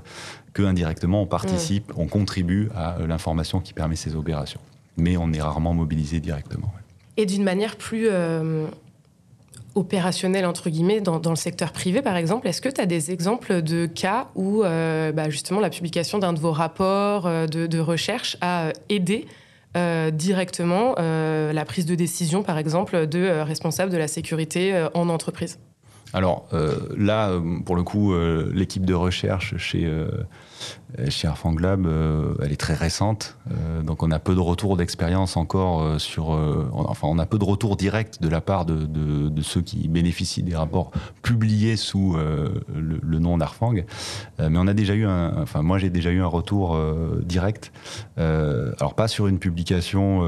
que 0.53 0.61
indirectement 0.63 1.21
on 1.21 1.25
participe, 1.25 1.93
on 1.95 2.07
contribue 2.07 2.69
à 2.75 2.97
l'information 3.07 3.61
qui 3.61 3.73
permet 3.73 3.95
ces 3.95 4.15
opérations, 4.15 4.59
mais 4.97 5.15
on 5.15 5.31
est 5.31 5.41
rarement 5.41 5.73
mobilisé 5.73 6.19
directement. 6.19 6.73
Et 7.15 7.25
d'une 7.25 7.43
manière 7.43 7.77
plus 7.77 8.09
opérationnel, 9.75 10.45
entre 10.45 10.69
guillemets, 10.69 11.01
dans, 11.01 11.21
le 11.29 11.35
secteur 11.35 11.71
privé, 11.71 12.01
par 12.01 12.15
exemple, 12.15 12.47
est-ce 12.47 12.61
que 12.61 12.69
tu 12.69 12.81
as 12.81 12.85
des 12.85 13.11
exemples 13.11 13.61
de 13.61 13.85
cas 13.85 14.27
où, 14.35 14.63
euh, 14.63 15.11
bah, 15.11 15.29
justement, 15.29 15.59
la 15.59 15.69
publication 15.69 16.17
d'un 16.19 16.33
de 16.33 16.39
vos 16.39 16.51
rapports 16.51 17.27
euh, 17.27 17.47
de, 17.47 17.79
recherche 17.79 18.37
a 18.41 18.67
euh, 18.67 18.71
aidé 18.89 19.27
directement 20.11 20.95
la 20.97 21.63
prise 21.63 21.85
de 21.85 21.93
décision, 21.93 22.41
par 22.41 22.57
exemple, 22.57 23.05
de 23.05 23.41
responsables 23.41 23.91
de 23.91 23.97
la 23.97 24.07
sécurité 24.07 24.87
en 24.95 25.09
entreprise? 25.09 25.59
Alors 26.11 26.49
là, 26.97 27.39
pour 27.65 27.75
le 27.75 27.83
coup, 27.83 28.11
l'équipe 28.51 28.83
de 28.83 28.95
recherche 28.95 29.55
chez 29.57 29.87
chez 31.09 31.27
Arfanglab, 31.27 31.85
euh, 31.85 32.33
elle 32.41 32.51
est 32.51 32.59
très 32.59 32.73
récente, 32.73 33.37
euh, 33.51 33.83
donc 33.83 34.01
on 34.01 34.09
a 34.09 34.17
peu 34.17 34.33
de 34.33 34.39
retours 34.39 34.75
d'expérience 34.75 35.37
encore 35.37 35.99
sur. 35.99 36.29
enfin, 36.73 37.07
on 37.07 37.19
a 37.19 37.25
peu 37.25 37.37
de 37.37 37.43
retours 37.43 37.75
directs 37.75 38.21
de 38.21 38.27
la 38.27 38.41
part 38.41 38.65
de, 38.65 39.41
ceux 39.41 39.61
qui 39.61 39.87
bénéficient 39.87 40.43
des 40.43 40.55
rapports 40.55 40.91
publiés 41.21 41.77
sous 41.77 42.17
le, 42.17 43.19
nom 43.19 43.37
d'Arfang. 43.37 43.73
mais 44.39 44.57
on 44.57 44.67
a 44.67 44.73
déjà 44.73 44.93
eu 44.93 45.05
un. 45.05 45.41
Enfin, 45.41 45.61
moi, 45.61 45.77
j'ai 45.77 45.89
déjà 45.89 46.11
eu 46.11 46.21
un 46.21 46.27
retour 46.27 46.77
direct. 47.23 47.71
alors, 48.17 48.95
pas 48.95 49.07
sur 49.07 49.27
une 49.27 49.39
publication, 49.39 50.27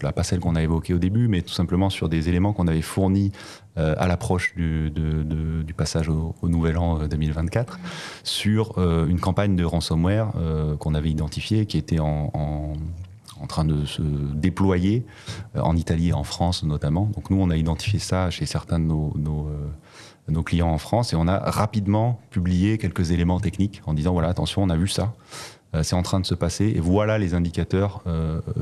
pas 0.00 0.22
celle 0.22 0.40
qu'on 0.40 0.56
a 0.56 0.62
évoquée 0.62 0.94
au 0.94 0.98
début, 0.98 1.28
mais 1.28 1.42
tout 1.42 1.54
simplement 1.54 1.90
sur 1.90 2.08
des 2.08 2.28
éléments 2.28 2.52
qu'on 2.52 2.66
avait 2.66 2.82
fournis 2.82 3.32
à 3.78 4.08
l'approche 4.08 4.54
du, 4.56 4.92
passage 5.76 6.08
au, 6.08 6.34
Nouvel 6.42 6.76
An 6.76 7.06
2024 7.06 7.78
sur 8.24 8.78
une 8.78 9.20
campagne 9.20 9.56
de 9.56 9.64
ransomware 9.64 10.32
euh, 10.36 10.76
qu'on 10.76 10.94
avait 10.94 11.10
identifié, 11.10 11.66
qui 11.66 11.78
était 11.78 12.00
en, 12.00 12.74
train 13.48 13.64
de 13.64 13.86
se 13.86 14.02
déployer 14.02 15.06
euh, 15.56 15.60
en 15.60 15.76
Italie 15.76 16.08
et 16.08 16.12
en 16.12 16.24
France 16.24 16.64
notamment. 16.64 17.10
Donc 17.14 17.30
nous, 17.30 17.40
on 17.40 17.50
a 17.50 17.56
identifié 17.56 17.98
ça 17.98 18.30
chez 18.30 18.46
certains 18.46 18.78
de 18.78 18.92
euh, 18.92 19.68
nos, 20.28 20.42
clients 20.42 20.68
en 20.68 20.78
France 20.78 21.12
et 21.12 21.16
on 21.16 21.28
a 21.28 21.38
rapidement 21.38 22.20
publié 22.30 22.78
quelques 22.78 23.10
éléments 23.12 23.40
techniques 23.40 23.80
en 23.86 23.94
disant 23.94 24.12
voilà, 24.12 24.28
attention, 24.28 24.62
on 24.62 24.70
a 24.70 24.76
vu 24.76 24.88
ça. 24.88 25.14
C'est 25.82 25.94
en 25.94 26.02
train 26.02 26.18
de 26.18 26.26
se 26.26 26.34
passer 26.34 26.72
et 26.74 26.80
voilà 26.80 27.18
les 27.18 27.34
indicateurs 27.34 28.02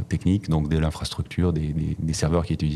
techniques, 0.09 0.49
donc 0.49 0.69
de 0.69 0.77
l'infrastructure, 0.77 1.53
des, 1.53 1.87
serveurs 2.13 2.45
qui 2.45 2.53
étaient 2.53 2.69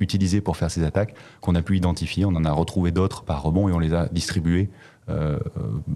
utilisés 0.00 0.40
pour 0.40 0.56
faire 0.56 0.70
ces 0.70 0.82
attaques, 0.82 1.14
qu'on 1.40 1.54
a 1.54 1.62
pu 1.62 1.76
identifier. 1.76 2.24
On 2.24 2.34
en 2.34 2.44
a 2.44 2.50
retrouvé 2.50 2.90
d'autres 2.90 3.22
par 3.22 3.42
rebond 3.42 3.68
et 3.68 3.72
on 3.72 3.78
les 3.78 3.94
a 3.94 4.08
distribués 4.08 4.70
euh, 5.10 5.38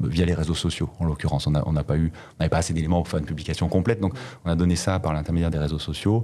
via 0.02 0.24
les 0.24 0.34
réseaux 0.34 0.54
sociaux. 0.54 0.90
En 0.98 1.04
l'occurrence, 1.04 1.46
on 1.46 1.50
n'a 1.50 1.84
pas 1.84 1.96
eu, 1.96 2.10
on 2.14 2.36
n'avait 2.40 2.50
pas 2.50 2.58
assez 2.58 2.74
d'éléments 2.74 3.02
pour 3.02 3.08
faire 3.08 3.20
une 3.20 3.26
publication 3.26 3.68
complète, 3.68 4.00
donc 4.00 4.14
on 4.44 4.50
a 4.50 4.56
donné 4.56 4.76
ça 4.76 4.98
par 4.98 5.12
l'intermédiaire 5.12 5.50
des 5.50 5.58
réseaux 5.58 5.78
sociaux. 5.78 6.22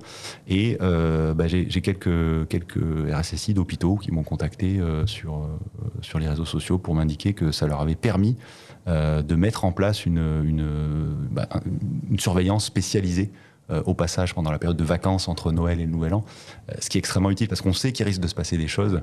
Et 0.48 0.76
euh, 0.80 1.32
bah, 1.34 1.46
j'ai 1.46 1.66
quelques 1.66 2.48
quelques 2.48 3.12
RSSI 3.12 3.54
d'hôpitaux 3.54 3.96
qui 3.96 4.12
m'ont 4.12 4.22
contacté 4.22 4.80
euh, 4.80 5.06
sur 5.06 5.48
sur 6.00 6.18
les 6.18 6.28
réseaux 6.28 6.44
sociaux 6.44 6.78
pour 6.78 6.94
m'indiquer 6.94 7.32
que 7.32 7.52
ça 7.52 7.66
leur 7.66 7.80
avait 7.80 7.94
permis 7.94 8.36
de 8.90 9.34
mettre 9.34 9.64
en 9.64 9.72
place 9.72 10.04
une 10.04 10.42
une, 10.44 10.66
bah, 11.30 11.48
une 12.10 12.18
surveillance 12.18 12.64
spécialisée 12.64 13.30
au 13.84 13.94
passage 13.94 14.34
pendant 14.34 14.50
la 14.50 14.58
période 14.58 14.76
de 14.76 14.84
vacances 14.84 15.28
entre 15.28 15.52
Noël 15.52 15.80
et 15.80 15.86
Nouvel 15.86 16.14
An, 16.14 16.24
ce 16.80 16.90
qui 16.90 16.98
est 16.98 17.00
extrêmement 17.00 17.30
utile 17.30 17.46
parce 17.46 17.60
qu'on 17.60 17.72
sait 17.72 17.92
qu'il 17.92 18.04
risque 18.04 18.20
de 18.20 18.26
se 18.26 18.34
passer 18.34 18.58
des 18.58 18.66
choses 18.66 19.00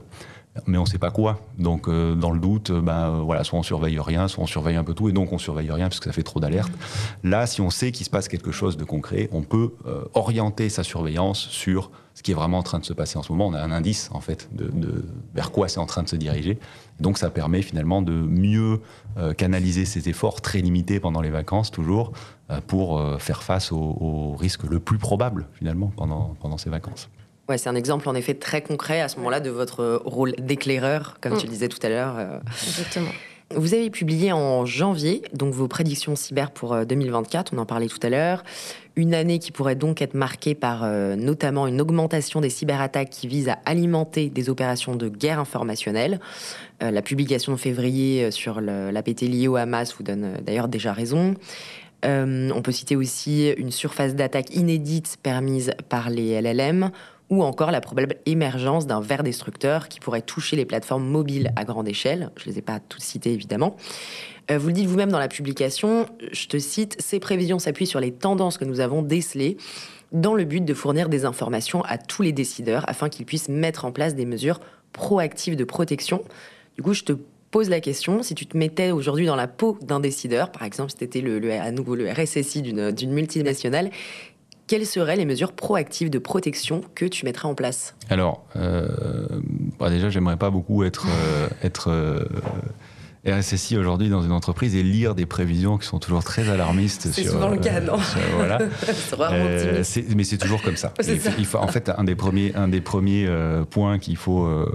mais 0.65 0.77
on 0.77 0.83
ne 0.83 0.87
sait 0.87 0.97
pas 0.97 1.11
quoi. 1.11 1.39
Donc, 1.57 1.87
euh, 1.87 2.15
dans 2.15 2.31
le 2.31 2.39
doute, 2.39 2.71
ben, 2.71 3.21
voilà, 3.23 3.43
soit 3.43 3.59
on 3.59 3.63
surveille 3.63 3.99
rien, 3.99 4.27
soit 4.27 4.43
on 4.43 4.47
surveille 4.47 4.75
un 4.75 4.83
peu 4.83 4.93
tout, 4.93 5.09
et 5.09 5.11
donc 5.11 5.31
on 5.33 5.37
surveille 5.37 5.71
rien 5.71 5.87
parce 5.87 5.99
que 5.99 6.05
ça 6.05 6.11
fait 6.11 6.23
trop 6.23 6.39
d'alertes. 6.39 6.71
Là, 7.23 7.45
si 7.47 7.61
on 7.61 7.69
sait 7.69 7.91
qu'il 7.91 8.05
se 8.05 8.09
passe 8.09 8.27
quelque 8.27 8.51
chose 8.51 8.77
de 8.77 8.83
concret, 8.83 9.29
on 9.31 9.41
peut 9.41 9.73
orienter 10.13 10.69
sa 10.69 10.83
surveillance 10.83 11.39
sur 11.39 11.91
ce 12.13 12.23
qui 12.23 12.31
est 12.31 12.33
vraiment 12.33 12.57
en 12.57 12.63
train 12.63 12.79
de 12.79 12.85
se 12.85 12.93
passer 12.93 13.17
en 13.17 13.23
ce 13.23 13.31
moment. 13.31 13.47
On 13.47 13.53
a 13.53 13.61
un 13.61 13.71
indice, 13.71 14.09
en 14.13 14.21
fait, 14.21 14.49
de, 14.51 15.05
vers 15.35 15.51
quoi 15.51 15.67
c'est 15.67 15.79
en 15.79 15.85
train 15.85 16.03
de 16.03 16.09
se 16.09 16.15
diriger. 16.15 16.57
Donc, 16.99 17.17
ça 17.17 17.29
permet 17.29 17.61
finalement 17.61 18.01
de 18.01 18.13
mieux 18.13 18.81
canaliser 19.37 19.85
ses 19.85 20.09
efforts 20.09 20.41
très 20.41 20.59
limités 20.59 20.99
pendant 20.99 21.21
les 21.21 21.29
vacances, 21.29 21.69
toujours, 21.69 22.11
pour 22.65 23.01
faire 23.19 23.43
face 23.43 23.71
au, 23.71 24.35
risque 24.37 24.63
le 24.63 24.79
plus 24.79 24.97
probable, 24.97 25.47
finalement, 25.53 25.91
pendant 25.95 26.57
ces 26.57 26.69
vacances. 26.69 27.09
Ouais, 27.49 27.57
c'est 27.57 27.69
un 27.69 27.75
exemple 27.75 28.09
en 28.09 28.15
effet 28.15 28.33
très 28.33 28.61
concret 28.61 28.99
à 29.01 29.07
ce 29.07 29.17
moment-là 29.17 29.39
de 29.39 29.49
votre 29.49 30.01
rôle 30.03 30.33
d'éclaireur, 30.37 31.17
comme 31.21 31.37
tu 31.37 31.43
le 31.43 31.49
mm. 31.49 31.53
disais 31.53 31.67
tout 31.69 31.79
à 31.81 31.89
l'heure. 31.89 32.15
Euh. 32.17 32.39
Exactement. 32.67 33.11
Vous 33.55 33.73
avez 33.73 33.89
publié 33.89 34.33
en 34.33 34.65
janvier 34.65 35.21
donc 35.31 35.53
vos 35.53 35.69
prédictions 35.69 36.17
cyber 36.17 36.51
pour 36.51 36.75
2024, 36.85 37.53
euh, 37.53 37.55
on 37.57 37.61
en 37.61 37.65
parlait 37.65 37.87
tout 37.87 37.99
à 38.03 38.09
l'heure. 38.09 38.43
Une 38.97 39.13
année 39.13 39.39
qui 39.39 39.53
pourrait 39.53 39.75
donc 39.75 40.01
être 40.01 40.15
marquée 40.15 40.53
par 40.53 40.83
euh, 40.83 41.15
notamment 41.15 41.65
une 41.65 41.79
augmentation 41.79 42.41
des 42.41 42.49
cyberattaques 42.49 43.09
qui 43.09 43.29
visent 43.29 43.47
à 43.47 43.59
alimenter 43.63 44.27
des 44.27 44.49
opérations 44.49 44.97
de 44.97 45.07
guerre 45.07 45.39
informationnelle. 45.39 46.19
la 46.81 47.01
publication 47.01 47.53
de 47.53 47.57
février 47.57 48.31
sur 48.31 48.59
l'APT 48.59 49.21
lié 49.21 49.47
au 49.47 49.55
Hamas 49.55 49.95
vous 49.95 50.03
donne 50.03 50.39
d'ailleurs 50.45 50.67
déjà 50.67 50.91
raison. 50.91 51.35
on 52.03 52.61
peut 52.61 52.73
citer 52.73 52.97
aussi 52.97 53.49
une 53.51 53.71
surface 53.71 54.13
d'attaque 54.13 54.53
inédite 54.53 55.17
permise 55.23 55.71
par 55.87 56.09
les 56.09 56.41
LLM 56.41 56.91
ou 57.29 57.43
encore 57.43 57.71
la 57.71 57.81
probable 57.81 58.15
émergence 58.25 58.87
d'un 58.87 59.01
ver 59.01 59.23
destructeur 59.23 59.89
qui 59.89 59.99
pourrait 59.99 60.21
toucher 60.21 60.55
les 60.55 60.65
plateformes 60.65 61.05
mobiles 61.05 61.51
à 61.55 61.65
grande 61.65 61.87
échelle. 61.87 62.31
Je 62.37 62.47
ne 62.47 62.53
les 62.53 62.59
ai 62.59 62.61
pas 62.61 62.79
toutes 62.79 63.01
citées 63.01 63.33
évidemment. 63.33 63.75
Euh, 64.49 64.57
vous 64.57 64.67
le 64.67 64.73
dites 64.73 64.87
vous-même 64.87 65.11
dans 65.11 65.19
la 65.19 65.27
publication, 65.27 66.05
je 66.31 66.47
te 66.47 66.57
cite, 66.57 66.95
ces 66.99 67.19
prévisions 67.19 67.59
s'appuient 67.59 67.87
sur 67.87 67.99
les 67.99 68.13
tendances 68.13 68.57
que 68.57 68.65
nous 68.65 68.79
avons 68.79 69.01
décelées 69.01 69.57
dans 70.13 70.35
le 70.35 70.45
but 70.45 70.63
de 70.63 70.73
fournir 70.73 71.09
des 71.09 71.25
informations 71.25 71.83
à 71.83 71.97
tous 71.97 72.21
les 72.21 72.31
décideurs 72.31 72.87
afin 72.87 73.09
qu'ils 73.09 73.25
puissent 73.25 73.49
mettre 73.49 73.83
en 73.83 73.91
place 73.91 74.15
des 74.15 74.25
mesures 74.25 74.61
proactives 74.93 75.57
de 75.57 75.65
protection. 75.65 76.23
Du 76.77 76.83
coup, 76.83 76.93
je 76.93 77.03
te 77.03 77.13
pose 77.51 77.69
la 77.69 77.81
question, 77.81 78.23
si 78.23 78.35
tu 78.35 78.45
te 78.45 78.57
mettais 78.57 78.91
aujourd'hui 78.91 79.25
dans 79.25 79.35
la 79.35 79.47
peau 79.47 79.77
d'un 79.81 79.99
décideur, 79.99 80.51
par 80.51 80.63
exemple 80.63 80.91
si 80.91 80.97
tu 80.97 81.03
étais 81.03 81.21
le, 81.21 81.51
à 81.51 81.71
nouveau 81.71 81.95
le 81.95 82.09
RSSI 82.09 82.61
d'une 82.61 83.11
multinationale, 83.11 83.89
quelles 84.67 84.85
seraient 84.85 85.15
les 85.15 85.25
mesures 85.25 85.53
proactives 85.53 86.09
de 86.09 86.19
protection 86.19 86.81
que 86.93 87.05
tu 87.05 87.25
mettrais 87.25 87.47
en 87.47 87.55
place? 87.55 87.95
Alors, 88.09 88.43
euh, 88.55 88.87
bah 89.79 89.89
déjà, 89.89 90.09
j'aimerais 90.09 90.37
pas 90.37 90.49
beaucoup 90.49 90.83
être, 90.83 91.07
euh, 91.07 91.47
être 91.63 91.89
euh, 91.89 92.25
RSSI 93.27 93.77
aujourd'hui 93.77 94.09
dans 94.09 94.21
une 94.21 94.31
entreprise 94.31 94.75
et 94.75 94.83
lire 94.83 95.15
des 95.15 95.25
prévisions 95.25 95.77
qui 95.77 95.87
sont 95.87 95.99
toujours 95.99 96.23
très 96.23 96.49
alarmistes. 96.49 97.09
C'est 97.11 97.23
souvent 97.23 97.49
le 97.49 97.57
cas, 97.57 97.79
non 97.81 97.97
Voilà. 98.35 98.59
euh, 99.31 99.83
mais 100.15 100.23
c'est 100.23 100.37
toujours 100.37 100.61
comme 100.61 100.75
ça. 100.77 100.93
Il 101.37 101.45
faut, 101.45 101.57
en 101.57 101.67
fait, 101.67 101.91
un 101.95 102.03
des 102.03 102.15
premiers, 102.15 102.55
un 102.55 102.67
des 102.67 102.81
premiers 102.81 103.25
euh, 103.27 103.63
points 103.63 103.99
qu'il 103.99 104.17
faut, 104.17 104.45
euh, 104.45 104.65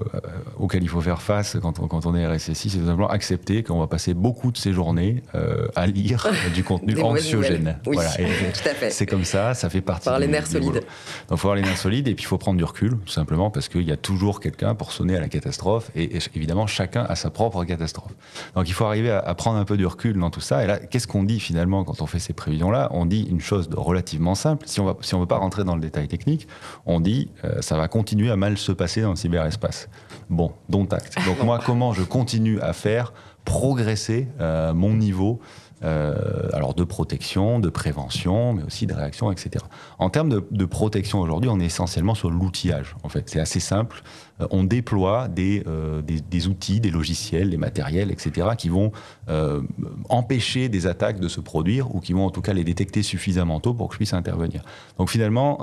auquel 0.59 0.83
il 0.83 0.89
faut 0.89 1.01
faire 1.01 1.23
face 1.23 1.57
quand 1.61 1.79
on, 1.79 1.87
quand 1.89 2.07
on 2.07 2.15
est 2.15 2.27
RSSI, 2.27 2.71
c'est 2.71 2.79
tout 2.79 2.87
simplement 2.87 3.09
accepter 3.09 3.63
qu'on 3.63 3.81
va 3.81 3.87
passer 3.87 4.15
beaucoup 4.15 4.53
de 4.53 4.57
ses 4.57 4.73
journées 4.73 5.23
euh, 5.35 5.69
à 5.75 5.87
lire 5.87 6.29
du 6.55 6.65
contenu 6.65 7.01
anxiogène. 7.01 7.79
Oui, 7.87 7.97
voilà. 7.97 8.11
tout 8.11 8.69
à 8.69 8.75
fait. 8.75 8.91
C'est 8.91 9.07
comme 9.07 9.25
ça, 9.25 9.55
ça 9.55 9.71
fait 9.71 9.81
partie. 9.81 10.05
Faut 10.05 10.11
avoir 10.11 10.21
les 10.21 10.29
nerfs 10.29 10.47
solides. 10.47 10.75
Donc, 10.75 10.83
il 11.31 11.37
faut 11.37 11.49
avoir 11.49 11.57
les 11.57 11.63
nerfs 11.63 11.79
solides 11.79 12.09
et 12.09 12.15
puis 12.15 12.25
il 12.25 12.29
faut 12.29 12.39
prendre 12.39 12.59
du 12.59 12.65
recul, 12.65 12.97
tout 12.99 13.13
simplement, 13.13 13.51
parce 13.51 13.69
qu'il 13.69 13.83
y 13.83 13.93
a 13.93 13.97
toujours 13.97 14.41
quelqu'un 14.41 14.75
pour 14.75 14.93
sonner 14.93 15.17
à 15.17 15.21
la 15.21 15.29
catastrophe 15.29 15.91
et, 15.95 16.17
et 16.17 16.21
évidemment, 16.35 16.67
chacun 16.67 17.05
a 17.05 17.17
sa 17.17 17.31
propre 17.31 17.65
catastrophe. 17.65 18.13
Donc 18.55 18.69
il 18.69 18.73
faut 18.73 18.85
arriver 18.85 19.11
à, 19.11 19.35
prendre 19.35 19.59
un 19.59 19.65
peu 19.65 19.77
de 19.77 19.87
recul 19.87 20.19
dans 20.19 20.31
tout 20.31 20.41
ça. 20.41 20.65
Et 20.65 20.67
là, 20.67 20.79
qu'est-ce 20.79 21.07
qu'on 21.07 21.23
dit 21.23 21.41
finalement 21.41 21.85
quand 21.85 22.03
on 22.03 22.07
fait 22.07 22.19
ces 22.19 22.33
prévisions-là? 22.33 22.89
On 22.93 23.07
dit 23.07 23.23
une 23.31 23.41
chose 23.41 23.69
relativement 23.75 24.35
simple. 24.35 24.67
Si 24.67 24.81
on 24.81 24.87
ne 24.87 24.93
si 25.01 25.15
on 25.15 25.21
veut 25.21 25.27
pas 25.27 25.39
rentrer 25.39 25.65
dans 25.65 25.75
le 25.75 25.81
détail 25.81 26.09
technique, 26.09 26.49
on 26.87 27.01
dit 27.01 27.31
euh, 27.45 27.61
ça 27.61 27.77
va 27.77 27.89
continuer 27.89 28.31
à 28.31 28.37
mal 28.37 28.59
se 28.59 28.73
passer 28.73 29.03
dans 29.03 29.11
le 29.11 29.17
cyberespace. 29.17 29.89
Bon, 30.31 30.53
dont 30.69 30.87
acte. 30.87 31.17
Donc 31.27 31.43
moi, 31.43 31.61
comment 31.65 31.93
je 31.93 32.03
continue 32.03 32.61
à 32.61 32.73
faire 32.73 33.13
progresser 33.45 34.29
euh, 34.41 34.73
mon 34.73 34.95
niveau 34.95 35.41
euh, 35.85 36.49
alors 36.53 36.75
de 36.75 36.85
protection, 36.85 37.59
de 37.59 37.69
prévention, 37.69 38.53
mais 38.53 38.63
aussi 38.63 38.87
de 38.87 38.95
réaction, 38.95 39.33
etc. 39.33 39.65
En 39.99 40.11
termes 40.11 40.29
de, 40.29 40.47
de 40.53 40.65
protection 40.65 41.21
aujourd'hui, 41.21 41.51
on 41.51 41.59
est 41.59 41.65
essentiellement 41.65 42.15
sur 42.15 42.31
l'outillage. 42.31 42.95
En 43.03 43.09
fait, 43.09 43.29
c'est 43.29 43.41
assez 43.41 43.59
simple. 43.59 44.03
Euh, 44.43 44.47
on 44.51 44.65
déploie 44.65 45.29
des, 45.29 45.63
euh, 45.67 46.03
des, 46.03 46.49
outils, 46.49 46.81
des 46.81 46.91
logiciels, 46.91 47.51
des 47.51 47.57
matériels, 47.57 48.11
etc., 48.11 48.49
qui 48.59 48.69
vont 48.69 48.93
euh, 49.29 49.61
empêcher 50.09 50.69
des 50.69 50.87
attaques 50.87 51.21
de 51.21 51.29
se 51.29 51.41
produire 51.41 51.95
ou 51.95 52.01
qui 52.01 52.13
vont 52.13 52.27
en 52.27 52.31
tout 52.31 52.43
cas 52.43 52.53
les 52.53 52.65
détecter 52.65 53.03
suffisamment 53.03 53.61
tôt 53.61 53.75
pour 53.75 53.89
que 53.89 53.95
je 53.95 53.99
puisse 53.99 54.15
intervenir. 54.15 54.63
Donc 54.99 55.11
finalement, 55.11 55.61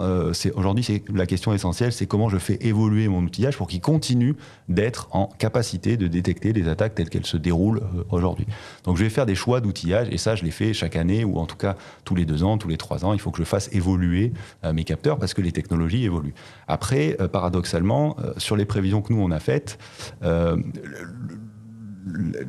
aujourd'hui, 0.56 1.04
la 1.14 1.26
question 1.26 1.54
essentielle, 1.54 1.92
c'est 1.92 2.06
comment 2.06 2.30
je 2.30 2.38
fais 2.38 2.58
évoluer 2.62 3.08
mon 3.08 3.24
outillage 3.24 3.58
pour 3.58 3.68
qu'il 3.68 3.82
continue 3.82 4.36
d'être 4.68 5.08
en 5.12 5.28
capacité 5.28 5.98
de 5.98 6.08
détecter 6.08 6.54
les 6.54 6.68
attaques 6.68 6.96
telles 6.96 7.10
qu'elles 7.10 7.26
se 7.26 7.38
déroulent 7.38 7.82
aujourd'hui. 8.10 8.46
Donc 8.84 8.98
je 8.98 9.04
vais 9.04 9.10
faire 9.10 9.26
des 9.26 9.36
choix 9.36 9.62
d'outillage 9.62 10.08
et 10.12 10.18
ça, 10.18 10.36
je 10.36 10.44
les 10.44 10.52
fais 10.52 10.74
chaque 10.74 10.96
année 10.96 11.24
ou 11.24 11.38
en 11.38 11.46
tout 11.46 11.58
cas 11.58 11.76
tous 12.06 12.16
les 12.16 12.26
deux 12.26 12.44
ans, 12.44 12.58
tous 12.58 12.68
les 12.68 12.78
trois 12.78 13.06
ans. 13.06 13.14
Il 13.14 13.20
faut 13.20 13.32
que 13.32 13.38
je 13.38 13.44
fasse 13.44 13.70
évoluer 13.74 14.32
mes 14.74 14.84
capteurs 14.84 15.18
parce 15.18 15.34
que 15.34 15.42
les 15.42 15.52
technologies 15.52 16.06
évoluent. 16.06 16.36
Après, 16.68 17.18
paradoxalement, 17.32 18.16
sur 18.38 18.56
les 18.56 18.66
prévisions 18.70 19.02
que 19.02 19.12
nous 19.12 19.22
on 19.22 19.32
a 19.32 19.40
faites, 19.40 19.78
euh, 20.24 20.56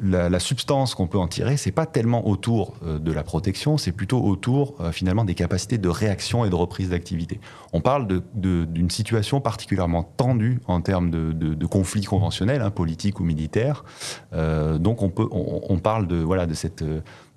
la, 0.03 0.39
substance 0.39 0.95
qu'on 0.95 1.07
peut 1.07 1.18
en 1.18 1.29
tirer, 1.29 1.57
c'est 1.57 1.73
pas 1.73 1.87
tellement 1.87 2.27
autour 2.27 2.75
euh, 2.83 2.99
de 2.99 3.12
la 3.12 3.23
protection, 3.23 3.77
c'est 3.77 3.93
plutôt 3.93 4.23
autour 4.23 4.75
euh, 4.81 4.93
finalement 4.93 5.25
des 5.25 5.35
capacités 5.35 5.77
de 5.77 5.89
réaction 5.89 6.45
et 6.45 6.51
de 6.51 6.55
reprise 6.55 6.91
d'activité. 6.91 7.41
On 7.73 7.81
parle 7.81 8.23
d'une 8.35 8.91
situation 8.91 9.41
particulièrement 9.41 10.03
tendue 10.03 10.61
en 10.66 10.81
termes 10.81 11.11
de, 11.11 11.33
de 11.33 11.66
conflits 11.66 12.05
conventionnels, 12.05 12.62
hein, 12.62 12.71
politiques 12.71 13.21
ou 13.21 13.25
militaires. 13.25 13.85
Donc 14.33 15.03
on 15.03 15.11
peut, 15.11 15.29
on, 15.31 15.79
parle 15.79 16.07
de 16.07 16.16
voilà 16.16 16.47
de 16.47 16.55
cette 16.55 16.85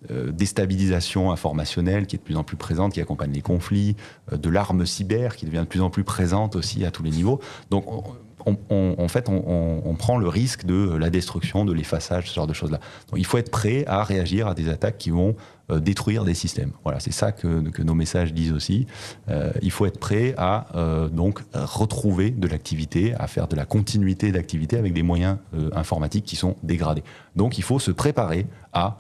déstabilisation 0.10 1.32
informationnelle 1.32 2.08
qui 2.08 2.16
est 2.16 2.20
de 2.20 2.24
plus 2.24 2.36
en 2.36 2.44
plus 2.44 2.58
présente, 2.58 2.94
qui 2.94 3.02
accompagne 3.02 3.32
les 3.32 3.42
conflits, 3.42 3.96
de 4.32 4.50
l'arme 4.50 4.86
cyber 4.86 5.36
qui 5.36 5.46
devient 5.46 5.62
de 5.62 5.66
plus 5.66 5.82
en 5.82 5.90
plus 5.90 6.04
présente 6.04 6.56
aussi 6.56 6.86
à 6.86 6.92
tous 6.92 7.04
les 7.04 7.12
niveaux. 7.12 7.40
Donc 7.70 7.92
on, 7.92 8.04
on, 8.46 8.96
en 8.98 9.08
fait, 9.08 9.30
on, 9.30 9.96
prend 9.98 10.18
le 10.18 10.28
risque 10.28 10.66
de 10.66 10.96
la 10.96 11.10
destruction, 11.10 11.66
de 11.66 11.74
l'effaçage, 11.74 12.30
ce 12.30 12.36
genre 12.36 12.48
de 12.48 12.54
choses-là. 12.54 12.80
Il 13.16 13.26
faut 13.26 13.38
être 13.38 13.52
prêt 13.52 13.86
à 13.88 14.04
réagir 14.04 14.48
à 14.48 14.54
des 14.54 14.70
attaques 14.70 14.98
qui 14.98 15.12
vont 15.12 15.36
euh, 15.72 15.80
détruire 15.80 16.26
des 16.26 16.34
systèmes. 16.34 16.72
Voilà, 16.84 17.00
c'est 17.00 17.14
ça 17.14 17.32
que, 17.32 17.82
nos 17.82 17.94
messages 17.94 18.34
disent 18.34 18.52
aussi. 18.52 18.86
Euh, 19.30 19.52
il 19.62 19.72
faut 19.72 19.86
être 19.86 20.00
prêt 20.00 20.34
à 20.38 20.68
euh, 20.76 21.08
donc 21.08 21.42
retrouver 21.54 22.32
de 22.32 22.48
l'activité, 22.48 23.14
à 23.16 23.28
faire 23.28 23.48
de 23.48 23.56
la 23.56 23.66
continuité 23.66 24.32
d'activité 24.32 24.78
avec 24.78 24.94
des 24.94 25.04
moyens 25.04 25.38
informatiques 25.74 26.26
qui 26.26 26.36
sont 26.36 26.58
dégradés. 26.64 27.04
Donc, 27.36 27.58
il 27.58 27.64
faut 27.64 27.80
se 27.80 27.92
préparer 27.92 28.48
à 28.74 28.98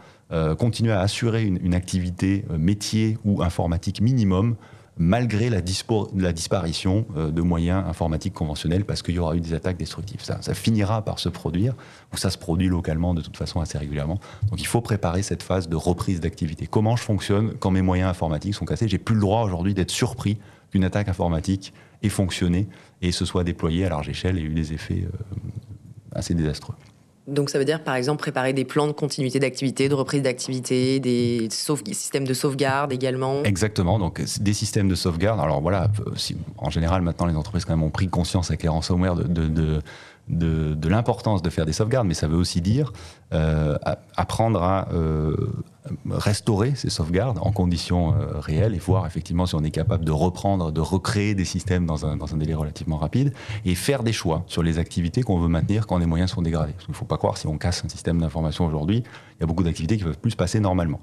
continuer 0.57 0.91
à 0.91 1.01
assurer 1.01 1.43
une 1.43 1.75
activité 1.75 2.43
métier 2.57 3.19
ou 3.23 3.43
informatique 3.43 4.01
minimum 4.01 4.55
malgré 4.97 5.49
la, 5.49 5.61
disparition 5.61 7.05
euh, 7.17 7.31
de 7.31 7.41
moyens 7.41 7.83
informatiques 7.87 8.33
conventionnels 8.33 8.85
parce 8.85 9.01
qu'il 9.01 9.15
y 9.15 9.19
aura 9.19 9.35
eu 9.35 9.39
des 9.39 9.53
attaques 9.53 9.77
destructives. 9.77 10.21
Ça, 10.21 10.53
finira 10.53 11.03
par 11.03 11.19
se 11.19 11.29
produire, 11.29 11.73
ou 12.13 12.17
ça 12.17 12.29
se 12.29 12.37
produit 12.37 12.67
localement 12.67 13.13
de 13.13 13.21
toute 13.21 13.37
façon 13.37 13.59
assez 13.59 13.77
régulièrement. 13.77 14.19
Donc 14.49 14.61
il 14.61 14.67
faut 14.67 14.81
préparer 14.81 15.23
cette 15.23 15.43
phase 15.43 15.67
de 15.67 15.75
reprise 15.75 16.19
d'activité. 16.19 16.67
Comment 16.67 16.95
je 16.95 17.03
fonctionne 17.03 17.53
quand 17.59 17.71
mes 17.71 17.81
moyens 17.81 18.09
informatiques 18.09 18.53
sont 18.53 18.65
cassés? 18.65 18.87
J'ai 18.87 18.99
plus 18.99 19.15
le 19.15 19.21
droit 19.21 19.43
aujourd'hui 19.43 19.73
d'être 19.73 19.91
surpris 19.91 20.37
qu'une 20.71 20.83
attaque 20.83 21.09
informatique 21.09 21.73
ait 22.03 22.09
fonctionné 22.09 22.67
et 23.01 23.11
se 23.11 23.25
soit 23.25 23.43
déployée 23.43 23.85
à 23.85 23.89
large 23.89 24.09
échelle 24.09 24.37
et 24.37 24.41
eu 24.41 24.53
des 24.53 24.73
effets 24.73 25.05
euh, 25.05 25.17
assez 26.13 26.33
désastreux. 26.33 26.75
Donc 27.27 27.49
ça 27.49 27.57
veut 27.57 27.65
dire 27.65 27.81
par 27.81 27.95
exemple 27.95 28.19
préparer 28.19 28.51
des 28.51 28.65
plans 28.65 28.87
de 28.87 28.91
continuité 28.91 29.39
d'activité, 29.39 29.87
de 29.87 29.93
reprise 29.93 30.21
d'activité, 30.21 30.99
des 30.99 31.47
systèmes 31.49 32.27
de 32.27 32.33
sauvegarde 32.33 32.91
également. 32.91 33.43
Exactement, 33.43 33.97
donc 33.97 34.21
des 34.41 34.53
systèmes 34.53 34.89
de 34.89 34.95
sauvegarde. 34.95 35.39
Alors 35.39 35.61
voilà, 35.61 35.89
si, 36.17 36.35
en 36.57 36.69
général 36.69 37.01
maintenant 37.01 37.25
les 37.25 37.35
entreprises 37.35 37.63
quand 37.63 37.73
même 37.73 37.83
ont 37.83 37.91
pris 37.91 38.09
conscience 38.09 38.49
avec 38.49 38.63
les 38.63 38.69
ransomware 38.69 39.15
de, 39.15 39.47
de 39.47 39.81
de, 40.29 40.73
de 40.73 40.89
l'importance 40.89 41.41
de 41.41 41.49
faire 41.49 41.65
des 41.65 41.73
sauvegardes, 41.73 42.07
mais 42.07 42.13
ça 42.13 42.27
veut 42.27 42.37
aussi 42.37 42.61
dire 42.61 42.93
euh, 43.33 43.77
apprendre 44.15 44.61
à 44.61 44.87
euh, 44.93 45.35
restaurer 46.07 46.75
ces 46.75 46.91
sauvegardes 46.91 47.39
en 47.41 47.51
conditions 47.51 48.13
euh, 48.13 48.39
réelles 48.39 48.75
et 48.75 48.77
voir 48.77 49.07
effectivement 49.07 49.47
si 49.47 49.55
on 49.55 49.63
est 49.63 49.71
capable 49.71 50.05
de 50.05 50.11
reprendre, 50.11 50.71
de 50.71 50.79
recréer 50.79 51.33
des 51.33 51.45
systèmes 51.45 51.87
dans 51.87 52.05
un, 52.05 52.37
délai 52.37 52.53
relativement 52.53 52.97
rapide 52.97 53.33
et 53.65 53.73
faire 53.73 54.03
des 54.03 54.13
choix 54.13 54.43
sur 54.45 54.61
les 54.61 54.77
activités 54.77 55.23
qu'on 55.23 55.39
veut 55.39 55.47
maintenir 55.47 55.87
quand 55.87 55.97
les 55.97 56.05
moyens 56.05 56.29
sont 56.29 56.43
dégradés. 56.43 56.73
Parce 56.73 56.85
qu'il 56.85 56.91
ne 56.91 56.97
faut 56.97 57.05
pas 57.05 57.17
croire 57.17 57.37
si 57.37 57.47
on 57.47 57.57
casse 57.57 57.83
un 57.83 57.89
système 57.89 58.19
d'information 58.21 58.67
aujourd'hui, 58.67 59.03
il 59.37 59.41
y 59.41 59.43
a 59.43 59.47
beaucoup 59.47 59.63
d'activités 59.63 59.97
qui 59.97 60.03
ne 60.03 60.09
peuvent 60.09 60.19
plus 60.19 60.31
se 60.31 60.35
passer 60.35 60.59
normalement. 60.59 61.01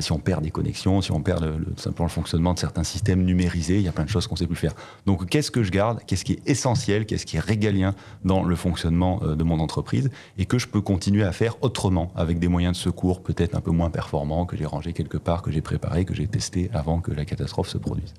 Si 0.00 0.12
on 0.12 0.18
perd 0.18 0.42
des 0.42 0.50
connexions, 0.50 1.00
si 1.00 1.10
on 1.12 1.22
perd 1.22 1.42
le, 1.42 1.56
le, 1.56 1.66
simplement 1.76 2.04
le 2.04 2.10
fonctionnement 2.10 2.52
de 2.52 2.58
certains 2.58 2.84
systèmes 2.84 3.24
numérisés, 3.24 3.76
il 3.76 3.82
y 3.82 3.88
a 3.88 3.92
plein 3.92 4.04
de 4.04 4.10
choses 4.10 4.26
qu'on 4.26 4.34
ne 4.34 4.40
sait 4.40 4.46
plus 4.46 4.56
faire. 4.56 4.74
Donc 5.06 5.26
qu'est-ce 5.26 5.50
que 5.50 5.62
je 5.62 5.70
garde 5.70 6.00
Qu'est-ce 6.06 6.24
qui 6.24 6.32
est 6.32 6.42
essentiel 6.46 7.06
Qu'est-ce 7.06 7.24
qui 7.24 7.36
est 7.38 7.40
régalien 7.40 7.94
dans 8.22 8.42
le 8.42 8.56
fonctionnement 8.56 9.20
de 9.20 9.44
mon 9.44 9.58
entreprise 9.60 10.10
et 10.36 10.44
que 10.44 10.58
je 10.58 10.66
peux 10.66 10.82
continuer 10.82 11.24
à 11.24 11.32
faire 11.32 11.49
autrement 11.60 12.12
avec 12.16 12.38
des 12.38 12.48
moyens 12.48 12.76
de 12.76 12.82
secours 12.82 13.22
peut-être 13.22 13.54
un 13.54 13.60
peu 13.60 13.70
moins 13.70 13.90
performants 13.90 14.46
que 14.46 14.56
j'ai 14.56 14.66
rangés 14.66 14.92
quelque 14.92 15.18
part, 15.18 15.42
que 15.42 15.50
j'ai 15.50 15.60
préparé, 15.60 16.04
que 16.04 16.14
j'ai 16.14 16.26
testé 16.26 16.70
avant 16.72 17.00
que 17.00 17.12
la 17.12 17.24
catastrophe 17.24 17.68
se 17.68 17.78
produise. 17.78 18.14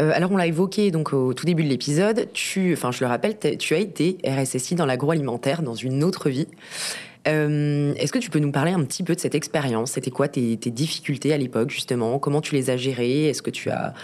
Euh, 0.00 0.10
alors 0.12 0.32
on 0.32 0.36
l'a 0.36 0.46
évoqué 0.46 0.90
donc 0.90 1.12
au 1.12 1.34
tout 1.34 1.46
début 1.46 1.62
de 1.62 1.68
l'épisode, 1.68 2.28
enfin 2.72 2.90
je 2.90 3.00
le 3.00 3.06
rappelle, 3.06 3.38
tu 3.58 3.74
as 3.74 3.78
été 3.78 4.18
RSSI 4.26 4.74
dans 4.74 4.86
l'agroalimentaire 4.86 5.62
dans 5.62 5.74
une 5.74 6.02
autre 6.02 6.30
vie. 6.30 6.48
Euh, 7.26 7.94
Est-ce 7.94 8.12
que 8.12 8.18
tu 8.18 8.28
peux 8.28 8.38
nous 8.38 8.50
parler 8.52 8.72
un 8.72 8.84
petit 8.84 9.02
peu 9.02 9.14
de 9.14 9.20
cette 9.20 9.34
expérience? 9.34 9.92
C'était 9.92 10.10
quoi 10.10 10.28
tes, 10.28 10.56
difficultés 10.56 11.32
à 11.32 11.38
l'époque 11.38 11.70
justement? 11.70 12.18
Comment 12.18 12.40
tu 12.40 12.54
les 12.54 12.70
as 12.70 12.76
gérées? 12.76 13.28
Est-ce 13.28 13.42
que 13.42 13.50
tu 13.50 13.70
as 13.70 13.94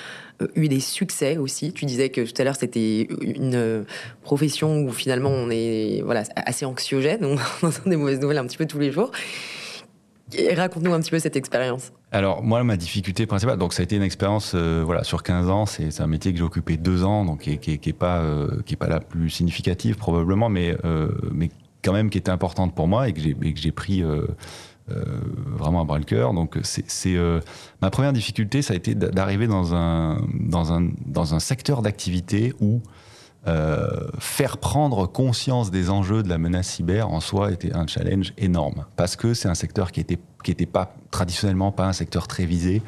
eu 0.54 0.68
des 0.68 0.80
succès 0.80 1.36
aussi 1.36 1.72
Tu 1.72 1.84
disais 1.84 2.08
que 2.08 2.20
tout 2.20 2.40
à 2.40 2.44
l'heure 2.44 2.56
c'était 2.56 3.02
une 3.20 3.84
profession 4.22 4.82
où 4.82 4.92
finalement 4.92 5.30
on 5.30 5.50
est 5.50 6.02
voilà 6.04 6.24
assez 6.36 6.64
anxiogène, 6.64 7.24
on 7.24 7.34
entend 7.66 7.88
des 7.88 7.96
mauvaises 7.96 8.20
nouvelles 8.20 8.38
un 8.38 8.46
petit 8.46 8.58
peu 8.58 8.66
tous 8.66 8.78
les 8.78 8.90
jours. 8.90 9.10
Raconte-nous 10.56 10.92
un 10.92 11.00
petit 11.00 11.10
peu 11.10 11.18
cette 11.18 11.36
expérience. 11.36 11.92
Alors 12.12 12.42
moi, 12.42 12.62
ma 12.64 12.76
difficulté 12.76 13.26
principale, 13.26 13.58
donc 13.58 13.72
ça 13.72 13.82
a 13.82 13.84
été 13.84 13.96
une 13.96 14.02
expérience 14.02 14.52
euh, 14.54 14.82
voilà 14.84 15.04
sur 15.04 15.22
15 15.22 15.48
ans. 15.48 15.66
C'est 15.66 16.00
un 16.00 16.06
métier 16.06 16.32
que 16.32 16.38
j'ai 16.38 16.44
occupé 16.44 16.76
deux 16.76 17.04
ans, 17.04 17.24
donc 17.24 17.40
qui, 17.40 17.58
qui, 17.58 17.88
est 17.88 17.92
pas 17.92 18.18
euh, 18.18 18.62
qui 18.64 18.74
est 18.74 18.76
pas 18.76 18.88
la 18.88 19.00
plus 19.00 19.30
significative 19.30 19.96
probablement, 19.96 20.48
mais 20.48 20.76
euh, 20.84 21.08
mais 21.32 21.50
quand 21.82 21.92
même 21.92 22.10
qui 22.10 22.18
était 22.18 22.30
importante 22.30 22.74
pour 22.74 22.88
moi 22.88 23.08
et 23.08 23.12
que 23.12 23.20
j'ai 23.20 23.72
pris 23.72 24.04
vraiment 25.46 25.82
à 25.82 25.84
bras 25.84 25.98
le 25.98 26.04
cœur. 26.04 26.34
Donc 26.34 26.58
c'est 26.62 26.84
euh, 27.06 27.40
ma 27.82 27.90
première 27.90 28.12
difficulté, 28.12 28.62
ça 28.62 28.74
a 28.74 28.76
été 28.76 28.94
d'arriver 28.94 29.46
dans 29.46 29.74
un 29.74 30.22
dans 30.34 30.72
un 30.72 30.90
dans 31.06 31.34
un 31.34 31.40
secteur 31.40 31.82
d'activité 31.82 32.52
où 32.60 32.80
faire 34.18 34.58
prendre 34.58 35.06
conscience 35.06 35.70
des 35.70 35.88
enjeux 35.88 36.22
de 36.22 36.28
la 36.28 36.36
menace 36.36 36.68
cyber 36.68 37.08
en 37.08 37.20
soi 37.20 37.50
était 37.52 37.74
un 37.74 37.86
challenge 37.86 38.34
énorme 38.36 38.84
parce 38.96 39.16
que 39.16 39.32
c'est 39.32 39.48
un 39.48 39.54
secteur 39.54 39.92
qui 39.92 40.04
qui 40.04 40.50
n'était 40.50 40.66
pas 40.66 40.94
traditionnellement 41.10 41.72
pas 41.72 41.86
un 41.86 41.94
secteur 41.94 42.28
très 42.28 42.44
visé. 42.44 42.82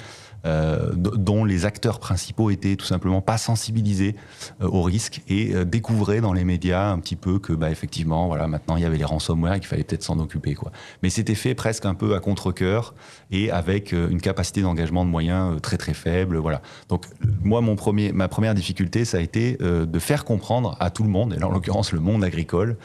Euh, 0.45 0.91
dont 0.95 1.45
les 1.45 1.67
acteurs 1.67 2.01
principaux 2.01 2.51
étaient 2.51 2.75
tout 2.75 2.85
simplement 2.85 3.21
pas 3.21 3.39
sensibilisés 3.39 4.17
euh, 4.61 4.67
au 4.67 4.83
risque 4.83 5.23
et 5.29 5.55
euh, 5.55 5.65
découvraient 5.65 6.21
dans 6.21 6.33
les 6.33 6.43
médias 6.43 6.91
un 6.91 6.99
petit 6.99 7.15
peu 7.15 7.39
que 7.39 7.53
bah 7.53 7.71
effectivement 7.71 8.27
voilà 8.27 8.49
maintenant 8.49 8.77
il 8.77 8.83
y 8.83 8.85
avait 8.85 8.97
les 8.97 9.05
ransomware 9.05 9.55
et 9.55 9.61
qu'il 9.61 9.69
fallait 9.69 9.85
peut-être 9.85 10.03
s'en 10.03 10.19
occuper 10.19 10.55
quoi. 10.55 10.73
Mais 11.05 11.11
c'était 11.11 11.37
fait 11.37 11.55
presque 11.55 11.85
un 11.85 11.95
peu 11.95 12.17
à 12.17 12.21
contre-cœur 12.21 12.95
et 13.31 13.53
avec 13.53 13.93
une 13.93 14.21
capacité 14.21 14.63
d'engagement 14.63 15.05
de 15.05 15.11
moyens 15.11 15.61
très 15.63 15.77
très 15.77 15.95
faible 15.95 16.39
voilà. 16.39 16.61
Donc 16.89 17.07
moi 17.43 17.61
mon 17.61 17.77
premier 17.77 18.11
ma 18.13 18.27
première 18.27 18.55
difficulté 18.55 19.05
ça 19.05 19.19
a 19.19 19.21
été 19.21 19.57
de 19.61 19.99
faire 20.01 20.25
comprendre 20.25 20.77
à 20.81 20.91
tout 20.91 21.05
le 21.05 21.09
monde 21.09 21.35
et 21.35 21.39
là 21.39 21.47
en 21.47 21.53
l'occurrence 21.53 21.93
le 21.93 22.01
monde 22.01 22.25
agricole 22.25 22.77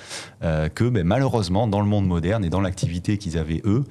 que 0.41 0.89
ben, 0.89 1.03
malheureusement 1.03 1.68
dans 1.68 1.82
le 1.82 1.88
monde 1.88 2.08
moderne 2.08 2.45
et 2.45 2.49
dans 2.49 2.62
l'activité 2.62 3.18
qu'ils 3.18 3.38
avaient 3.38 3.62
eux 3.66 3.84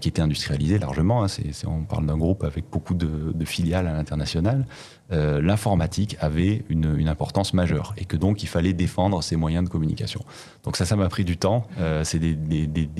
qui 0.00 0.08
était 0.08 0.22
industrialisée 0.22 0.78
largement 0.78 1.24
hein, 1.24 1.28
on 1.66 1.84
parle 1.84 2.06
d'un 2.06 2.18
groupe 2.18 2.42
avec 2.42 2.64
beaucoup 2.70 2.95
de, 2.96 3.44
filiales 3.44 3.86
à 3.86 3.92
l'international, 3.92 4.66
euh, 5.12 5.40
l'informatique 5.40 6.16
avait 6.20 6.64
une, 6.68 7.06
importance 7.06 7.54
majeure 7.54 7.94
et 7.96 8.04
que 8.04 8.16
donc 8.16 8.42
il 8.42 8.48
fallait 8.48 8.72
défendre 8.72 9.22
ces 9.22 9.36
moyens 9.36 9.64
de 9.64 9.68
communication. 9.68 10.24
Donc 10.64 10.76
ça, 10.76 10.84
ça 10.84 10.96
m'a 10.96 11.08
pris 11.08 11.24
du 11.24 11.36
temps. 11.36 11.68
Euh, 11.78 12.02
c'est 12.02 12.18
des, 12.18 12.34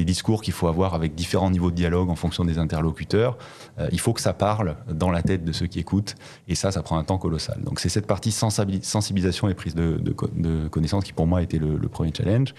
discours 0.04 0.42
qu'il 0.42 0.52
faut 0.52 0.68
avoir 0.68 0.94
avec 0.94 1.16
différents 1.16 1.50
niveaux 1.50 1.72
de 1.72 1.76
dialogue 1.76 2.08
en 2.08 2.14
fonction 2.14 2.44
des 2.44 2.58
interlocuteurs. 2.58 3.36
Euh, 3.80 3.88
il 3.90 3.98
faut 3.98 4.12
que 4.12 4.20
ça 4.20 4.32
parle 4.32 4.76
dans 4.88 5.10
la 5.10 5.22
tête 5.22 5.44
de 5.44 5.50
ceux 5.50 5.66
qui 5.66 5.80
écoutent 5.80 6.14
et 6.46 6.54
ça, 6.54 6.70
ça 6.70 6.82
prend 6.82 6.96
un 6.98 7.02
temps 7.02 7.18
colossal. 7.18 7.60
Donc 7.64 7.80
c'est 7.80 7.88
cette 7.88 8.06
partie 8.06 8.30
sensibilisation 8.30 9.48
et 9.48 9.54
prise 9.54 9.74
de, 9.74 10.14
connaissance 10.68 11.02
qui 11.02 11.12
pour 11.12 11.26
moi 11.26 11.42
était 11.42 11.58
le, 11.58 11.88
premier 11.88 12.12
challenge. 12.16 12.54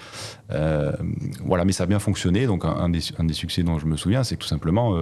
voilà, 0.50 1.64
mais 1.64 1.72
ça 1.72 1.84
a 1.84 1.88
bien 1.88 2.00
fonctionné. 2.00 2.46
Donc 2.46 2.66
un, 2.66 2.90
des, 2.90 3.00
un, 3.18 3.24
des, 3.24 3.34
succès 3.34 3.64
dont 3.64 3.80
je 3.80 3.86
me 3.86 3.96
souviens, 3.96 4.26
c'est 4.26 4.36
tout 4.36 4.48
simplement 4.48 4.94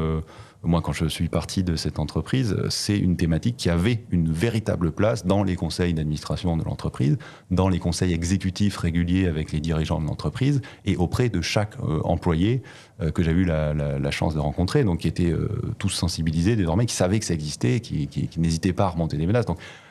moi, 0.65 0.81
quand 0.81 0.93
je 0.93 1.05
suis 1.05 1.29
parti 1.29 1.63
de 1.63 1.75
cette 1.75 1.99
entreprise, 1.99 2.57
c'est 2.69 2.97
une 2.97 3.17
thématique 3.17 3.57
qui 3.57 3.69
avait 3.69 4.03
une 4.11 4.31
véritable 4.31 4.91
place 4.91 5.25
dans 5.25 5.43
les 5.43 5.55
conseils 5.55 5.93
d'administration 5.93 6.57
de 6.57 6.63
l'entreprise, 6.63 7.17
dans 7.51 7.69
les 7.69 7.79
conseils 7.79 8.13
exécutifs 8.13 8.77
réguliers 8.77 9.27
avec 9.27 9.51
les 9.51 9.59
dirigeants 9.59 10.01
de 10.01 10.05
l'entreprise 10.05 10.61
et 10.85 10.95
auprès 10.97 11.29
de 11.29 11.41
chaque 11.41 11.75
euh, 11.79 11.99
employé 12.03 12.63
euh, 13.01 13.11
que 13.11 13.23
j'ai 13.23 13.31
eu 13.31 13.45
la, 13.45 14.11
chance 14.11 14.33
de 14.33 14.39
rencontrer, 14.39 14.83
donc 14.83 14.99
qui 14.99 15.07
étaient 15.07 15.31
euh, 15.31 15.49
tous 15.77 15.89
sensibilisés 15.89 16.55
désormais, 16.55 16.85
qui 16.85 16.95
savaient 16.95 17.19
que 17.19 17.25
ça 17.25 17.33
existait, 17.33 17.79
qui, 17.79 18.07
qui, 18.07 18.39
n'hésitaient 18.39 18.73
pas 18.73 18.85
à 18.85 18.89
remonter 18.89 19.17
des 19.17 19.25
menaces. 19.27 19.45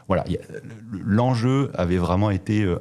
Voilà, 0.09 0.25
l'enjeu 0.91 1.71
avait 1.75 1.97
vraiment 1.97 2.31
été 2.31 2.63
euh, 2.63 2.77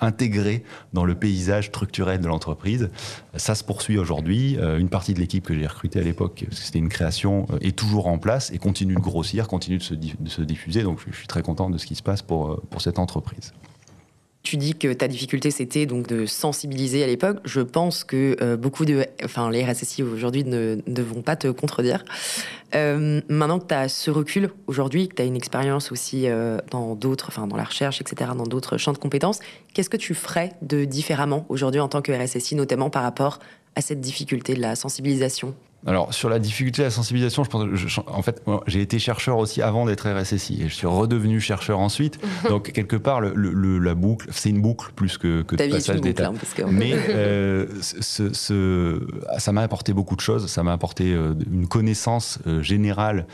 intégré 0.00 0.62
dans 0.92 1.04
le 1.04 1.14
paysage 1.14 1.68
structurel 1.68 2.20
de 2.20 2.26
l'entreprise. 2.26 2.90
Ça 3.36 3.54
se 3.54 3.64
poursuit 3.64 3.98
aujourd'hui. 3.98 4.58
Euh, 4.58 4.78
une 4.78 4.90
partie 4.90 5.14
de 5.14 5.20
l'équipe 5.20 5.44
que 5.44 5.54
j'ai 5.54 5.66
recrutée 5.66 6.00
à 6.00 6.02
l'époque, 6.02 6.44
c'était 6.50 6.78
une 6.78 6.90
création, 6.90 7.46
euh, 7.52 7.58
est 7.62 7.76
toujours 7.76 8.08
en 8.08 8.18
place 8.18 8.50
et 8.52 8.58
continue 8.58 8.94
de 8.94 9.00
grossir, 9.00 9.48
continue 9.48 9.78
de 9.78 9.82
se, 9.82 10.42
diffuser. 10.42 10.82
Donc 10.82 11.00
je 11.06 11.16
suis 11.16 11.26
très 11.26 11.42
content 11.42 11.70
de 11.70 11.78
ce 11.78 11.86
qui 11.86 11.94
se 11.94 12.02
passe 12.02 12.22
pour 12.22 12.60
cette 12.78 12.98
entreprise. 12.98 13.52
Tu 14.42 14.56
dis 14.56 14.74
que 14.74 14.92
ta 14.92 15.06
difficulté 15.06 15.50
c'était 15.50 15.84
donc 15.84 16.06
de 16.06 16.24
sensibiliser 16.24 17.04
à 17.04 17.06
l'époque. 17.06 17.38
Je 17.44 17.60
pense 17.60 18.04
que 18.04 18.36
euh, 18.40 18.56
beaucoup 18.56 18.86
de, 18.86 19.04
enfin 19.22 19.50
les 19.50 19.62
RSSI 19.64 20.02
aujourd'hui 20.02 20.44
ne, 20.44 20.80
vont 21.02 21.20
pas 21.20 21.36
te 21.36 21.48
contredire. 21.48 22.04
Euh, 22.74 23.20
maintenant 23.28 23.58
que 23.58 23.66
tu 23.66 23.74
as 23.74 23.88
ce 23.88 24.10
recul 24.10 24.50
aujourd'hui, 24.66 25.08
que 25.08 25.16
tu 25.16 25.22
as 25.22 25.26
une 25.26 25.36
expérience 25.36 25.92
aussi 25.92 26.26
euh, 26.26 26.58
dans 26.70 26.94
d'autres, 26.94 27.26
enfin 27.28 27.46
dans 27.46 27.56
la 27.56 27.64
recherche, 27.64 28.00
etc., 28.00 28.30
dans 28.34 28.46
d'autres 28.46 28.78
champs 28.78 28.92
de 28.92 28.98
compétences, 28.98 29.40
qu'est-ce 29.74 29.90
que 29.90 29.98
tu 29.98 30.14
ferais 30.14 30.52
de 30.62 30.84
différemment 30.86 31.44
aujourd'hui 31.50 31.80
en 31.80 31.88
tant 31.88 32.00
que 32.00 32.12
RSSI, 32.12 32.54
notamment 32.54 32.88
par 32.88 33.02
rapport 33.02 33.40
à 33.74 33.82
cette 33.82 34.00
difficulté 34.00 34.54
de 34.54 34.60
la 34.60 34.74
sensibilisation? 34.74 35.54
Alors 35.86 36.12
sur 36.12 36.28
la 36.28 36.38
difficulté 36.38 36.82
de 36.82 36.86
la 36.86 36.90
sensibilisation, 36.90 37.42
je 37.42 37.48
pense, 37.48 37.64
en 38.06 38.22
fait, 38.22 38.42
j'ai 38.66 38.82
été 38.82 38.98
chercheur 38.98 39.38
aussi 39.38 39.62
avant 39.62 39.86
d'être 39.86 40.10
RSSI 40.10 40.62
et 40.62 40.68
je 40.68 40.74
suis 40.74 40.86
redevenu 40.86 41.40
chercheur 41.40 41.78
ensuite. 41.78 42.18
Donc 42.48 42.72
quelque 42.72 42.96
part, 42.96 43.20
le, 43.20 43.78
la 43.78 43.94
boucle, 43.94 44.28
c'est 44.30 44.50
une 44.50 44.60
boucle 44.60 44.92
plus 44.94 45.16
que, 45.16 45.42
que 45.42 45.56
de 45.56 45.70
passage 45.70 46.00
d'étape. 46.00 46.34
Hein, 46.34 46.66
Mais 46.70 46.92
euh, 47.08 47.66
ce, 47.80 49.00
ça 49.38 49.52
m'a 49.52 49.62
apporté 49.62 49.94
beaucoup 49.94 50.16
de 50.16 50.20
choses. 50.20 50.46
Ça 50.48 50.62
m'a 50.62 50.72
apporté 50.72 51.14
euh, 51.14 51.34
une 51.50 51.66
connaissance 51.66 52.38
euh, 52.46 52.62
générale 52.62 53.26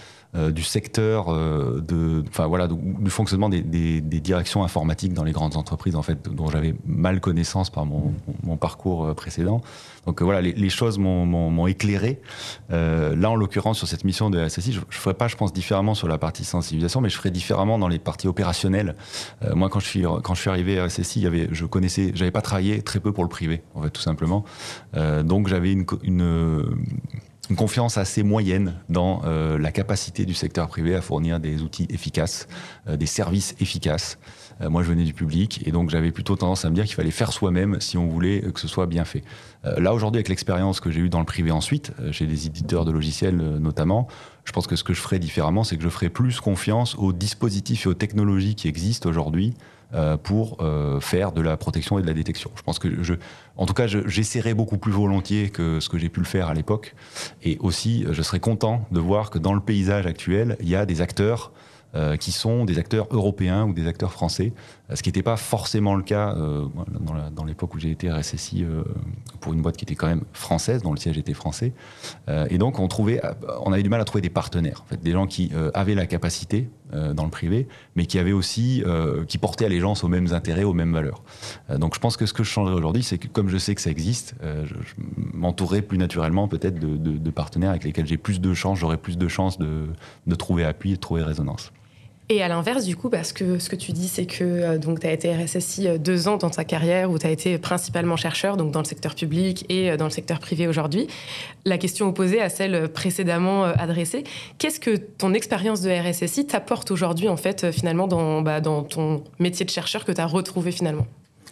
du 0.50 0.64
secteur 0.64 1.32
de, 1.32 2.22
enfin 2.28 2.46
voilà, 2.46 2.68
du, 2.68 3.08
fonctionnement 3.08 3.48
des, 3.48 3.62
directions 4.02 4.64
informatiques 4.64 5.14
dans 5.14 5.24
les 5.24 5.32
grandes 5.32 5.56
entreprises 5.56 5.96
en 5.96 6.02
fait, 6.02 6.28
dont 6.28 6.50
j'avais 6.50 6.74
mal 6.84 7.20
connaissance 7.20 7.70
par 7.70 7.86
mon, 7.86 8.12
parcours 8.58 9.14
précédent. 9.14 9.62
Donc 10.04 10.20
voilà, 10.20 10.42
les, 10.42 10.68
choses 10.68 10.98
m'ont 10.98 11.66
éclairé. 11.66 12.20
Là, 12.70 13.30
en 13.30 13.36
l'occurrence, 13.36 13.78
sur 13.78 13.88
cette 13.88 14.04
mission 14.04 14.30
de 14.30 14.48
SSI, 14.48 14.72
je 14.72 14.80
ne 14.80 14.84
ferai 14.90 15.14
pas, 15.14 15.28
je 15.28 15.36
pense, 15.36 15.52
différemment 15.52 15.94
sur 15.94 16.08
la 16.08 16.18
partie 16.18 16.44
sensibilisation, 16.44 17.00
mais 17.00 17.08
je 17.08 17.16
ferai 17.16 17.30
différemment 17.30 17.78
dans 17.78 17.88
les 17.88 17.98
parties 17.98 18.28
opérationnelles. 18.28 18.96
moi, 19.54 19.68
quand 19.68 19.80
je 19.80 20.40
suis 20.40 20.50
arrivé 20.50 20.78
à 20.78 20.88
SSI, 20.88 21.26
je 21.50 21.64
connaissais, 21.64 22.12
j'avais 22.14 22.30
pas 22.30 22.42
travaillé 22.42 22.82
très 22.82 23.00
peu 23.00 23.12
pour 23.12 23.24
le 23.24 23.30
privé, 23.30 23.62
en 23.74 23.82
fait, 23.82 23.90
tout 23.90 24.02
simplement. 24.02 24.44
donc 25.24 25.48
j'avais 25.48 25.72
une, 25.72 25.84
confiance 27.54 27.96
assez 27.98 28.24
moyenne 28.24 28.74
dans 28.88 29.22
euh, 29.24 29.58
la 29.58 29.70
capacité 29.70 30.24
du 30.24 30.34
secteur 30.34 30.66
privé 30.66 30.96
à 30.96 31.00
fournir 31.00 31.38
des 31.38 31.62
outils 31.62 31.86
efficaces, 31.90 32.48
euh, 32.88 32.96
des 32.96 33.06
services 33.06 33.54
efficaces. 33.60 34.18
Euh, 34.60 34.70
moi, 34.70 34.82
je 34.82 34.88
venais 34.88 35.04
du 35.04 35.12
public 35.12 35.62
et 35.66 35.70
donc 35.70 35.90
j'avais 35.90 36.10
plutôt 36.10 36.34
tendance 36.34 36.64
à 36.64 36.70
me 36.70 36.74
dire 36.74 36.84
qu'il 36.84 36.94
fallait 36.94 37.10
faire 37.10 37.32
soi-même 37.32 37.80
si 37.80 37.98
on 37.98 38.08
voulait 38.08 38.40
que 38.40 38.58
ce 38.58 38.66
soit 38.66 38.86
bien 38.86 39.04
fait. 39.04 39.22
Là, 39.78 39.94
aujourd'hui, 39.94 40.18
avec 40.18 40.28
l'expérience 40.28 40.80
que 40.80 40.90
j'ai 40.90 41.00
eue 41.00 41.08
dans 41.08 41.18
le 41.18 41.24
privé 41.24 41.50
ensuite, 41.50 41.92
chez 42.12 42.26
des 42.26 42.46
éditeurs 42.46 42.84
de 42.84 42.92
logiciels 42.92 43.36
notamment, 43.36 44.08
je 44.44 44.52
pense 44.52 44.66
que 44.66 44.76
ce 44.76 44.84
que 44.84 44.94
je 44.94 45.00
ferais 45.00 45.18
différemment, 45.18 45.64
c'est 45.64 45.76
que 45.76 45.82
je 45.82 45.88
ferais 45.88 46.08
plus 46.08 46.40
confiance 46.40 46.94
aux 46.96 47.12
dispositifs 47.12 47.86
et 47.86 47.88
aux 47.88 47.94
technologies 47.94 48.54
qui 48.54 48.68
existent 48.68 49.08
aujourd'hui 49.08 49.54
euh, 49.94 50.16
pour 50.16 50.58
euh, 50.60 50.98
faire 50.98 51.30
de 51.30 51.40
la 51.40 51.56
protection 51.56 51.98
et 51.98 52.02
de 52.02 52.06
la 52.08 52.12
détection. 52.12 52.50
Je 52.56 52.62
pense 52.62 52.80
que 52.80 53.04
je, 53.04 53.14
en 53.56 53.66
tout 53.66 53.72
cas, 53.72 53.86
j'essaierai 53.86 54.52
beaucoup 54.52 54.78
plus 54.78 54.90
volontiers 54.90 55.50
que 55.50 55.78
ce 55.78 55.88
que 55.88 55.96
j'ai 55.96 56.08
pu 56.08 56.18
le 56.18 56.26
faire 56.26 56.48
à 56.48 56.54
l'époque. 56.54 56.96
Et 57.44 57.56
aussi, 57.60 58.04
je 58.10 58.20
serais 58.22 58.40
content 58.40 58.84
de 58.90 58.98
voir 58.98 59.30
que 59.30 59.38
dans 59.38 59.52
le 59.52 59.60
paysage 59.60 60.04
actuel, 60.06 60.56
il 60.60 60.68
y 60.68 60.74
a 60.74 60.86
des 60.86 61.02
acteurs 61.02 61.52
euh, 61.94 62.16
qui 62.16 62.32
sont 62.32 62.64
des 62.64 62.78
acteurs 62.78 63.06
européens 63.10 63.64
ou 63.64 63.72
des 63.72 63.86
acteurs 63.86 64.12
français, 64.12 64.52
ce 64.94 65.02
qui 65.02 65.08
n'était 65.08 65.22
pas 65.22 65.36
forcément 65.36 65.96
le 65.96 66.02
cas 66.02 66.34
euh, 66.36 66.66
dans 67.32 67.44
l'époque 67.44 67.74
où 67.74 67.78
j'ai 67.78 67.90
été 67.90 68.10
RSSI 68.10 68.62
euh, 68.62 68.84
pour 69.40 69.52
une 69.52 69.60
boîte 69.60 69.76
qui 69.76 69.84
était 69.84 69.96
quand 69.96 70.06
même 70.06 70.22
française, 70.32 70.82
dont 70.82 70.92
le 70.92 70.98
siège 70.98 71.18
était 71.18 71.34
français. 71.34 71.72
et 72.28 72.58
donc 72.58 72.78
on 72.78 72.88
trouvait, 72.88 73.20
on 73.64 73.72
avait 73.72 73.82
du 73.82 73.88
mal 73.88 74.00
à 74.00 74.04
trouver 74.04 74.22
des 74.22 74.30
partenaires, 74.30 74.84
des 75.02 75.12
gens 75.12 75.26
qui 75.26 75.50
avaient 75.74 75.94
la 75.94 76.06
capacité 76.06 76.68
dans 76.92 77.24
le 77.24 77.30
privé, 77.30 77.68
mais 77.94 78.06
qui 78.06 78.18
avaient 78.18 78.32
aussi, 78.32 78.82
qui 79.28 79.38
portaient 79.38 79.64
allégeance 79.64 80.04
aux 80.04 80.08
mêmes 80.08 80.32
intérêts, 80.32 80.64
aux 80.64 80.72
mêmes 80.72 80.92
valeurs. 80.92 81.22
donc 81.76 81.94
je 81.94 82.00
pense 82.00 82.16
que 82.16 82.26
ce 82.26 82.32
que 82.32 82.44
je 82.44 82.50
changerais 82.50 82.74
aujourd'hui, 82.74 83.02
c'est 83.02 83.18
que 83.18 83.28
comme 83.28 83.48
je 83.48 83.58
sais 83.58 83.74
que 83.74 83.80
ça 83.80 83.90
existe, 83.90 84.34
je, 84.42 84.74
m'entourerai 85.34 85.82
plus 85.82 85.98
naturellement 85.98 86.48
peut-être 86.48 86.78
de, 86.78 86.96
de, 86.96 87.30
partenaires 87.30 87.70
avec 87.70 87.84
lesquels 87.84 88.06
j'ai 88.06 88.16
plus 88.16 88.40
de 88.40 88.54
chances, 88.54 88.78
j'aurai 88.78 88.96
plus 88.96 89.18
de 89.18 89.28
chances 89.28 89.58
de, 89.58 89.86
de 90.26 90.34
trouver 90.34 90.64
appui 90.64 90.92
et 90.92 90.96
de 90.96 91.00
trouver 91.00 91.22
résonance. 91.22 91.72
Et 92.28 92.42
à 92.42 92.48
l'inverse, 92.48 92.84
du 92.84 92.96
coup, 92.96 93.08
parce 93.08 93.32
que 93.32 93.60
ce 93.60 93.68
que 93.68 93.76
tu 93.76 93.92
dis, 93.92 94.08
c'est 94.08 94.26
que 94.26 94.42
euh, 94.42 94.78
donc 94.78 94.98
tu 94.98 95.06
as 95.06 95.12
été 95.12 95.32
RSSI 95.32 95.86
euh, 95.86 95.98
deux 95.98 96.26
ans 96.26 96.38
dans 96.38 96.50
ta 96.50 96.64
carrière, 96.64 97.08
où 97.08 97.18
tu 97.20 97.26
as 97.26 97.30
été 97.30 97.56
principalement 97.56 98.16
chercheur, 98.16 98.56
donc 98.56 98.72
dans 98.72 98.80
le 98.80 98.84
secteur 98.84 99.14
public 99.14 99.64
et 99.68 99.92
euh, 99.92 99.96
dans 99.96 100.06
le 100.06 100.10
secteur 100.10 100.40
privé 100.40 100.66
aujourd'hui. 100.66 101.06
La 101.64 101.78
question 101.78 102.08
opposée 102.08 102.42
à 102.42 102.48
celle 102.48 102.88
précédemment 102.88 103.62
adressée, 103.62 104.24
qu'est-ce 104.58 104.80
que 104.80 104.96
ton 104.96 105.34
expérience 105.34 105.82
de 105.82 105.90
RSSI 105.90 106.46
t'apporte 106.48 106.90
aujourd'hui, 106.90 107.28
en 107.28 107.36
fait, 107.36 107.70
finalement, 107.70 108.08
dans, 108.08 108.42
bah, 108.42 108.60
dans 108.60 108.82
ton 108.82 109.22
métier 109.38 109.64
de 109.64 109.70
chercheur 109.70 110.04
que 110.04 110.10
tu 110.10 110.20
as 110.20 110.26
retrouvé 110.26 110.72
finalement? 110.72 111.06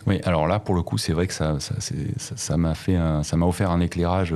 Oui, 0.08 0.20
alors 0.24 0.48
là, 0.48 0.58
pour 0.58 0.74
le 0.74 0.82
coup, 0.82 0.98
c'est 0.98 1.12
vrai 1.12 1.28
que 1.28 1.32
ça, 1.32 1.56
ça, 1.60 2.56
m'a 2.56 2.74
ça 2.74 3.36
offert 3.38 3.70
un 3.70 3.80
éclairage 3.80 4.34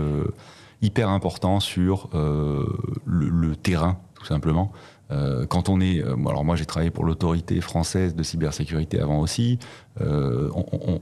hyper 0.82 1.08
important 1.08 1.60
sur 1.60 2.08
le 2.14 3.56
terrain, 3.56 3.98
tout 4.14 4.24
simplement. 4.24 4.72
Euh, 5.10 5.46
quand 5.46 5.68
on 5.68 5.80
est, 5.80 6.02
euh, 6.02 6.16
alors 6.26 6.44
moi 6.44 6.54
j'ai 6.56 6.66
travaillé 6.66 6.90
pour 6.90 7.04
l'autorité 7.04 7.60
française 7.60 8.14
de 8.14 8.22
cybersécurité 8.22 9.00
avant 9.00 9.20
aussi, 9.20 9.58
euh, 10.00 10.50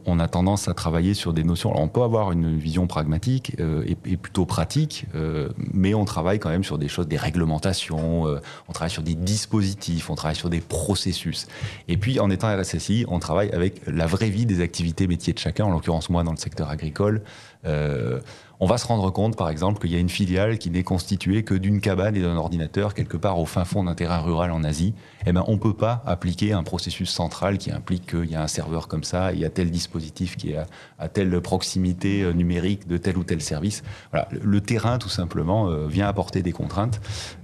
on, 0.06 0.18
a 0.18 0.28
tendance 0.28 0.68
à 0.68 0.74
travailler 0.74 1.12
sur 1.12 1.34
des 1.34 1.44
notions. 1.44 1.70
Alors 1.70 1.82
on 1.82 1.88
peut 1.88 2.02
avoir 2.02 2.32
une 2.32 2.56
vision 2.56 2.86
pragmatique 2.86 3.54
et, 3.58 4.16
plutôt 4.16 4.46
pratique, 4.46 5.04
mais 5.74 5.92
on 5.92 6.06
travaille 6.06 6.38
quand 6.38 6.48
même 6.48 6.64
sur 6.64 6.78
des 6.78 6.88
choses, 6.88 7.06
des 7.06 7.18
réglementations, 7.18 8.24
on 8.68 8.72
travaille 8.72 8.90
sur 8.90 9.02
des 9.02 9.14
dispositifs, 9.14 10.08
on 10.08 10.14
travaille 10.14 10.36
sur 10.36 10.48
des 10.48 10.62
processus. 10.62 11.46
Et 11.88 11.98
puis 11.98 12.20
en 12.20 12.30
étant 12.30 12.48
RSSI, 12.56 13.04
on 13.08 13.18
travaille 13.18 13.50
avec 13.50 13.82
la 13.86 14.06
vraie 14.06 14.30
vie 14.30 14.46
des 14.46 14.62
activités 14.62 15.06
métiers 15.06 15.34
de 15.34 15.38
chacun. 15.38 15.66
En 15.66 15.72
l'occurrence 15.72 16.08
moi 16.08 16.22
dans 16.22 16.32
le 16.32 16.38
secteur 16.38 16.70
agricole, 16.70 17.20
on 18.58 18.66
va 18.66 18.78
se 18.78 18.86
rendre 18.86 19.10
compte, 19.10 19.36
par 19.36 19.50
exemple, 19.50 19.80
qu'il 19.80 19.92
y 19.92 19.96
a 19.96 19.98
une 19.98 20.08
filiale 20.08 20.58
qui 20.58 20.70
n'est 20.70 20.82
constituée 20.82 21.42
que 21.42 21.54
d'une 21.54 21.80
cabane 21.80 22.16
et 22.16 22.22
d'un 22.22 22.36
ordinateur 22.36 22.94
quelque 22.94 23.16
part 23.18 23.38
au 23.38 23.44
fin 23.44 23.64
fond 23.64 23.84
d'un 23.84 23.94
terrain 23.94 24.18
rural 24.18 24.50
en 24.50 24.64
Asie. 24.64 24.94
Eh 25.26 25.32
ben, 25.32 25.44
on 25.46 25.54
ne 25.54 25.58
peut 25.58 25.74
pas 25.74 26.02
appliquer 26.06 26.52
un 26.52 26.62
processus 26.62 27.10
central 27.10 27.58
qui 27.58 27.70
implique 27.70 28.06
qu'il 28.06 28.30
y 28.30 28.34
a 28.34 28.42
un 28.42 28.46
serveur 28.46 28.88
comme 28.88 29.04
ça, 29.04 29.32
il 29.32 29.40
y 29.40 29.44
a 29.44 29.50
tel 29.50 29.70
dispositif 29.70 30.36
qui 30.36 30.52
est 30.52 30.58
à, 30.98 31.08
telle 31.08 31.40
proximité 31.40 32.22
euh, 32.22 32.32
numérique 32.32 32.86
de 32.86 32.96
tel 32.96 33.18
ou 33.18 33.24
tel 33.24 33.42
service. 33.42 33.82
Voilà. 34.10 34.28
Le, 34.30 34.60
terrain, 34.60 34.98
tout 34.98 35.08
simplement, 35.08 35.68
euh, 35.68 35.86
vient 35.86 36.08
apporter 36.08 36.42
des 36.42 36.52
contraintes 36.52 37.00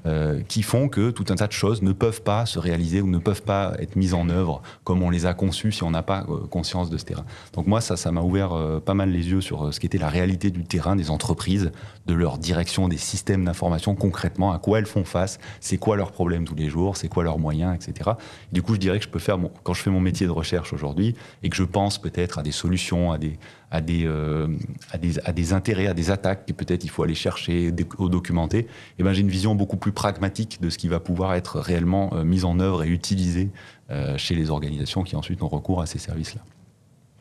euh, 0.06 0.40
qui 0.48 0.62
font 0.62 0.88
que 0.88 1.10
tout 1.10 1.26
un 1.28 1.34
tas 1.34 1.46
de 1.46 1.52
choses 1.52 1.82
ne 1.82 1.92
peuvent 1.92 2.22
pas 2.22 2.46
se 2.46 2.58
réaliser 2.58 3.02
ou 3.02 3.08
ne 3.08 3.18
peuvent 3.18 3.42
pas 3.42 3.74
être 3.78 3.96
mises 3.96 4.14
en 4.14 4.28
œuvre 4.28 4.62
comme 4.84 5.02
on 5.02 5.10
les 5.10 5.26
a 5.26 5.34
conçues 5.34 5.72
si 5.72 5.82
on 5.82 5.90
n'a 5.90 6.02
pas 6.02 6.24
conscience 6.50 6.88
de 6.88 6.96
ce 6.96 7.04
terrain. 7.04 7.24
Donc 7.52 7.66
moi, 7.66 7.80
ça, 7.80 7.96
ça 7.96 8.12
m'a 8.12 8.22
ouvert 8.22 8.80
pas 8.84 8.94
mal 8.94 9.10
les 9.10 9.28
yeux 9.28 9.40
sur 9.40 9.74
ce 9.74 9.80
qu'était 9.80 9.98
la 9.98 10.08
réalité 10.08 10.50
du 10.50 10.64
terrain 10.64 10.96
entreprises, 11.10 11.72
de 12.06 12.14
leur 12.14 12.38
direction 12.38 12.88
des 12.88 12.96
systèmes 12.96 13.44
d'information 13.44 13.94
concrètement, 13.94 14.52
à 14.52 14.58
quoi 14.58 14.78
elles 14.78 14.86
font 14.86 15.04
face, 15.04 15.38
c'est 15.60 15.78
quoi 15.78 15.96
leurs 15.96 16.12
problèmes 16.12 16.44
tous 16.44 16.54
les 16.54 16.68
jours, 16.68 16.96
c'est 16.96 17.08
quoi 17.08 17.22
leurs 17.24 17.38
moyens, 17.38 17.74
etc. 17.74 18.10
du 18.52 18.62
coup, 18.62 18.74
je 18.74 18.80
dirais 18.80 18.98
que 18.98 19.04
je 19.04 19.10
peux 19.10 19.18
faire, 19.18 19.38
quand 19.62 19.74
je 19.74 19.82
fais 19.82 19.90
mon 19.90 20.00
métier 20.00 20.26
de 20.26 20.32
recherche 20.32 20.72
aujourd'hui 20.72 21.14
et 21.42 21.48
que 21.48 21.56
je 21.56 21.64
pense 21.64 21.98
peut-être 21.98 22.38
à 22.38 22.42
des 22.42 22.52
solutions, 22.52 23.12
à 23.12 23.18
des, 23.18 23.38
à 23.70 23.80
des, 23.80 24.04
euh, 24.04 24.48
à 24.90 25.32
des, 25.32 25.52
intérêts, 25.52 25.86
à 25.86 25.94
des 25.94 26.10
attaques 26.10 26.46
que 26.46 26.52
peut-être 26.52 26.84
il 26.84 26.90
faut 26.90 27.02
aller 27.02 27.14
chercher, 27.14 27.72
ou 27.98 28.08
documenter, 28.08 28.66
eh 28.98 29.02
ben 29.02 29.12
j'ai 29.12 29.22
une 29.22 29.30
vision 29.30 29.54
beaucoup 29.54 29.78
plus 29.78 29.92
pragmatique 29.92 30.60
de 30.60 30.68
ce 30.68 30.76
qui 30.76 30.88
va 30.88 31.00
pouvoir 31.00 31.34
être 31.34 31.58
réellement 31.58 32.10
euh, 32.12 32.24
mis 32.24 32.44
en 32.44 32.60
œuvre 32.60 32.84
et 32.84 32.88
utilisé 32.88 33.50
euh, 33.90 34.18
chez 34.18 34.34
les 34.34 34.50
organisations 34.50 35.02
qui 35.02 35.16
ensuite 35.16 35.42
ont 35.42 35.48
recours 35.48 35.80
à 35.80 35.86
ces 35.86 35.98
services-là. 35.98 36.42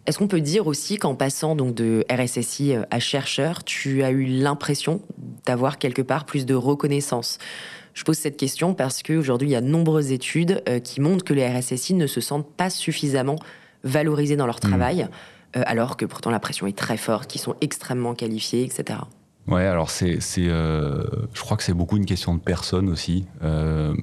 Est-ce 0.08 0.18
qu'on 0.18 0.28
peut 0.28 0.42
dire 0.42 0.66
aussi 0.68 0.98
qu'en 0.98 1.16
passant 1.16 1.56
donc 1.56 1.76
de 1.76 2.04
RSSI 2.12 2.74
à 2.90 3.00
chercheur, 3.00 3.64
tu 3.64 4.04
as 4.04 4.10
eu 4.10 4.26
l'impression 4.26 5.02
d'avoir 5.46 5.78
quelque 5.78 6.02
part 6.02 6.26
plus 6.26 6.46
de 6.46 6.56
reconnaissance? 6.56 7.38
Je 7.94 8.04
pose 8.04 8.18
cette 8.18 8.38
question 8.38 8.74
parce 8.74 9.04
qu'aujourd'hui, 9.04 9.50
il 9.50 9.52
y 9.52 9.56
a 9.56 9.62
de 9.62 9.68
nombreuses 9.68 10.12
études 10.12 10.64
euh, 10.68 10.80
qui 10.80 11.02
montrent 11.02 11.24
que 11.24 11.34
les 11.34 11.48
RSSI 11.48 11.94
ne 11.94 12.08
se 12.08 12.22
sentent 12.22 12.50
pas 12.52 12.70
suffisamment 12.70 13.36
valorisés 13.84 14.36
dans 14.36 14.46
leur 14.46 14.58
mmh. 14.58 14.68
travail, 14.68 15.08
euh, 15.56 15.64
alors 15.66 15.98
que 15.98 16.06
pourtant 16.06 16.32
la 16.32 16.40
pression 16.40 16.68
est 16.68 16.78
très 16.78 16.98
forte, 16.98 17.30
qu'ils 17.30 17.42
sont 17.42 17.56
extrêmement 17.62 18.16
qualifiés, 18.16 18.64
etc. 18.64 19.00
Ouais, 19.48 19.66
alors 19.66 19.90
c'est, 19.90 20.20
euh, 20.38 21.04
je 21.34 21.42
crois 21.42 21.58
que 21.58 21.64
c'est 21.64 21.74
beaucoup 21.74 21.98
une 21.98 22.06
question 22.06 22.36
de 22.36 22.40
personne 22.40 22.90
aussi. 22.90 23.26
Euh, 23.44 23.94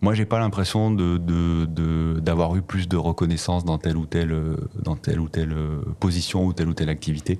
moi, 0.00 0.14
j'ai 0.14 0.24
pas 0.24 0.38
l'impression 0.38 0.90
d'avoir 0.90 2.54
eu 2.56 2.62
plus 2.62 2.88
de 2.88 2.96
reconnaissance 2.96 3.64
dans 3.64 3.78
telle 3.78 3.96
ou 3.96 4.06
telle, 4.06 4.34
dans 4.80 4.96
telle 4.96 5.20
ou 5.20 5.28
telle 5.28 5.54
position 5.98 6.46
ou 6.46 6.52
telle 6.52 6.68
ou 6.68 6.74
telle 6.74 6.88
activité, 6.88 7.38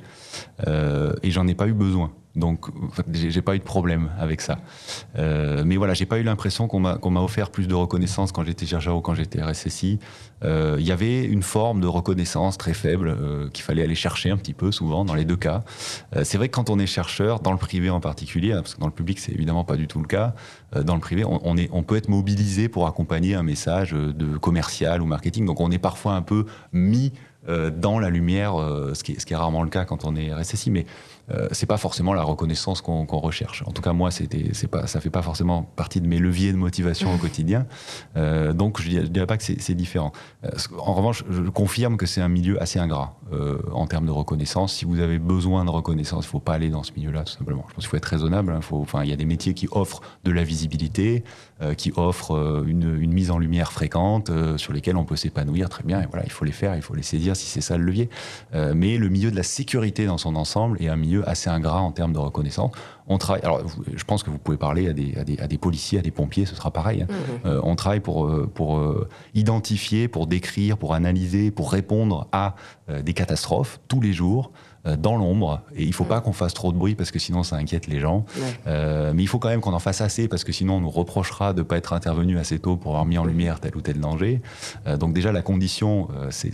et 0.66 1.30
j'en 1.30 1.46
ai 1.46 1.54
pas 1.54 1.68
eu 1.68 1.72
besoin. 1.72 2.10
Donc, 2.36 2.66
j'ai 3.12 3.42
pas 3.42 3.56
eu 3.56 3.58
de 3.58 3.64
problème 3.64 4.10
avec 4.18 4.40
ça. 4.40 4.58
Euh, 5.18 5.62
mais 5.66 5.76
voilà, 5.76 5.94
j'ai 5.94 6.06
pas 6.06 6.18
eu 6.18 6.22
l'impression 6.22 6.68
qu'on 6.68 6.80
m'a 6.80 7.20
offert 7.20 7.50
plus 7.50 7.66
de 7.66 7.74
reconnaissance 7.74 8.30
quand 8.30 8.44
j'étais 8.44 8.66
chercheur 8.66 8.96
ou 8.96 9.00
quand 9.00 9.14
j'étais 9.14 9.42
RSSI. 9.42 9.98
Euh, 10.44 10.76
il 10.78 10.86
y 10.86 10.92
avait 10.92 11.24
une 11.24 11.42
forme 11.42 11.80
de 11.80 11.86
reconnaissance 11.86 12.58
très 12.58 12.74
faible 12.74 13.08
euh, 13.08 13.48
qu'il 13.48 13.64
fallait 13.64 13.82
aller 13.82 13.94
chercher 13.94 14.30
un 14.30 14.36
petit 14.36 14.52
peu 14.52 14.70
souvent 14.70 15.04
dans 15.04 15.14
les 15.14 15.24
deux 15.24 15.36
cas. 15.36 15.64
Euh, 16.14 16.22
c'est 16.24 16.36
vrai 16.36 16.48
que 16.48 16.54
quand 16.54 16.68
on 16.68 16.78
est 16.78 16.86
chercheur, 16.86 17.40
dans 17.40 17.52
le 17.52 17.58
privé 17.58 17.88
en 17.88 18.00
particulier, 18.00 18.52
hein, 18.52 18.60
parce 18.62 18.74
que 18.74 18.80
dans 18.80 18.86
le 18.86 18.92
public 18.92 19.18
c'est 19.18 19.32
évidemment 19.32 19.64
pas 19.64 19.76
du 19.76 19.86
tout 19.86 20.00
le 20.00 20.06
cas, 20.06 20.34
euh, 20.74 20.82
dans 20.82 20.94
le 20.94 21.00
privé 21.00 21.24
on, 21.24 21.56
est, 21.56 21.70
on 21.72 21.82
peut 21.82 21.96
être 21.96 22.08
mobilisé 22.08 22.68
pour 22.68 22.86
accompagner 22.86 23.34
un 23.34 23.42
message 23.42 23.92
de 23.92 24.36
commercial 24.36 25.00
ou 25.00 25.06
marketing. 25.06 25.46
Donc 25.46 25.60
on 25.60 25.70
est 25.70 25.78
parfois 25.78 26.12
un 26.12 26.22
peu 26.22 26.44
mis 26.72 27.12
euh, 27.48 27.70
dans 27.70 27.98
la 27.98 28.10
lumière, 28.10 28.54
ce 28.92 29.02
qui, 29.02 29.12
est, 29.12 29.20
ce, 29.20 29.26
qui 29.26 29.32
est, 29.32 29.36
rarement 29.36 29.62
le 29.62 29.70
cas 29.70 29.84
quand 29.84 30.04
on 30.04 30.16
est 30.16 30.34
RSSI. 30.34 30.70
Mais 30.70 30.84
euh, 31.30 31.48
c'est 31.50 31.66
pas 31.66 31.76
forcément 31.76 32.14
la 32.14 32.22
reconnaissance 32.22 32.80
qu'on 32.80 33.04
recherche. 33.06 33.64
En 33.66 33.72
tout 33.72 33.82
cas, 33.82 33.92
moi, 33.92 34.10
c'était, 34.10 34.50
c'est 34.52 34.68
pas, 34.68 34.86
ça 34.86 35.00
fait 35.00 35.10
pas 35.10 35.22
forcément 35.22 35.62
partie 35.62 36.00
de 36.00 36.06
mes 36.06 36.18
leviers 36.18 36.52
de 36.52 36.56
motivation 36.56 37.12
au 37.14 37.18
quotidien. 37.18 37.66
Euh, 38.16 38.52
donc, 38.52 38.80
je, 38.80 39.00
ne 39.00 39.06
dirais 39.06 39.26
pas 39.26 39.36
que 39.36 39.44
c'est 39.44 39.74
différent. 39.74 40.12
Euh, 40.44 40.50
en 40.78 40.94
revanche, 40.94 41.24
je 41.28 41.42
confirme 41.42 41.96
que 41.96 42.06
c'est 42.06 42.20
un 42.20 42.28
milieu 42.28 42.60
assez 42.62 42.78
ingrat 42.78 43.16
en 43.72 43.86
termes 43.86 44.06
de 44.06 44.12
reconnaissance. 44.12 44.74
Si 44.74 44.84
vous 44.84 45.00
avez 45.00 45.18
besoin 45.18 45.64
de 45.64 45.70
reconnaissance, 45.70 46.26
il 46.26 46.28
faut 46.28 46.38
pas 46.38 46.54
aller 46.54 46.70
dans 46.70 46.84
ce 46.84 46.92
milieu-là, 46.96 47.24
tout 47.24 47.32
simplement. 47.32 47.64
Je 47.68 47.74
pense 47.74 47.84
qu'il 47.84 47.90
faut 47.90 47.96
être 47.96 48.04
raisonnable. 48.04 48.52
Hein. 48.52 48.60
Il 49.02 49.10
y 49.10 49.12
a 49.12 49.16
des 49.16 49.24
métiers 49.24 49.54
qui 49.54 49.68
offrent 49.72 50.00
de 50.24 50.30
la 50.30 50.44
visibilité, 50.44 51.24
qui 51.76 51.92
offrent 51.96 52.64
une, 52.66 52.98
une, 53.00 53.12
mise 53.12 53.30
en 53.30 53.38
lumière 53.38 53.72
fréquente, 53.72 54.30
sur 54.58 54.72
lesquels 54.72 54.96
on 54.96 55.04
peut 55.04 55.16
s'épanouir 55.16 55.68
très 55.68 55.84
bien. 55.84 56.02
Et 56.02 56.06
voilà, 56.06 56.24
il 56.24 56.30
faut 56.30 56.44
les 56.44 56.52
faire, 56.52 56.76
il 56.76 56.82
faut 56.82 56.94
les 56.94 57.02
saisir 57.02 57.34
si 57.34 57.46
c'est 57.46 57.60
ça 57.60 57.78
le 57.78 57.84
levier. 57.84 58.10
mais 58.52 58.98
le 58.98 59.08
milieu 59.08 59.30
de 59.30 59.36
la 59.36 59.42
sécurité 59.42 60.06
dans 60.06 60.18
son 60.18 60.36
ensemble 60.36 60.82
est 60.82 60.88
un 60.88 60.96
milieu 60.96 61.26
assez 61.28 61.48
ingrat 61.48 61.80
en 61.80 61.92
termes 61.92 62.12
de 62.12 62.18
reconnaissance. 62.18 62.72
On 63.08 63.18
travaille. 63.18 63.42
Alors, 63.42 63.60
je 63.94 64.04
pense 64.04 64.22
que 64.22 64.30
vous 64.30 64.38
pouvez 64.38 64.56
parler 64.56 64.88
à 64.88 64.92
des, 64.92 65.14
à 65.38 65.46
des, 65.46 65.58
policiers, 65.58 66.00
à 66.00 66.02
des 66.02 66.10
pompiers, 66.10 66.44
ce 66.44 66.56
sera 66.56 66.72
pareil. 66.72 67.02
Hein. 67.02 67.06
Mhm. 67.08 67.50
Euh, 67.50 67.60
on 67.62 67.76
travaille 67.76 68.00
pour, 68.00 68.26
euh, 68.26 68.50
pour 68.52 68.78
euh, 68.78 69.08
identifier, 69.34 70.08
pour 70.08 70.26
décrire, 70.26 70.76
pour 70.76 70.94
analyser, 70.94 71.50
pour 71.50 71.70
répondre 71.72 72.28
à 72.32 72.54
des 73.02 73.14
catastrophes 73.14 73.80
tous 73.88 74.00
les 74.00 74.12
jours 74.12 74.52
dans 74.98 75.16
l'ombre. 75.16 75.62
Et 75.74 75.82
il 75.82 75.88
ne 75.88 75.94
faut 75.94 76.04
pas 76.04 76.20
qu'on 76.20 76.32
fasse 76.32 76.54
trop 76.54 76.72
de 76.72 76.78
bruit 76.78 76.94
parce 76.94 77.10
que 77.10 77.18
sinon 77.18 77.42
ça 77.42 77.56
inquiète 77.56 77.86
les 77.86 78.00
gens. 78.00 78.24
mais 78.66 79.22
il 79.22 79.26
faut 79.26 79.38
quand 79.38 79.48
même 79.48 79.60
qu'on 79.60 79.72
en 79.72 79.78
fasse 79.78 80.00
assez 80.00 80.28
parce 80.28 80.44
que 80.44 80.52
sinon 80.52 80.74
on 80.74 80.80
nous 80.80 80.90
reprochera 80.90 81.52
de 81.52 81.60
ne 81.60 81.64
pas 81.64 81.76
être 81.76 81.92
intervenu 81.92 82.38
assez 82.38 82.58
tôt 82.58 82.76
pour 82.76 82.92
avoir 82.92 83.06
mis 83.06 83.18
en 83.18 83.24
lumière 83.24 83.60
tel 83.60 83.76
ou 83.76 83.80
tel 83.80 83.98
danger. 84.00 84.40
donc 84.98 85.12
déjà 85.12 85.32
la 85.32 85.42
condition, 85.42 86.08
c'est 86.30 86.52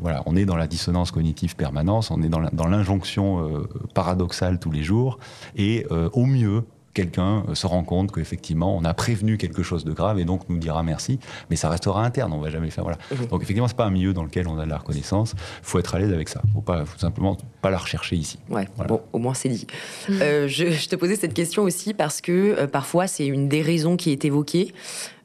voilà, 0.00 0.22
on 0.26 0.36
est 0.36 0.44
dans 0.44 0.56
la 0.56 0.66
dissonance 0.66 1.10
cognitive 1.10 1.56
permanente, 1.56 2.08
on 2.10 2.22
est 2.22 2.28
dans 2.28 2.66
l'injonction 2.66 3.64
paradoxale 3.94 4.58
tous 4.58 4.70
les 4.70 4.82
jours. 4.82 5.18
Et 5.56 5.86
euh, 5.90 6.08
au 6.12 6.26
mieux, 6.26 6.64
quelqu'un 6.94 7.44
euh, 7.48 7.54
se 7.54 7.66
rend 7.66 7.84
compte 7.84 8.12
qu'effectivement, 8.12 8.76
on 8.76 8.84
a 8.84 8.94
prévenu 8.94 9.38
quelque 9.38 9.62
chose 9.62 9.84
de 9.84 9.92
grave 9.92 10.18
et 10.18 10.24
donc 10.24 10.48
nous 10.48 10.58
dira 10.58 10.82
merci, 10.82 11.18
mais 11.48 11.56
ça 11.56 11.68
restera 11.68 12.04
interne, 12.04 12.32
on 12.32 12.40
va 12.40 12.50
jamais 12.50 12.70
faire. 12.70 12.84
Voilà. 12.84 12.98
Mhm. 13.10 13.26
Donc 13.26 13.42
effectivement, 13.42 13.68
c'est 13.68 13.76
pas 13.76 13.86
un 13.86 13.90
milieu 13.90 14.12
dans 14.12 14.24
lequel 14.24 14.48
on 14.48 14.58
a 14.58 14.64
de 14.64 14.70
la 14.70 14.78
reconnaissance. 14.78 15.34
Il 15.36 15.66
faut 15.66 15.78
être 15.78 15.94
à 15.94 15.98
l'aise 15.98 16.12
avec 16.12 16.28
ça. 16.28 16.40
Il 16.46 16.52
faut 16.52 16.60
pas, 16.60 16.84
faut 16.84 16.98
simplement 16.98 17.36
pas 17.62 17.70
la 17.70 17.78
rechercher 17.78 18.16
ici. 18.16 18.38
Ouais. 18.48 18.66
Bon, 18.88 19.00
au 19.12 19.18
moins 19.18 19.34
c'est 19.34 19.48
dit. 19.48 19.66
Mhm. 20.08 20.18
Euh, 20.22 20.48
je, 20.48 20.88
te 20.88 20.96
posais 20.96 21.16
cette 21.16 21.34
question 21.34 21.62
aussi 21.62 21.94
parce 21.94 22.20
que 22.20 22.66
parfois 22.66 23.06
c'est 23.06 23.26
une 23.26 23.48
des 23.48 23.62
raisons 23.62 23.96
qui 23.96 24.10
est 24.10 24.24
évoquée, 24.24 24.74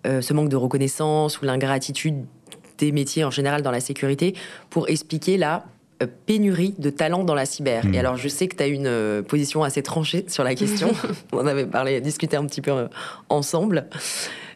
ce 0.05 0.34
manque 0.34 0.49
de 0.49 0.55
reconnaissance 0.55 1.41
ou 1.41 1.45
l'ingratitude 1.45 2.26
des 2.78 2.91
métiers 2.91 3.24
en 3.24 3.32
général 3.32 3.61
dans 3.61 3.72
la 3.72 3.80
sécurité, 3.80 4.36
pour 4.70 4.89
expliquer 4.89 5.38
là 5.38 5.66
euh, 5.66 5.74
pénurie 6.07 6.75
de 6.77 6.89
talents 6.89 7.23
dans 7.23 7.35
la 7.35 7.45
cyber. 7.45 7.85
Et 7.85 7.89
hmm. 7.89 7.95
alors, 7.95 8.17
je 8.17 8.27
sais 8.27 8.47
que 8.47 8.55
tu 8.55 8.63
as 8.63 8.67
une 8.67 8.87
euh, 8.87 9.21
position 9.21 9.63
assez 9.63 9.83
tranchée 9.83 10.25
sur 10.27 10.43
la 10.43 10.55
question. 10.55 10.91
On 11.33 11.45
avait 11.47 11.65
parlé, 11.65 12.01
discuté 12.01 12.37
un 12.37 12.45
petit 12.45 12.61
peu 12.61 12.71
euh, 12.71 12.87
ensemble. 13.29 13.87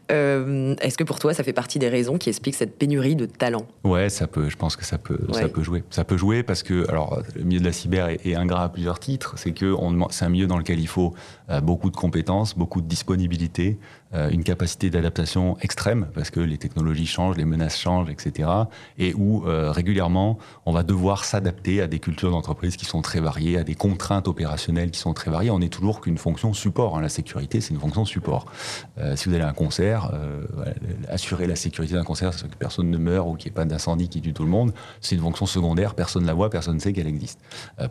Est-ce 0.10 0.98
que 0.98 1.04
pour 1.04 1.20
toi, 1.20 1.36
ça 1.36 1.44
fait 1.44 1.54
partie 1.54 1.78
des 1.78 1.88
raisons 1.88 2.18
qui 2.18 2.30
expliquent 2.30 2.56
cette 2.56 2.80
pénurie 2.80 3.16
de 3.16 3.28
talents 3.28 3.68
Ouais, 3.84 4.10
ça 4.10 4.26
peut. 4.26 4.50
Je 4.50 4.58
pense 4.58 4.76
que 4.76 4.84
ça 4.84 4.98
peut, 4.98 5.20
ça 5.34 5.48
peut 5.50 5.62
jouer. 5.62 5.84
Ça 5.92 6.04
peut 6.04 6.18
jouer 6.18 6.42
parce 6.42 6.64
que, 6.64 6.90
alors, 6.90 7.22
le 7.36 7.44
milieu 7.44 7.60
de 7.60 7.66
la 7.66 7.72
cyber 7.72 8.10
est, 8.10 8.34
ingrat 8.34 8.64
à 8.64 8.70
plusieurs 8.70 9.00
titres. 9.00 9.36
C'est 9.38 9.52
que 9.52 9.76
c'est 10.10 10.26
un 10.26 10.30
milieu 10.30 10.48
dans 10.48 10.58
lequel 10.58 10.80
il 10.80 10.88
faut 10.88 11.14
beaucoup 11.62 11.92
de 11.92 11.96
compétences, 11.96 12.58
beaucoup 12.58 12.82
de 12.82 12.88
disponibilité, 12.88 13.78
euh, 13.78 13.99
une 14.14 14.44
capacité 14.44 14.90
d'adaptation 14.90 15.58
extrême 15.62 16.08
parce 16.14 16.32
que 16.32 16.40
les 16.40 16.58
technologies 16.58 17.06
changent, 17.06 17.38
les 17.38 17.46
menaces 17.46 17.78
changent, 17.78 18.10
etc. 18.10 18.50
Et 18.98 19.14
où 19.14 19.46
euh, 19.46 19.72
régulièrement 19.72 20.38
on 20.66 20.72
va 20.72 20.84
devoir 20.84 21.26
s'adapter 21.26 21.82
à 21.82 21.88
des 21.88 22.00
cultures 22.00 22.32
d'entreprise 22.32 22.76
qui 22.76 22.86
sont 22.86 23.02
très 23.02 23.20
variées, 23.20 23.58
à 23.58 23.64
des 23.64 23.76
contraintes 23.76 24.28
opérationnelles 24.28 24.92
qui 24.92 25.00
sont 25.00 25.14
très 25.14 25.32
variées. 25.32 25.52
On 25.52 25.60
n'est 25.60 25.70
toujours 25.70 26.02
qu'une 26.02 26.18
fonction 26.18 26.54
support. 26.54 26.98
Hein. 26.98 27.02
La 27.02 27.10
sécurité, 27.10 27.62
c'est 27.62 27.74
une 27.74 27.80
fonction 27.80 28.06
support. 28.06 28.46
Euh, 28.98 29.16
si 29.16 29.30
vous 29.30 29.36
allez 29.36 29.44
à 29.44 29.50
un 29.50 29.54
concert, 29.54 30.12
assurer 31.10 31.48
la 31.48 31.56
sécurité 31.56 31.94
d'un 31.94 32.04
concert, 32.04 32.34
c'est 32.34 32.50
que 32.50 32.56
personne 32.56 32.90
ne 32.90 32.98
meurt 32.98 33.28
ou 33.28 33.36
qu'il 33.36 33.50
n'y 33.50 33.54
ait 33.54 33.56
pas 33.56 33.66
d'incendie 33.66 34.10
qui 34.10 34.22
tue 34.22 34.34
tout 34.34 34.44
le 34.44 34.50
monde, 34.50 34.74
c'est 35.02 35.16
une 35.16 35.22
fonction 35.22 35.46
secondaire. 35.46 35.96
Personne 35.96 36.24
ne 36.24 36.28
la 36.28 36.34
voit, 36.34 36.50
personne 36.50 36.76
ne 36.76 36.80
sait 36.80 36.94
qu'elle 36.94 37.08
existe. 37.08 37.40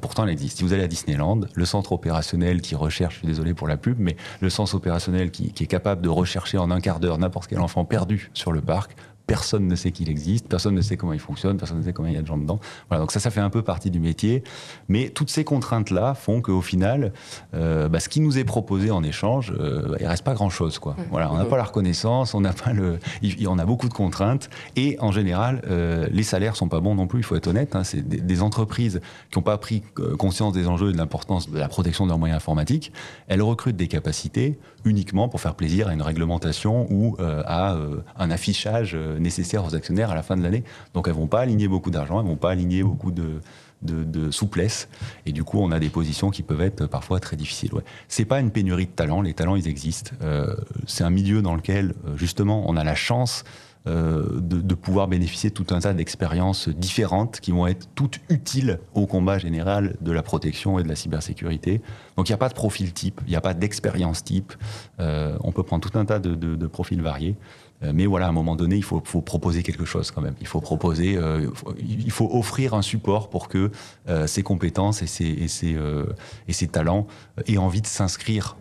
pourtant, 0.00 0.24
elle 0.24 0.30
existe. 0.30 0.58
Si 0.58 0.64
vous 0.64 0.72
allez 0.72 0.82
à 0.82 0.88
Disneyland, 0.88 1.40
le 1.52 1.64
centre 1.64 1.92
opérationnel 1.92 2.60
qui 2.60 2.74
recherche, 2.74 3.14
je 3.14 3.18
suis 3.20 3.28
désolé 3.28 3.54
pour 3.54 3.68
la 3.68 3.76
pub, 3.76 3.98
mais 3.98 4.16
le 4.40 4.50
centre 4.50 4.74
opérationnel 4.74 5.30
qui, 5.30 5.52
qui 5.52 5.64
est 5.64 5.68
capable 5.68 6.02
de 6.02 6.07
rechercher 6.10 6.58
en 6.58 6.70
un 6.70 6.80
quart 6.80 7.00
d'heure 7.00 7.18
n'importe 7.18 7.48
quel 7.48 7.60
enfant 7.60 7.84
perdu 7.84 8.30
sur 8.34 8.52
le 8.52 8.60
parc 8.60 8.96
personne 9.28 9.68
ne 9.68 9.74
sait 9.76 9.92
qu'il 9.92 10.08
existe, 10.08 10.48
personne 10.48 10.74
ne 10.74 10.80
sait 10.80 10.96
comment 10.96 11.12
il 11.12 11.20
fonctionne, 11.20 11.58
personne 11.58 11.78
ne 11.78 11.82
sait 11.82 11.92
combien 11.92 12.10
il 12.10 12.14
y 12.14 12.18
a 12.18 12.22
de 12.22 12.26
gens 12.26 12.38
dedans. 12.38 12.58
Voilà, 12.88 13.02
donc 13.02 13.12
ça, 13.12 13.20
ça 13.20 13.30
fait 13.30 13.40
un 13.40 13.50
peu 13.50 13.60
partie 13.60 13.90
du 13.90 14.00
métier. 14.00 14.42
Mais 14.88 15.10
toutes 15.10 15.28
ces 15.28 15.44
contraintes-là 15.44 16.14
font 16.14 16.40
qu'au 16.40 16.62
final, 16.62 17.12
euh, 17.54 17.90
bah, 17.90 18.00
ce 18.00 18.08
qui 18.08 18.20
nous 18.20 18.38
est 18.38 18.44
proposé 18.44 18.90
en 18.90 19.02
échange, 19.04 19.52
euh, 19.60 19.96
il 20.00 20.06
reste 20.06 20.24
pas 20.24 20.32
grand-chose. 20.32 20.78
Quoi. 20.78 20.94
Mmh. 20.94 21.02
Voilà, 21.10 21.30
on 21.30 21.36
n'a 21.36 21.44
pas 21.44 21.58
la 21.58 21.64
reconnaissance, 21.64 22.32
on 22.32 22.40
n'a 22.40 22.54
pas 22.54 22.72
le, 22.72 22.98
on 23.46 23.58
a 23.58 23.66
beaucoup 23.66 23.90
de 23.90 23.94
contraintes, 23.94 24.48
et 24.76 24.96
en 24.98 25.12
général, 25.12 25.60
euh, 25.68 26.08
les 26.10 26.22
salaires 26.22 26.56
sont 26.56 26.68
pas 26.68 26.80
bons 26.80 26.94
non 26.94 27.06
plus. 27.06 27.20
Il 27.20 27.24
faut 27.24 27.36
être 27.36 27.48
honnête. 27.48 27.76
Hein, 27.76 27.84
c'est 27.84 28.08
des, 28.08 28.38
entreprises 28.38 29.00
qui 29.30 29.38
n'ont 29.38 29.42
pas 29.42 29.58
pris 29.58 29.82
conscience 30.16 30.52
des 30.52 30.68
enjeux 30.68 30.90
et 30.90 30.92
de 30.92 30.96
l'importance 30.96 31.50
de 31.50 31.58
la 31.58 31.68
protection 31.68 32.04
de 32.04 32.10
leurs 32.10 32.20
moyens 32.20 32.36
informatiques. 32.36 32.92
Elles 33.26 33.42
recrutent 33.42 33.76
des 33.76 33.88
capacités 33.88 34.58
uniquement 34.84 35.28
pour 35.28 35.40
faire 35.40 35.56
plaisir 35.56 35.88
à 35.88 35.92
une 35.92 36.02
réglementation 36.02 36.86
ou 36.88 37.16
à 37.18 37.76
un 38.16 38.30
affichage 38.30 38.96
nécessaires 39.18 39.64
aux 39.64 39.74
actionnaires 39.74 40.10
à 40.10 40.14
la 40.14 40.22
fin 40.22 40.36
de 40.36 40.42
l'année. 40.42 40.64
Donc 40.94 41.08
elles 41.08 41.14
vont 41.14 41.26
pas 41.26 41.40
aligner 41.40 41.68
beaucoup 41.68 41.90
d'argent, 41.90 42.20
elles 42.20 42.26
vont 42.26 42.36
pas 42.36 42.50
aligner 42.50 42.82
beaucoup 42.82 43.10
de, 43.10 43.40
de, 43.82 44.30
souplesse. 44.30 44.88
Et 45.26 45.32
du 45.32 45.44
coup, 45.44 45.58
on 45.60 45.70
a 45.70 45.78
des 45.78 45.88
positions 45.88 46.30
qui 46.30 46.42
peuvent 46.42 46.60
être 46.60 46.86
parfois 46.86 47.20
très 47.20 47.36
difficiles. 47.36 47.72
Ouais. 47.74 47.82
C'est 48.08 48.24
pas 48.24 48.40
une 48.40 48.50
pénurie 48.50 48.86
de 48.86 48.90
talents. 48.90 49.22
Les 49.22 49.34
talents, 49.34 49.56
ils 49.56 49.68
existent. 49.68 50.12
Euh, 50.22 50.54
c'est 50.86 51.04
un 51.04 51.10
milieu 51.10 51.42
dans 51.42 51.54
lequel, 51.54 51.94
euh, 52.06 52.16
justement, 52.16 52.64
on 52.68 52.76
a 52.76 52.84
la 52.84 52.94
chance 52.94 53.44
euh, 53.86 54.40
de, 54.40 54.74
pouvoir 54.74 55.08
bénéficier 55.08 55.50
de 55.50 55.54
tout 55.54 55.66
un 55.70 55.80
tas 55.80 55.94
d'expériences 55.94 56.68
différentes 56.68 57.40
qui 57.40 57.52
vont 57.52 57.66
être 57.66 57.88
toutes 57.94 58.18
utiles 58.28 58.80
au 58.94 59.06
combat 59.06 59.38
général 59.38 59.96
de 60.00 60.12
la 60.12 60.22
protection 60.22 60.78
et 60.78 60.82
de 60.82 60.88
la 60.88 60.96
cybersécurité. 60.96 61.80
Donc 62.16 62.28
il 62.28 62.32
n'y 62.32 62.34
a 62.34 62.38
pas 62.38 62.48
de 62.48 62.54
profil 62.54 62.92
type, 62.92 63.20
il 63.26 63.30
n'y 63.30 63.36
a 63.36 63.40
pas 63.40 63.54
d'expérience 63.54 64.24
type. 64.24 64.52
on 64.98 65.52
peut 65.52 65.62
prendre 65.62 65.88
tout 65.88 65.96
un 65.96 66.04
tas 66.04 66.18
de, 66.18 66.34
de 66.34 66.66
profils 66.66 67.00
variés. 67.00 67.36
Euh, 67.82 67.92
mais 67.94 68.06
voilà, 68.06 68.26
à 68.26 68.28
un 68.28 68.32
moment 68.32 68.56
donné, 68.56 68.76
il 68.76 68.84
faut, 68.84 69.00
proposer 69.00 69.62
quelque 69.62 69.84
chose 69.84 70.10
quand 70.10 70.20
même. 70.20 70.34
Il 70.40 70.46
faut 70.46 70.60
proposer, 70.60 71.16
euh, 71.16 71.48
il 71.78 72.10
faut 72.10 72.28
offrir 72.32 72.74
un 72.74 72.82
support 72.82 73.30
pour 73.30 73.48
que 73.48 73.70
euh, 74.08 74.26
ces 74.26 74.42
compétences 74.42 75.02
et 75.02 75.06
ces, 75.06 75.26
et 75.26 76.52
ces, 76.52 76.68
talents 76.68 77.06
aient 77.46 77.58
envie 77.58 77.82
de 77.82 77.86
s'inscrire 77.86 78.56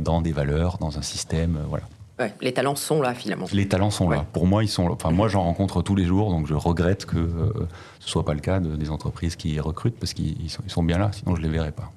dans 0.00 0.22
des 0.22 0.32
valeurs, 0.32 0.78
dans 0.78 0.96
un 0.96 1.02
système, 1.02 1.58
voilà. 1.68 1.84
les 2.40 2.54
talents 2.54 2.76
sont 2.76 3.02
là 3.02 3.12
finalement. 3.12 3.44
Les 3.52 3.68
talents 3.68 3.90
sont 3.90 4.08
là. 4.08 4.24
Pour 4.32 4.46
moi, 4.46 4.64
ils 4.64 4.68
sont 4.68 4.88
là. 4.88 4.94
Enfin, 4.94 5.10
moi, 5.10 5.28
j'en 5.28 5.42
rencontre 5.42 5.82
tous 5.82 5.94
les 5.94 6.06
jours, 6.06 6.30
donc 6.30 6.46
je 6.46 6.54
regrette 6.54 7.04
que 7.04 7.28
ce 7.98 8.08
soit 8.08 8.24
pas 8.24 8.32
le 8.32 8.40
cas 8.40 8.58
de, 8.58 8.74
des 8.74 8.88
entreprises 8.88 9.36
qui 9.36 9.60
recrutent 9.60 9.98
parce 9.98 10.14
qu'ils 10.14 10.48
sont, 10.48 10.62
sont, 10.66 10.82
bien 10.82 10.96
là, 10.96 11.10
sinon 11.12 11.36
je 11.36 11.42
les 11.42 11.50
verrais 11.50 11.72
pas. 11.72 11.92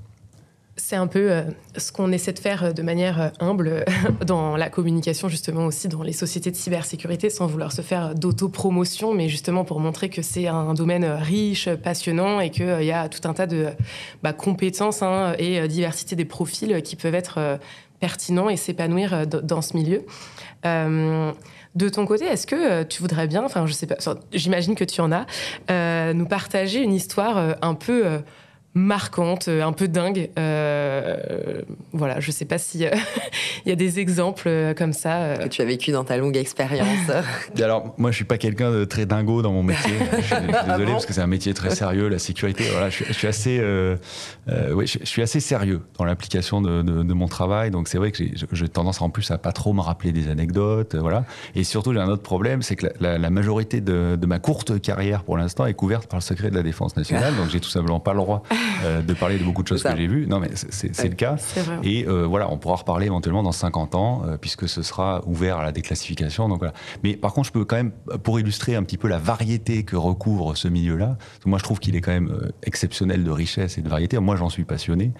C'est 0.86 0.98
un 0.98 1.08
peu 1.08 1.32
euh, 1.32 1.44
ce 1.78 1.94
qu'on 1.94 2.12
essaie 2.12 2.34
de 2.34 2.40
faire 2.40 2.66
euh, 2.66 2.72
de 2.74 2.82
manière 2.82 3.22
euh, 3.22 3.30
humble 3.40 3.86
dans 4.26 4.58
la 4.58 4.70
communication, 4.70 5.30
justement 5.30 5.66
aussi 5.66 5.88
dans 5.88 6.04
les 6.04 6.12
sociétés 6.12 6.52
de 6.52 6.58
cybersécurité, 6.58 7.30
sans 7.30 7.48
vouloir 7.48 7.72
se 7.72 7.82
faire 7.82 8.14
d'autopromotion, 8.16 9.14
mais 9.14 9.30
justement 9.30 9.64
pour 9.64 9.80
montrer 9.80 10.10
que 10.10 10.22
c'est 10.22 10.48
un 10.48 10.74
domaine 10.74 11.06
riche, 11.06 11.70
passionnant 11.70 12.42
et 12.42 12.50
qu'il 12.50 12.84
y 12.84 12.92
a 12.92 13.08
tout 13.08 13.26
un 13.30 13.34
tas 13.34 13.48
de 13.48 13.68
bah, 14.24 14.34
compétences 14.34 15.02
hein, 15.02 15.36
et 15.40 15.66
diversité 15.70 16.18
des 16.18 16.26
profils 16.26 16.84
qui 16.84 16.98
peuvent 16.98 17.16
être 17.16 17.60
pertinents 18.02 18.50
et 18.50 18.58
s'épanouir 18.58 19.26
dans 19.26 19.62
ce 19.62 19.78
milieu. 19.78 20.04
de 20.66 21.90
ton 21.90 22.06
côté, 22.06 22.26
est-ce 22.26 22.46
que 22.46 22.84
tu 22.84 23.02
voudrais 23.02 23.28
bien, 23.28 23.46
enfin 23.46 23.66
je 23.68 23.72
sais 23.72 23.88
pas, 23.88 23.96
j'imagine 24.34 24.76
que 24.76 24.84
tu 24.84 25.00
en 25.00 25.12
as, 25.14 26.14
nous 26.14 26.26
partager 26.26 26.82
une 26.82 26.94
histoire 26.94 27.56
un 27.62 27.74
peu 27.74 28.22
marquante, 28.76 29.48
euh, 29.48 29.64
un 29.64 29.72
peu 29.72 29.88
dingue. 29.88 30.30
Euh, 30.40 31.62
voilà, 31.92 32.20
je 32.20 32.32
sais 32.32 32.46
pas 32.46 32.58
si 32.58 32.86
euh, 32.86 32.90
il 33.66 33.70
y 33.70 33.72
a 33.72 33.76
des 33.76 34.00
exemples 34.00 34.74
comme 34.76 34.94
ça. 34.94 35.38
Que 35.38 35.48
tu 35.48 35.62
as 35.62 35.66
vécu 35.66 35.92
dans 35.92 36.04
ta 36.04 36.18
longue 36.18 36.38
expérience. 36.38 36.88
Alors, 37.62 37.94
moi, 37.98 38.12
je 38.12 38.16
suis 38.16 38.26
pas 38.26 38.38
quelqu'un 38.38 38.72
de 38.72 38.86
très 38.86 39.06
dingo 39.06 39.42
dans 39.42 39.52
mon 39.52 39.64
métier. 39.64 39.94
je 40.18 40.22
suis 40.22 40.36
ah 40.36 40.78
désolé 40.78 40.92
parce 40.92 41.06
que 41.06 41.14
c'est 41.14 41.22
un 41.22 41.28
métier 41.28 41.54
très 41.54 41.76
sérieux, 41.76 42.08
la 42.08 42.20
sécurité. 42.20 42.64
Voilà, 42.72 42.90
je, 42.90 43.14
suis 43.14 43.28
assez, 43.28 43.62
oui, 44.74 44.88
je, 44.88 45.06
suis 45.06 45.22
assez 45.22 45.40
sérieux 45.40 45.82
dans 45.98 46.06
l'application 46.06 46.62
de, 46.62 46.82
de, 46.82 47.14
mon 47.14 47.28
travail. 47.28 47.70
Donc, 47.70 47.88
c'est 47.88 47.98
vrai 47.98 48.12
que 48.12 48.24
j'ai 48.52 48.70
tendance 48.70 49.02
en 49.02 49.10
plus 49.10 49.30
à 49.32 49.38
pas 49.38 49.52
trop 49.52 49.74
me 49.74 49.82
rappeler 49.82 50.12
des 50.12 50.30
anecdotes, 50.30 50.96
voilà. 50.96 51.26
Et 51.56 51.64
surtout, 51.64 51.94
j'ai 51.94 52.00
un 52.00 52.10
autre 52.10 52.24
problème, 52.24 52.62
c'est 52.62 52.76
que 52.76 52.88
la, 53.00 53.18
la, 53.18 53.30
majorité 53.30 53.82
de, 53.82 54.16
de, 54.20 54.26
ma 54.26 54.40
courte 54.40 54.82
carrière 54.82 55.24
pour 55.24 55.38
l'instant 55.38 55.66
est 55.66 55.74
couverte 55.74 56.08
par 56.08 56.20
le 56.20 56.24
secret 56.24 56.50
de 56.50 56.56
la 56.56 56.64
défense 56.64 56.96
nationale. 56.96 57.36
donc, 57.36 57.50
j'ai 57.50 57.60
tout 57.60 57.70
simplement 57.70 58.00
pas 58.00 58.14
le 58.14 58.20
droit 58.20 58.44
euh, 58.84 59.02
de 59.02 59.14
parler 59.14 59.38
de 59.38 59.44
beaucoup 59.44 59.64
de 59.64 59.68
choses 59.68 59.84
que 59.84 59.96
j'ai 59.96 60.08
vues. 60.08 60.28
Non, 60.28 60.40
mais 60.40 60.52
c'est 60.54 61.10
le 61.10 61.16
cas. 61.16 61.38
Et 61.84 62.06
euh, 62.08 62.26
voilà, 62.26 62.52
on 62.52 62.58
pourra 62.58 62.76
reparler 62.76 63.08
éventuellement 63.08 63.44
dans 63.44 63.52
50 63.52 63.96
ans, 63.96 64.24
euh, 64.26 64.38
puisque 64.38 64.68
ce 64.68 64.82
sera 64.82 65.22
ouvert 65.26 65.58
à 65.58 65.64
la 65.64 65.72
déclassification. 65.72 66.50
Donc 66.50 66.60
voilà. 66.60 66.74
Mais 67.04 67.16
par 67.16 67.34
contre, 67.34 67.48
je 67.48 67.54
peux 67.54 67.66
quand 67.66 67.76
même, 67.76 67.92
pour 68.24 68.40
illustrer 68.40 68.76
un 68.76 68.84
petit 68.84 68.98
peu 68.98 69.08
la 69.08 69.20
variété 69.20 69.84
que 69.84 69.96
recouvre 69.96 70.56
ce 70.56 70.68
milieu-là, 70.68 71.18
moi 71.46 71.58
je 71.60 71.64
trouve 71.64 71.80
qu'il 71.80 71.96
est 71.96 72.02
quand 72.02 72.12
même 72.12 72.52
exceptionnel 72.64 73.24
de 73.24 73.32
richesse 73.32 73.78
et 73.78 73.82
de 73.82 73.90
variété. 73.90 74.18
Moi, 74.20 74.36
j'en 74.36 74.50
suis 74.50 74.66
passionné. 74.66 75.12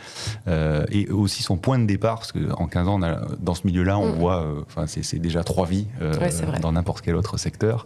et 0.48 1.10
aussi 1.10 1.44
son 1.44 1.58
point 1.58 1.80
de 1.80 1.86
départ, 1.86 2.20
parce 2.20 2.32
qu'en 2.32 2.68
15 2.68 2.88
ans, 2.88 3.00
dans 3.40 3.56
ce 3.56 3.66
milieu-là, 3.66 3.98
on 3.98 4.14
mm. 4.14 4.20
voit, 4.20 4.46
enfin, 4.66 4.86
c'est 4.88 5.20
déjà 5.20 5.44
trois 5.44 5.66
vies 5.66 5.88
dans 6.62 6.72
n'importe 6.72 7.02
quel 7.02 7.16
autre 7.16 7.38
secteur. 7.38 7.86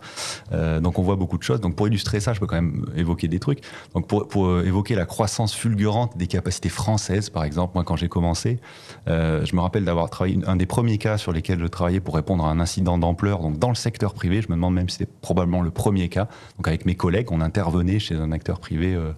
donc 0.82 0.99
on 0.99 1.03
voit 1.03 1.16
beaucoup 1.16 1.38
de 1.38 1.43
choses. 1.43 1.62
Donc 1.62 1.76
pour 1.76 1.88
illustrer 1.88 2.20
ça, 2.20 2.34
je 2.34 2.39
peux 2.39 2.47
quand 2.47 2.55
même 2.55 2.86
évoquer 2.95 3.28
des 3.28 3.39
trucs. 3.39 3.62
Donc 3.93 4.08
pour, 4.08 4.28
pour 4.28 4.60
évoquer 4.62 4.95
la 4.95 5.05
croissance 5.05 5.47
fulgurante 5.54 6.18
des 6.18 6.28
capacités 6.28 6.70
françaises, 6.70 7.30
par 7.30 7.43
exemple. 7.43 7.74
Moi, 7.76 7.84
quand 7.84 7.95
j'ai 7.95 8.08
commencé, 8.08 8.60
euh, 9.08 9.45
je 9.45 9.56
me 9.56 9.62
rappelle 9.62 9.86
d'avoir 9.86 10.10
travaillé 10.10 10.39
un 10.45 10.56
des 10.56 10.66
premiers 10.66 10.98
cas 10.98 11.18
sur 11.18 11.32
lesquels 11.32 11.60
je 11.60 11.66
travaillais 11.68 12.00
pour 12.00 12.16
répondre 12.16 12.45
à 12.45 12.50
un 12.50 12.60
incident 12.60 12.98
d'ampleur, 12.98 13.41
donc 13.41 13.58
dans 13.60 13.70
le 13.70 13.76
secteur 13.76 14.14
privé. 14.14 14.41
Je 14.41 14.48
me 14.50 14.56
demande 14.56 14.74
même 14.74 14.89
si 14.89 14.98
c'était 14.98 15.12
probablement 15.22 15.62
le 15.62 15.72
premier 15.72 16.10
cas. 16.10 16.28
Donc, 16.58 16.68
avec 16.68 16.86
mes 16.86 16.95
collègues, 16.95 17.32
on 17.32 17.41
intervenait 17.41 18.00
chez 18.00 18.16
un 18.16 18.32
acteur 18.32 18.60
privé 18.60 18.93
euh, 18.93 19.14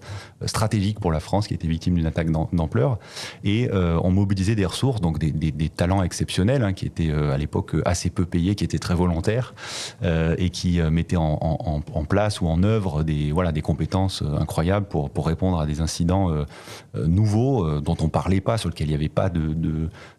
stratégique 0.46 1.00
pour 1.00 1.12
la 1.12 1.20
France 1.20 1.48
qui 1.48 1.54
était 1.54 1.68
victime 1.68 1.94
d'une 1.94 2.06
attaque 2.06 2.30
d'ampleur 2.30 2.98
et 3.44 3.68
euh, 3.72 3.98
on 4.02 4.10
mobilisait 4.10 4.54
des 4.54 4.66
ressources, 4.66 5.00
donc 5.00 5.18
des, 5.18 5.30
des, 5.30 5.52
des 5.52 5.68
talents 5.68 6.02
exceptionnels 6.02 6.62
hein, 6.62 6.72
qui 6.72 6.86
étaient 6.86 7.10
à 7.10 7.36
l'époque 7.36 7.76
assez 7.84 8.10
peu 8.10 8.24
payés, 8.24 8.54
qui 8.54 8.64
étaient 8.64 8.78
très 8.78 8.94
volontaires 8.94 9.54
et 10.02 10.50
qui 10.50 10.80
mettaient 10.80 11.16
en, 11.16 11.38
en, 11.40 11.82
en, 11.92 12.04
place 12.04 12.40
ou 12.40 12.46
en 12.46 12.62
œuvre 12.62 13.02
des 13.02 13.32
voilà 13.32 13.52
des 13.52 13.62
compétences 13.62 14.22
incroyables 14.22 14.86
pour 14.86 15.10
pour 15.10 15.26
répondre 15.26 15.60
à 15.60 15.66
des 15.66 15.80
incidents 15.80 16.30
euh, 16.30 16.44
euh, 16.96 17.06
nouveaux 17.06 17.64
euh, 17.64 17.80
dont 17.80 17.96
on 18.00 18.08
parlait 18.08 18.40
pas, 18.40 18.58
sur 18.58 18.68
lesquels 18.68 18.88
il 18.88 18.90
n'y 18.90 18.96
avait 18.96 19.08
pas 19.08 19.30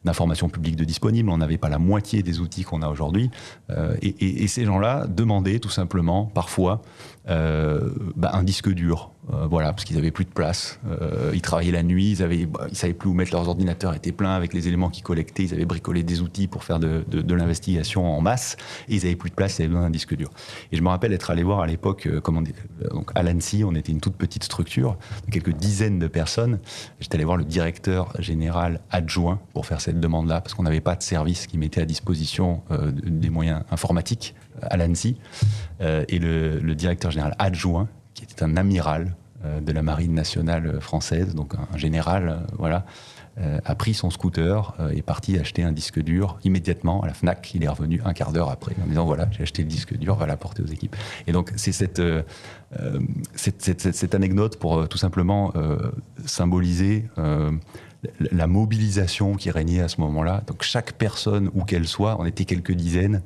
d'informations 0.03 0.47
de, 0.47 0.51
publiques 0.51 0.75
de 0.75 0.83
disponibles. 0.83 1.29
On 1.29 1.37
n'avait 1.37 1.57
pas 1.57 1.69
la 1.69 1.79
moitié 1.79 2.23
des 2.23 2.39
outils 2.39 2.63
qu'on 2.63 2.81
a 2.81 2.87
aujourd'hui. 2.87 3.29
Et, 4.01 4.43
et, 4.43 4.47
ces 4.47 4.65
gens-là 4.65 5.07
demandaient 5.07 5.59
tout 5.59 5.69
simplement, 5.69 6.25
parfois, 6.25 6.81
bah, 7.27 8.31
un 8.33 8.43
disque 8.43 8.69
dur 8.69 9.11
euh, 9.33 9.47
voilà, 9.47 9.71
parce 9.71 9.85
qu'ils 9.85 9.97
avaient 9.97 10.11
plus 10.11 10.25
de 10.25 10.29
place. 10.29 10.79
Euh, 10.89 11.31
ils 11.33 11.41
travaillaient 11.41 11.71
la 11.71 11.83
nuit, 11.83 12.11
ils 12.11 12.23
avaient, 12.23 12.47
ils 12.69 12.75
savaient 12.75 12.93
plus 12.93 13.09
où 13.09 13.13
mettre 13.13 13.31
leurs 13.33 13.47
ordinateurs, 13.47 13.93
étaient 13.93 14.11
pleins 14.11 14.33
avec 14.33 14.53
les 14.53 14.67
éléments 14.67 14.89
qu'ils 14.89 15.03
collectaient. 15.03 15.43
Ils 15.43 15.53
avaient 15.53 15.65
bricolé 15.65 16.03
des 16.03 16.21
outils 16.21 16.47
pour 16.47 16.63
faire 16.63 16.79
de, 16.79 17.33
l'investigation 17.33 18.05
en 18.05 18.21
masse. 18.21 18.57
Et 18.89 18.95
ils 18.95 19.05
avaient 19.05 19.15
plus 19.15 19.29
de 19.29 19.35
place, 19.35 19.57
ils 19.57 19.63
avaient 19.63 19.69
besoin 19.69 19.83
d'un 19.83 19.89
disque 19.89 20.15
dur. 20.15 20.29
Et 20.71 20.77
je 20.77 20.81
me 20.81 20.89
rappelle 20.89 21.13
être 21.13 21.29
allé 21.31 21.43
voir 21.43 21.61
à 21.61 21.67
l'époque, 21.67 22.07
euh, 22.07 22.21
à 23.15 23.23
l'ANSI, 23.23 23.63
on 23.63 23.75
était 23.75 23.91
une 23.91 24.01
toute 24.01 24.15
petite 24.15 24.43
structure, 24.43 24.97
quelques 25.31 25.53
dizaines 25.53 25.99
de 25.99 26.07
personnes. 26.07 26.59
J'étais 26.99 27.15
allé 27.15 27.25
voir 27.25 27.37
le 27.37 27.45
directeur 27.45 28.13
général 28.19 28.81
adjoint 28.89 29.39
pour 29.53 29.65
faire 29.65 29.81
cette 29.81 29.99
demande-là, 29.99 30.41
parce 30.41 30.53
qu'on 30.53 30.63
n'avait 30.63 30.81
pas 30.81 30.95
de 30.95 31.03
service 31.03 31.47
qui 31.47 31.57
mettait 31.57 31.81
à 31.81 31.85
disposition 31.85 32.63
des 33.03 33.29
moyens 33.29 33.63
informatiques 33.71 34.35
à 34.61 34.77
l'ANSI. 34.77 35.17
et 35.79 36.19
le, 36.19 36.75
directeur 36.75 37.11
général 37.11 37.35
adjoint 37.37 37.87
qui 38.13 38.23
était 38.23 38.43
un 38.43 38.57
amiral 38.57 39.15
de 39.43 39.71
la 39.71 39.81
marine 39.81 40.13
nationale 40.13 40.79
française, 40.81 41.33
donc 41.35 41.53
un, 41.55 41.77
général, 41.77 42.29
euh, 42.29 42.55
voilà, 42.57 42.85
euh, 43.39 43.59
a 43.63 43.75
pris 43.75 43.93
son 43.93 44.09
scooter 44.09 44.73
et 44.93 44.97
est 44.97 45.01
parti 45.01 45.37
acheter 45.37 45.63
un 45.63 45.71
disque 45.71 45.99
dur 45.99 46.37
immédiatement 46.43 47.01
à 47.01 47.07
la 47.07 47.13
Fnac. 47.13 47.53
Il 47.55 47.63
est 47.63 47.67
revenu 47.67 48.01
un 48.03 48.13
quart 48.13 48.33
d'heure 48.33 48.49
après 48.49 48.75
en 48.83 48.87
disant 48.87 49.05
voilà 49.05 49.27
j'ai 49.31 49.43
acheté 49.43 49.61
le 49.63 49.69
disque 49.69 49.97
dur, 49.97 50.15
va 50.15 50.25
l'apporter 50.25 50.61
aux 50.61 50.67
équipes. 50.67 50.95
Et 51.27 51.31
donc 51.31 51.51
c'est 51.55 51.71
cette, 51.71 52.01
cette, 53.35 54.15
anecdote 54.15 54.57
pour 54.57 54.87
tout 54.89 54.97
simplement 54.97 55.53
symboliser 56.25 57.05
la 58.19 58.47
mobilisation 58.47 59.35
qui 59.35 59.51
régnait 59.51 59.81
à 59.81 59.87
ce 59.87 60.01
moment-là. 60.01 60.43
Donc 60.47 60.63
chaque 60.63 60.93
personne 60.93 61.49
où 61.53 61.63
qu'elle 61.63 61.87
soit, 61.87 62.19
on 62.19 62.25
était 62.25 62.45
quelques 62.45 62.71
dizaines, 62.71 63.17
euh, 63.17 63.19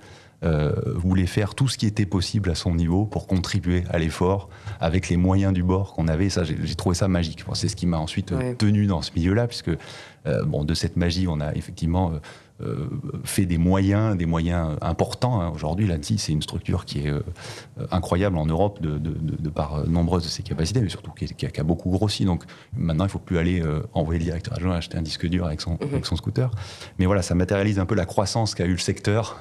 voulait 0.96 1.26
faire 1.26 1.56
tout 1.56 1.68
ce 1.68 1.78
qui 1.78 1.86
était 1.86 2.06
possible 2.06 2.50
à 2.52 2.56
son 2.56 2.76
niveau 2.76 3.06
pour 3.06 3.28
contribuer 3.28 3.84
à 3.90 3.98
l'effort 3.98 4.50
avec 4.80 5.10
les 5.10 5.18
moyens 5.18 5.54
du 5.54 5.64
bord 5.64 5.94
qu'on 5.94 6.08
avait. 6.08 6.30
Ça, 6.30 6.44
j'ai 6.44 6.76
trouvé 6.76 6.96
ça 6.96 7.08
magique. 7.08 7.44
c'est 7.54 7.68
ce 7.68 7.76
qui 7.76 7.88
m'a 7.88 7.98
ensuite 7.98 8.34
tenu 8.58 8.86
dans 8.86 9.02
ce 9.02 9.12
milieu-là, 9.16 9.48
puisque 9.48 9.72
euh, 10.28 10.44
bon, 10.46 10.64
de 10.64 10.74
cette 10.74 10.98
magie, 10.98 11.28
on 11.28 11.40
a 11.40 11.54
effectivement 11.54 12.14
euh, 12.62 12.88
euh, 13.14 13.20
fait 13.26 13.46
des 13.46 13.58
moyens, 13.58 14.16
des 14.16 14.26
moyens 14.26 14.78
importants. 14.80 15.42
Hein. 15.42 15.52
Aujourd'hui, 15.54 15.88
l'ANSI, 15.88 16.18
c'est 16.18 16.32
une 16.32 16.42
structure 16.42 16.86
qui 16.86 17.00
est 17.00 17.10
euh, 17.10 17.22
incroyable 17.92 18.38
en 18.38 18.46
Europe 18.46 18.82
de, 18.82 18.98
de, 18.98 19.50
par 19.50 19.86
nombreuses 19.88 20.24
de 20.24 20.30
ses 20.30 20.42
capacités, 20.42 20.80
mais 20.80 20.88
surtout 20.88 21.12
qui, 21.12 21.46
a, 21.46 21.64
beaucoup 21.64 21.90
grossi. 21.90 22.24
Donc 22.24 22.46
maintenant, 22.74 23.04
il 23.04 23.08
ne 23.08 23.12
faut 23.12 23.20
plus 23.20 23.40
aller 23.40 23.62
euh, 23.62 23.82
envoyer 23.94 24.20
le 24.20 24.24
directeur 24.24 24.54
adjoint 24.54 24.76
acheter 24.76 24.98
un 24.98 25.02
disque 25.02 25.28
dur 25.28 25.46
avec 25.46 25.60
son, 25.60 25.72
mhm. 25.72 25.90
avec 25.92 26.06
son 26.06 26.16
scooter. 26.16 26.50
Mais 26.98 27.06
voilà, 27.06 27.22
ça 27.22 27.36
matérialise 27.36 27.78
un 27.78 27.86
peu 27.86 27.96
la 27.96 28.06
croissance 28.06 28.56
qu'a 28.56 28.66
eu 28.66 28.72
le 28.72 28.78
secteur. 28.78 29.38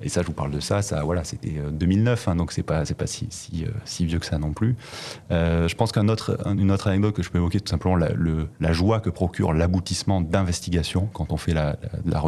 Et 0.00 0.08
ça, 0.08 0.22
je 0.22 0.26
vous 0.28 0.32
parle 0.32 0.52
de 0.52 0.60
ça. 0.60 0.80
Ça, 0.80 1.02
voilà, 1.02 1.24
c'était 1.24 1.60
2009, 1.72 2.28
hein, 2.28 2.36
donc 2.36 2.52
c'est 2.52 2.62
pas, 2.62 2.84
c'est 2.84 2.94
pas 2.94 3.08
si, 3.08 3.26
si, 3.30 3.64
si, 3.84 4.06
vieux 4.06 4.20
que 4.20 4.26
ça 4.26 4.38
non 4.38 4.52
plus. 4.52 4.76
je 5.30 5.74
pense 5.74 5.90
qu'une 5.90 6.08
autre, 6.08 6.38
autre 6.70 6.86
anecdote 6.86 7.16
que 7.16 7.22
je 7.24 7.30
peux 7.30 7.38
évoquer, 7.38 7.60
tout 7.60 7.70
simplement 7.70 7.96
la, 7.96 8.10
le, 8.10 8.48
la 8.60 8.72
joie 8.72 9.00
que 9.00 9.10
procure 9.10 9.52
l'aboutissement 9.52 10.20
d'investigation 10.20 11.08
quand 11.12 11.32
on 11.32 11.36
fait 11.36 11.54
la, 11.54 11.76
la, 12.04 12.18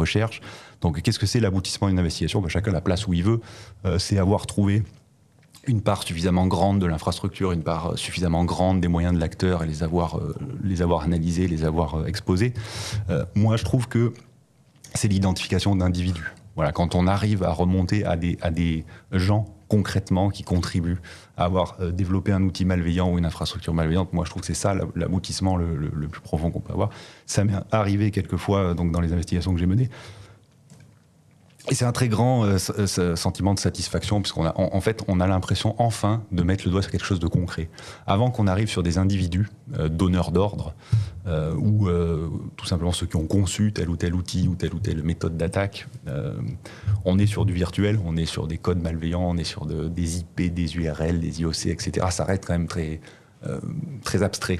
Donc, 0.81 1.01
qu'est-ce 1.01 1.19
que 1.19 1.25
c'est 1.25 1.39
l'aboutissement 1.39 1.87
d'une 1.87 1.99
investigation? 1.99 2.41
Ben, 2.41 2.49
Chacun 2.49 2.71
la 2.71 2.81
place 2.81 3.07
où 3.07 3.13
il 3.13 3.23
veut. 3.23 3.41
Euh, 3.85 3.99
c'est 3.99 4.17
avoir 4.17 4.45
trouvé 4.45 4.83
une 5.67 5.81
part 5.81 6.03
suffisamment 6.03 6.47
grande 6.47 6.79
de 6.79 6.87
l'infrastructure, 6.87 7.51
une 7.51 7.61
part 7.61 7.97
suffisamment 7.97 8.43
grande 8.45 8.81
des 8.81 8.87
moyens 8.87 9.13
de 9.13 9.19
l'acteur 9.19 9.63
et 9.63 9.67
les 9.67 9.83
avoir, 9.83 10.17
euh, 10.17 10.35
les 10.63 10.81
avoir 10.81 11.03
analysés, 11.03 11.47
les 11.47 11.63
avoir 11.63 11.99
euh, 11.99 12.05
exposés. 12.05 12.53
moi, 13.35 13.57
je 13.57 13.63
trouve 13.63 13.87
que 13.87 14.13
c'est 14.95 15.07
l'identification 15.07 15.75
d'individus. 15.75 16.33
Voilà, 16.55 16.71
quand 16.71 16.95
on 16.95 17.07
arrive 17.07 17.43
à 17.43 17.51
remonter 17.51 18.03
à 18.05 18.17
des, 18.17 18.37
à 18.41 18.49
des 18.49 18.85
gens 19.11 19.45
concrètement 19.67 20.29
qui 20.29 20.43
contribuent 20.43 20.99
avoir 21.43 21.77
développé 21.91 22.31
un 22.31 22.43
outil 22.43 22.65
malveillant 22.65 23.11
ou 23.11 23.17
une 23.17 23.25
infrastructure 23.25 23.73
malveillante. 23.73 24.13
Moi, 24.13 24.25
je 24.25 24.29
trouve 24.29 24.41
que 24.41 24.47
c'est 24.47 24.53
ça 24.53 24.75
l'aboutissement 24.95 25.57
le, 25.57 26.07
plus 26.07 26.21
profond 26.21 26.51
qu'on 26.51 26.59
peut 26.59 26.73
avoir. 26.73 26.89
Ça 27.25 27.43
m'est 27.43 27.53
arrivé 27.71 28.11
quelquefois 28.11 28.73
donc, 28.73 28.91
dans 28.91 29.01
les 29.01 29.13
investigations 29.13 29.53
que 29.53 29.59
j'ai 29.59 29.65
menées 29.65 29.89
et 31.69 31.75
c'est 31.75 31.85
un 31.85 31.91
très 31.91 32.07
grand 32.07 32.43
euh, 32.43 32.57
sentiment 33.15 33.53
de 33.53 33.59
satisfaction, 33.59 34.21
puisqu'on 34.21 34.45
a, 34.45 34.53
en, 34.57 34.81
fait, 34.81 35.03
on 35.07 35.19
a 35.19 35.27
l'impression 35.27 35.75
enfin 35.77 36.23
de 36.31 36.41
mettre 36.43 36.65
le 36.65 36.71
doigt 36.71 36.81
sur 36.81 36.91
quelque 36.91 37.05
chose 37.05 37.19
de 37.19 37.27
concret. 37.27 37.69
Avant 38.07 38.31
qu'on 38.31 38.47
arrive 38.47 38.67
sur 38.67 38.81
des 38.81 38.97
individus 38.97 39.47
euh, 39.77 39.87
donneurs 39.87 40.31
d'ordre, 40.31 40.73
euh, 41.27 41.53
ou 41.53 41.87
tout 42.55 42.65
simplement 42.65 42.91
ceux 42.91 43.05
qui 43.05 43.15
ont 43.15 43.27
conçu 43.27 43.73
tel 43.73 43.89
ou 43.89 43.95
tel 43.95 44.15
outil 44.15 44.47
ou 44.47 44.55
telle 44.55 44.73
ou 44.73 44.79
telle 44.79 45.03
méthode 45.03 45.37
d'attaque, 45.37 45.87
on 47.05 47.19
est 47.19 47.27
sur 47.27 47.45
du 47.45 47.53
virtuel, 47.53 47.99
on 48.05 48.17
est 48.17 48.25
sur 48.25 48.47
des 48.47 48.57
codes 48.57 48.81
malveillants, 48.81 49.29
on 49.29 49.37
est 49.37 49.43
sur 49.43 49.65
des 49.65 50.19
IP, 50.19 50.53
des 50.53 50.75
URL, 50.75 51.19
des 51.19 51.41
IOC, 51.41 51.67
etc. 51.67 52.07
Ça 52.09 52.23
reste 52.23 52.45
quand 52.45 52.53
même 52.53 52.67
très, 52.67 53.01
très 54.03 54.23
abstrait. 54.23 54.59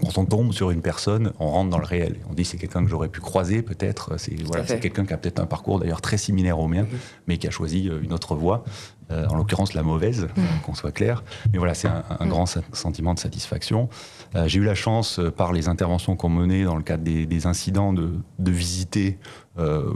Quand 0.00 0.18
on 0.18 0.24
tombe 0.24 0.52
sur 0.52 0.70
une 0.70 0.80
personne, 0.80 1.32
on 1.38 1.48
rentre 1.48 1.70
dans 1.70 1.78
le 1.78 1.84
réel. 1.84 2.16
On 2.30 2.34
dit 2.34 2.44
c'est 2.44 2.56
quelqu'un 2.56 2.82
que 2.82 2.90
j'aurais 2.90 3.08
pu 3.08 3.20
croiser 3.20 3.62
peut-être. 3.62 4.18
C'est 4.18 4.34
voilà, 4.42 4.64
quelqu'un 4.64 5.04
qui 5.04 5.12
a 5.12 5.16
peut-être 5.18 5.40
un 5.40 5.46
parcours 5.46 5.78
d'ailleurs 5.78 6.00
très 6.00 6.16
similaire 6.16 6.58
au 6.58 6.68
mien, 6.68 6.82
mhm. 6.82 6.98
mais 7.26 7.38
qui 7.38 7.46
a 7.46 7.50
choisi 7.50 7.88
euh, 7.88 8.00
une 8.02 8.12
autre 8.12 8.34
voie. 8.34 8.64
Euh, 9.10 9.26
en 9.28 9.36
l'occurrence 9.36 9.74
la 9.74 9.82
mauvaise, 9.82 10.28
mhm. 10.34 10.44
qu'on 10.64 10.74
soit 10.74 10.92
clair. 10.92 11.24
Mais 11.52 11.58
voilà, 11.58 11.74
c'est 11.74 11.88
un, 11.88 12.04
mhm. 12.20 12.28
grand 12.28 12.46
sentiment 12.72 13.12
de 13.12 13.18
satisfaction. 13.18 13.90
Euh, 14.34 14.48
j'ai 14.48 14.60
eu 14.60 14.64
la 14.64 14.74
chance, 14.74 15.20
par 15.36 15.52
les 15.52 15.68
interventions 15.68 16.16
qu'on 16.16 16.30
menait 16.30 16.64
dans 16.64 16.76
le 16.76 16.82
cadre 16.82 17.04
des, 17.04 17.46
incidents, 17.46 17.92
de, 17.92 18.10
visiter, 18.38 19.18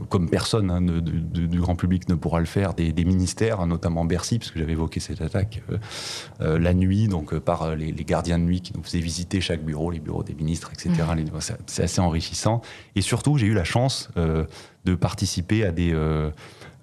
comme 0.09 0.29
personne 0.29 0.71
hein, 0.71 0.81
du 0.81 1.61
grand 1.61 1.75
public 1.75 2.09
ne 2.09 2.15
pourra 2.15 2.41
le 2.41 2.47
faire, 2.47 2.75
des, 2.75 3.05
ministères, 3.05 3.67
notamment 3.67 4.05
Bercy, 4.05 4.39
puisque 4.39 4.59
j'avais 4.59 4.73
évoqué 4.73 5.01
cette 5.01 5.21
attaque 5.21 5.63
la 6.41 6.75
nuit, 6.75 7.09
donc 7.09 7.37
par 7.39 7.75
les, 7.75 7.93
gardiens 7.93 8.39
de 8.39 8.45
nuit 8.45 8.61
qui 8.61 8.73
nous 8.77 8.83
faisaient 8.83 9.01
visiter 9.01 9.41
chaque 9.41 9.65
bureau, 9.65 9.91
les 9.91 10.01
bureaux 10.01 10.23
des 10.23 10.35
ministres, 10.35 10.71
etc. 10.73 10.91
Mhm. 11.17 11.27
C'est 11.67 11.83
assez 11.83 12.01
enrichissant. 12.01 12.61
Et 12.95 13.01
surtout, 13.01 13.39
j'ai 13.39 13.47
eu 13.47 13.55
la 13.55 13.65
chance 13.65 14.11
de 14.17 14.95
participer 14.95 15.65
à 15.65 15.73
des 15.73 15.93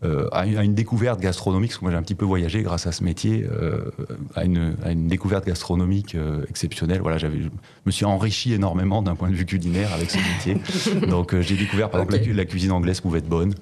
euh, 0.04 0.28
à, 0.34 0.46
une 0.46 0.76
découverte 0.76 1.22
gastronomique, 1.22 1.72
parce 1.72 1.80
que 1.80 1.86
moi 1.86 1.92
j'ai 1.92 1.98
un 1.98 2.02
petit 2.02 2.16
peu 2.16 2.26
voyagé 2.26 2.62
grâce 2.64 2.86
à 2.86 2.92
ce 2.92 3.02
métier, 3.02 3.48
euh, 3.50 3.92
à, 4.36 4.44
une, 4.44 4.76
à, 4.84 4.92
une, 4.92 5.08
découverte 5.08 5.46
gastronomique 5.46 6.16
euh, 6.16 6.44
exceptionnelle. 6.50 7.00
Voilà, 7.02 7.18
j'avais, 7.18 7.40
je 7.40 7.48
me 7.86 7.92
suis 7.92 8.04
enrichi 8.04 8.54
énormément 8.54 9.02
d'un 9.02 9.16
point 9.16 9.30
de 9.30 9.36
vue 9.36 9.46
culinaire 9.46 9.94
avec 9.94 10.12
ce 10.12 10.18
métier. 10.18 11.08
Donc 11.08 11.40
j'ai 11.40 11.56
découvert 11.56 11.90
par 11.90 12.02
exemple 12.02 12.30
la, 12.30 12.44
cuisine 12.46 12.74
anglaise 12.74 13.00
pouvait 13.00 13.20
être 13.20 13.30
bonne. 13.30 13.54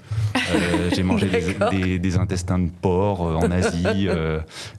j'ai 0.96 1.04
mangé 1.04 1.30
des, 1.72 2.00
des, 2.00 2.18
intestins 2.18 2.58
de 2.58 2.70
porc 2.82 3.22
en 3.22 3.52
Asie. 3.52 4.08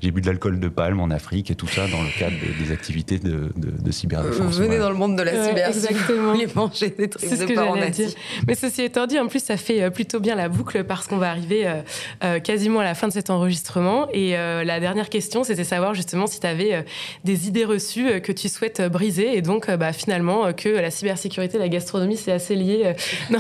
j'ai 0.02 0.10
bu 0.10 0.20
de 0.22 0.26
l'alcool 0.26 0.58
de 0.58 0.68
palme 0.68 0.98
en 0.98 1.10
Afrique 1.10 1.52
et 1.52 1.54
tout 1.54 1.68
ça 1.68 1.86
dans 1.86 2.02
le 2.02 2.18
cadre 2.18 2.36
des, 2.58 2.72
activités 2.72 3.18
de, 3.20 3.52
de, 3.56 3.70
de 3.80 3.92
cyberdéfense. 3.92 4.56
Vous 4.56 4.62
venez 4.62 4.78
dans 4.78 4.90
le 4.90 4.96
monde 4.96 5.16
de 5.16 5.22
la 5.22 5.46
cyber. 5.46 5.68
exactement. 5.68 6.34
Vous 6.34 6.60
manger 6.60 6.90
des 6.98 7.08
trucs 7.08 7.30
de 7.30 7.54
porc 7.54 7.70
en 7.70 7.80
Asie. 7.80 8.14
Mais 8.48 8.56
ceci 8.56 8.82
étant 8.82 9.06
dit, 9.06 9.20
en 9.20 9.28
plus 9.28 9.42
ça 9.42 9.56
fait 9.56 9.88
plutôt 9.92 10.18
bien 10.18 10.34
la 10.34 10.48
boucle 10.48 10.82
parce 10.82 11.06
qu'on 11.06 11.18
va 11.18 11.30
arriver 11.30 11.43
euh, 11.52 11.82
euh, 12.22 12.40
quasiment 12.40 12.80
à 12.80 12.84
la 12.84 12.94
fin 12.94 13.08
de 13.08 13.12
cet 13.12 13.30
enregistrement. 13.30 14.08
Et 14.12 14.36
euh, 14.36 14.64
la 14.64 14.80
dernière 14.80 15.08
question, 15.08 15.44
c'était 15.44 15.64
savoir 15.64 15.94
justement 15.94 16.26
si 16.26 16.40
tu 16.40 16.46
avais 16.46 16.84
des 17.24 17.48
idées 17.48 17.64
reçues 17.64 18.20
que 18.20 18.32
tu 18.32 18.48
souhaites 18.48 18.82
briser. 18.82 19.36
Et 19.36 19.42
donc, 19.42 19.70
bah, 19.70 19.92
finalement, 19.92 20.52
que 20.52 20.68
la 20.68 20.90
cybersécurité, 20.90 21.58
la 21.58 21.68
gastronomie, 21.68 22.16
c'est 22.16 22.32
assez 22.32 22.54
lié. 22.54 22.94
non. 23.30 23.38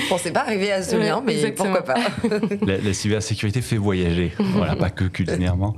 On 0.00 0.08
pensait 0.08 0.32
pas 0.32 0.40
arriver 0.40 0.72
à 0.72 0.82
ce 0.82 0.96
lien, 0.96 1.22
mais 1.24 1.52
pourquoi 1.52 1.82
pas 1.82 1.96
la, 2.66 2.92
cybersécurité 2.92 3.60
fait 3.60 3.76
voyager, 3.76 4.32
voilà, 4.38 4.76
pas 4.76 4.90
que 4.90 5.04
culinairement. 5.04 5.74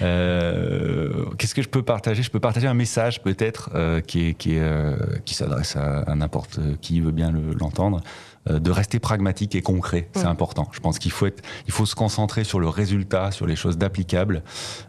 Qu'est-ce 0.00 1.54
que 1.54 1.62
je 1.62 1.68
peux 1.68 1.82
partager? 1.82 2.22
Je 2.22 2.30
peux 2.30 2.40
partager 2.40 2.66
un 2.66 2.74
message 2.74 3.22
peut-être 3.22 3.70
qui, 4.06 4.34
qui, 4.34 4.58
qui 5.24 5.34
s'adresse 5.34 5.76
à, 5.76 6.14
n'importe 6.14 6.60
qui 6.80 7.00
veut 7.00 7.10
bien 7.10 7.32
l'entendre. 7.58 8.00
De 8.46 8.70
rester 8.70 8.98
pragmatique 8.98 9.54
et 9.54 9.62
concret. 9.62 10.08
C'est 10.14 10.24
important. 10.24 10.68
Je 10.72 10.80
pense 10.80 10.98
qu'il 10.98 11.12
faut 11.12 11.26
être, 11.26 11.42
il 11.66 11.72
faut 11.72 11.86
se 11.86 11.94
concentrer 11.94 12.44
sur 12.44 12.60
le 12.60 12.68
résultat, 12.68 13.30
sur 13.30 13.46
les 13.46 13.56
choses 13.56 13.78
d'applicables. 13.78 14.42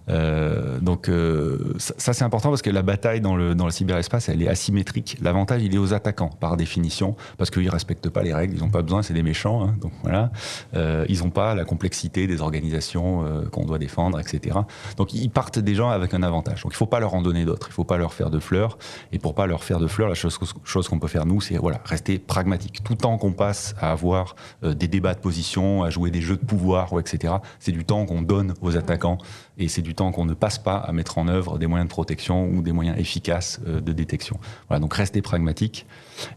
Euh, 0.10 0.80
donc 0.80 1.10
euh, 1.10 1.74
ça, 1.78 2.14
c'est 2.14 2.24
important 2.24 2.49
parce 2.49 2.62
que 2.62 2.70
la 2.70 2.82
bataille 2.82 3.22
dans 3.22 3.36
le 3.36 3.56
dans 3.56 3.66
le 3.66 3.72
cyberespace 3.72 4.30
elle 4.30 4.41
est 4.41 4.47
asymétrique. 4.47 5.18
L'avantage 5.22 5.64
il 5.64 5.74
est 5.74 5.78
aux 5.78 5.93
attaquants 5.93 6.30
par 6.39 6.58
définition 6.58 7.16
parce 7.38 7.49
qu'ils 7.49 7.70
respectent 7.70 8.10
pas 8.10 8.24
les 8.24 8.34
règles, 8.34 8.56
ils 8.56 8.62
n'ont 8.62 8.70
pas 8.70 8.82
besoin, 8.82 9.01
c'est 9.01 9.14
des 9.14 9.24
méchants. 9.24 9.64
Hein, 9.64 9.76
donc 9.82 9.91
voilà, 10.04 10.32
euh, 10.76 11.06
ils 11.10 11.20
n'ont 11.20 11.30
pas 11.30 11.56
la 11.56 11.66
complexité 11.66 12.28
des 12.28 12.41
organisations 12.41 13.26
euh, 13.26 13.45
qu'on 13.49 13.66
doit 13.66 13.80
défendre, 13.80 14.20
etc. 14.20 14.58
Donc 14.97 15.14
ils 15.14 15.30
partent 15.30 15.60
des 15.60 15.76
gens 15.76 15.89
avec 15.89 16.14
un 16.14 16.24
avantage. 16.24 16.64
Donc 16.64 16.74
il 16.74 16.78
faut 16.78 16.86
pas 16.86 16.99
leur 16.99 17.14
en 17.14 17.22
donner 17.22 17.45
d'autres. 17.45 17.68
Il 17.70 17.74
faut 17.74 17.84
pas 17.84 17.97
leur 17.97 18.14
faire 18.14 18.30
de 18.30 18.39
fleurs. 18.39 18.78
Et 19.12 19.20
pour 19.20 19.36
pas 19.36 19.47
leur 19.47 19.64
faire 19.64 19.80
de 19.80 19.88
fleurs, 19.88 20.10
la 20.10 20.16
chose, 20.16 20.38
chose 20.64 20.88
qu'on 20.88 20.99
peut 20.99 21.08
faire 21.08 21.26
nous, 21.26 21.41
c'est 21.41 21.58
voilà 21.58 21.82
rester 21.86 22.20
pragmatique. 22.20 22.84
Tout 22.84 22.95
temps 22.95 23.18
qu'on 23.18 23.32
à 23.80 23.91
avoir 23.91 24.36
euh, 24.64 24.74
des 24.74 24.88
débats 24.88 25.14
de 25.14 25.20
position, 25.20 25.84
à 25.84 25.89
jouer 25.89 26.12
des 26.12 26.22
jeux 26.22 26.38
de 26.38 26.46
pouvoir, 26.46 26.98
etc. 27.00 27.36
C'est 27.60 27.72
du 27.72 27.86
temps 27.86 28.06
qu'on 28.06 28.22
donne 28.22 28.54
aux 28.62 28.78
attaquants 28.78 29.18
et 29.58 29.68
c'est 29.68 29.82
du 29.82 29.94
temps 29.94 30.12
qu'on 30.12 30.26
ne 30.26 30.34
passe 30.34 30.58
pas 30.58 30.78
à 30.78 30.91
mettre 30.91 31.18
en 31.18 31.28
œuvre 31.28 31.58
des 31.58 31.68
moyens 31.68 31.88
de 31.88 31.91
protection 31.91 32.48
ou 32.48 32.62
des 32.62 32.72
moyens 32.72 32.98
efficaces 32.98 33.60
euh, 33.68 33.82
de 33.82 33.91
détection. 33.91 34.39
Voilà, 34.68 34.80
donc 34.80 34.94
restez 34.94 35.22
pragmatique. 35.22 35.86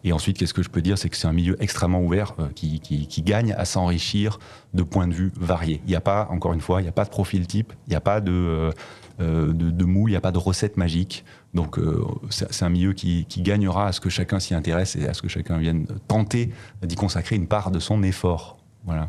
Et 0.04 0.12
ensuite, 0.12 0.38
qu'est-ce 0.38 0.54
que 0.54 0.62
je 0.62 0.70
peux 0.70 0.82
dire? 0.82 0.98
C'est 0.98 1.08
que 1.08 1.16
c'est 1.16 1.28
un 1.28 1.32
milieu 1.32 1.56
extrêmement 1.62 2.00
ouvert 2.00 2.34
euh, 2.38 2.48
qui, 2.54 3.22
gagne 3.22 3.54
à 3.56 3.64
s'enrichir 3.64 4.38
de 4.74 4.82
points 4.82 5.08
de 5.08 5.14
vue 5.14 5.32
variés. 5.36 5.80
Il 5.86 5.90
n'y 5.90 5.96
a 5.96 6.00
pas, 6.00 6.28
encore 6.30 6.52
une 6.52 6.60
fois, 6.60 6.80
il 6.80 6.84
n'y 6.84 6.88
a 6.88 6.92
pas 6.92 7.04
de 7.04 7.10
profil 7.10 7.46
type, 7.46 7.72
il 7.86 7.90
n'y 7.90 7.96
a 7.96 8.00
pas 8.00 8.20
de, 8.20 8.70
de, 9.18 9.52
de 9.52 9.84
moule, 9.84 10.10
il 10.10 10.12
n'y 10.12 10.16
a 10.16 10.20
pas 10.20 10.30
de 10.30 10.38
recette 10.38 10.76
magique. 10.76 11.24
Donc 11.56 11.78
euh, 11.78 12.04
c'est 12.28 12.62
un 12.62 12.68
milieu 12.68 12.92
qui, 12.92 13.26
gagnera 13.38 13.88
à 13.88 13.92
ce 13.92 14.00
que 14.00 14.10
chacun 14.10 14.38
s'y 14.38 14.54
intéresse 14.54 14.94
et 14.94 15.08
à 15.08 15.14
ce 15.14 15.22
que 15.22 15.28
chacun 15.28 15.58
vienne 15.58 15.86
tenter 16.06 16.50
d'y 16.82 16.94
consacrer 16.94 17.34
une 17.34 17.46
part 17.46 17.70
de 17.70 17.80
son 17.80 18.02
effort. 18.02 18.58
Voilà. 18.84 19.08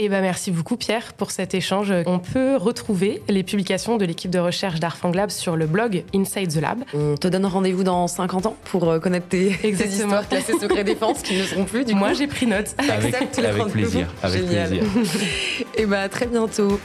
Eh 0.00 0.08
ben 0.08 0.20
merci 0.20 0.52
beaucoup 0.52 0.76
Pierre 0.76 1.12
pour 1.14 1.32
cet 1.32 1.54
échange. 1.54 1.92
On 2.06 2.20
peut 2.20 2.56
retrouver 2.56 3.20
les 3.28 3.42
publications 3.42 3.96
de 3.96 4.04
l'équipe 4.04 4.30
de 4.30 4.38
recherche 4.38 4.78
d'Arfanglab 4.78 5.30
sur 5.30 5.56
le 5.56 5.66
blog 5.66 6.04
Inside 6.14 6.52
the 6.52 6.60
Lab. 6.60 6.84
On 6.94 7.16
te 7.16 7.26
donne 7.26 7.46
rendez-vous 7.46 7.82
dans 7.82 8.06
50 8.06 8.46
ans 8.46 8.56
pour 8.66 8.88
euh, 8.88 9.00
connaître 9.00 9.26
tes, 9.26 9.48
histoires 9.68 10.28
classées 10.28 10.58
secret 10.60 10.84
défense 10.84 11.22
qui 11.22 11.36
ne 11.36 11.42
seront 11.42 11.64
plus 11.64 11.84
du 11.84 11.94
Moi 11.94 12.12
j'ai 12.12 12.28
pris 12.28 12.46
note. 12.46 12.76
Avec, 12.78 13.14
avec 13.38 13.72
plaisir. 13.72 14.06
Avec 14.22 14.46
plaisir. 14.46 14.84
Et 14.84 14.86
eh 15.78 15.86
ben 15.86 16.00
à 16.00 16.08
très 16.08 16.26
bientôt. 16.26 16.78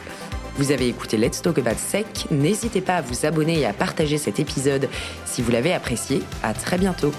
Vous 0.56 0.70
avez 0.70 0.86
écouté 0.86 1.16
Let's 1.16 1.42
Talk 1.42 1.58
About 1.58 1.76
Sec. 1.76 2.26
N'hésitez 2.30 2.80
pas 2.80 2.96
à 2.96 3.02
vous 3.02 3.26
abonner 3.26 3.58
et 3.60 3.66
à 3.66 3.72
partager 3.72 4.18
cet 4.18 4.38
épisode 4.38 4.88
si 5.24 5.42
vous 5.42 5.50
l'avez 5.50 5.72
apprécié. 5.72 6.22
À 6.44 6.54
très 6.54 6.78
bientôt. 6.78 7.12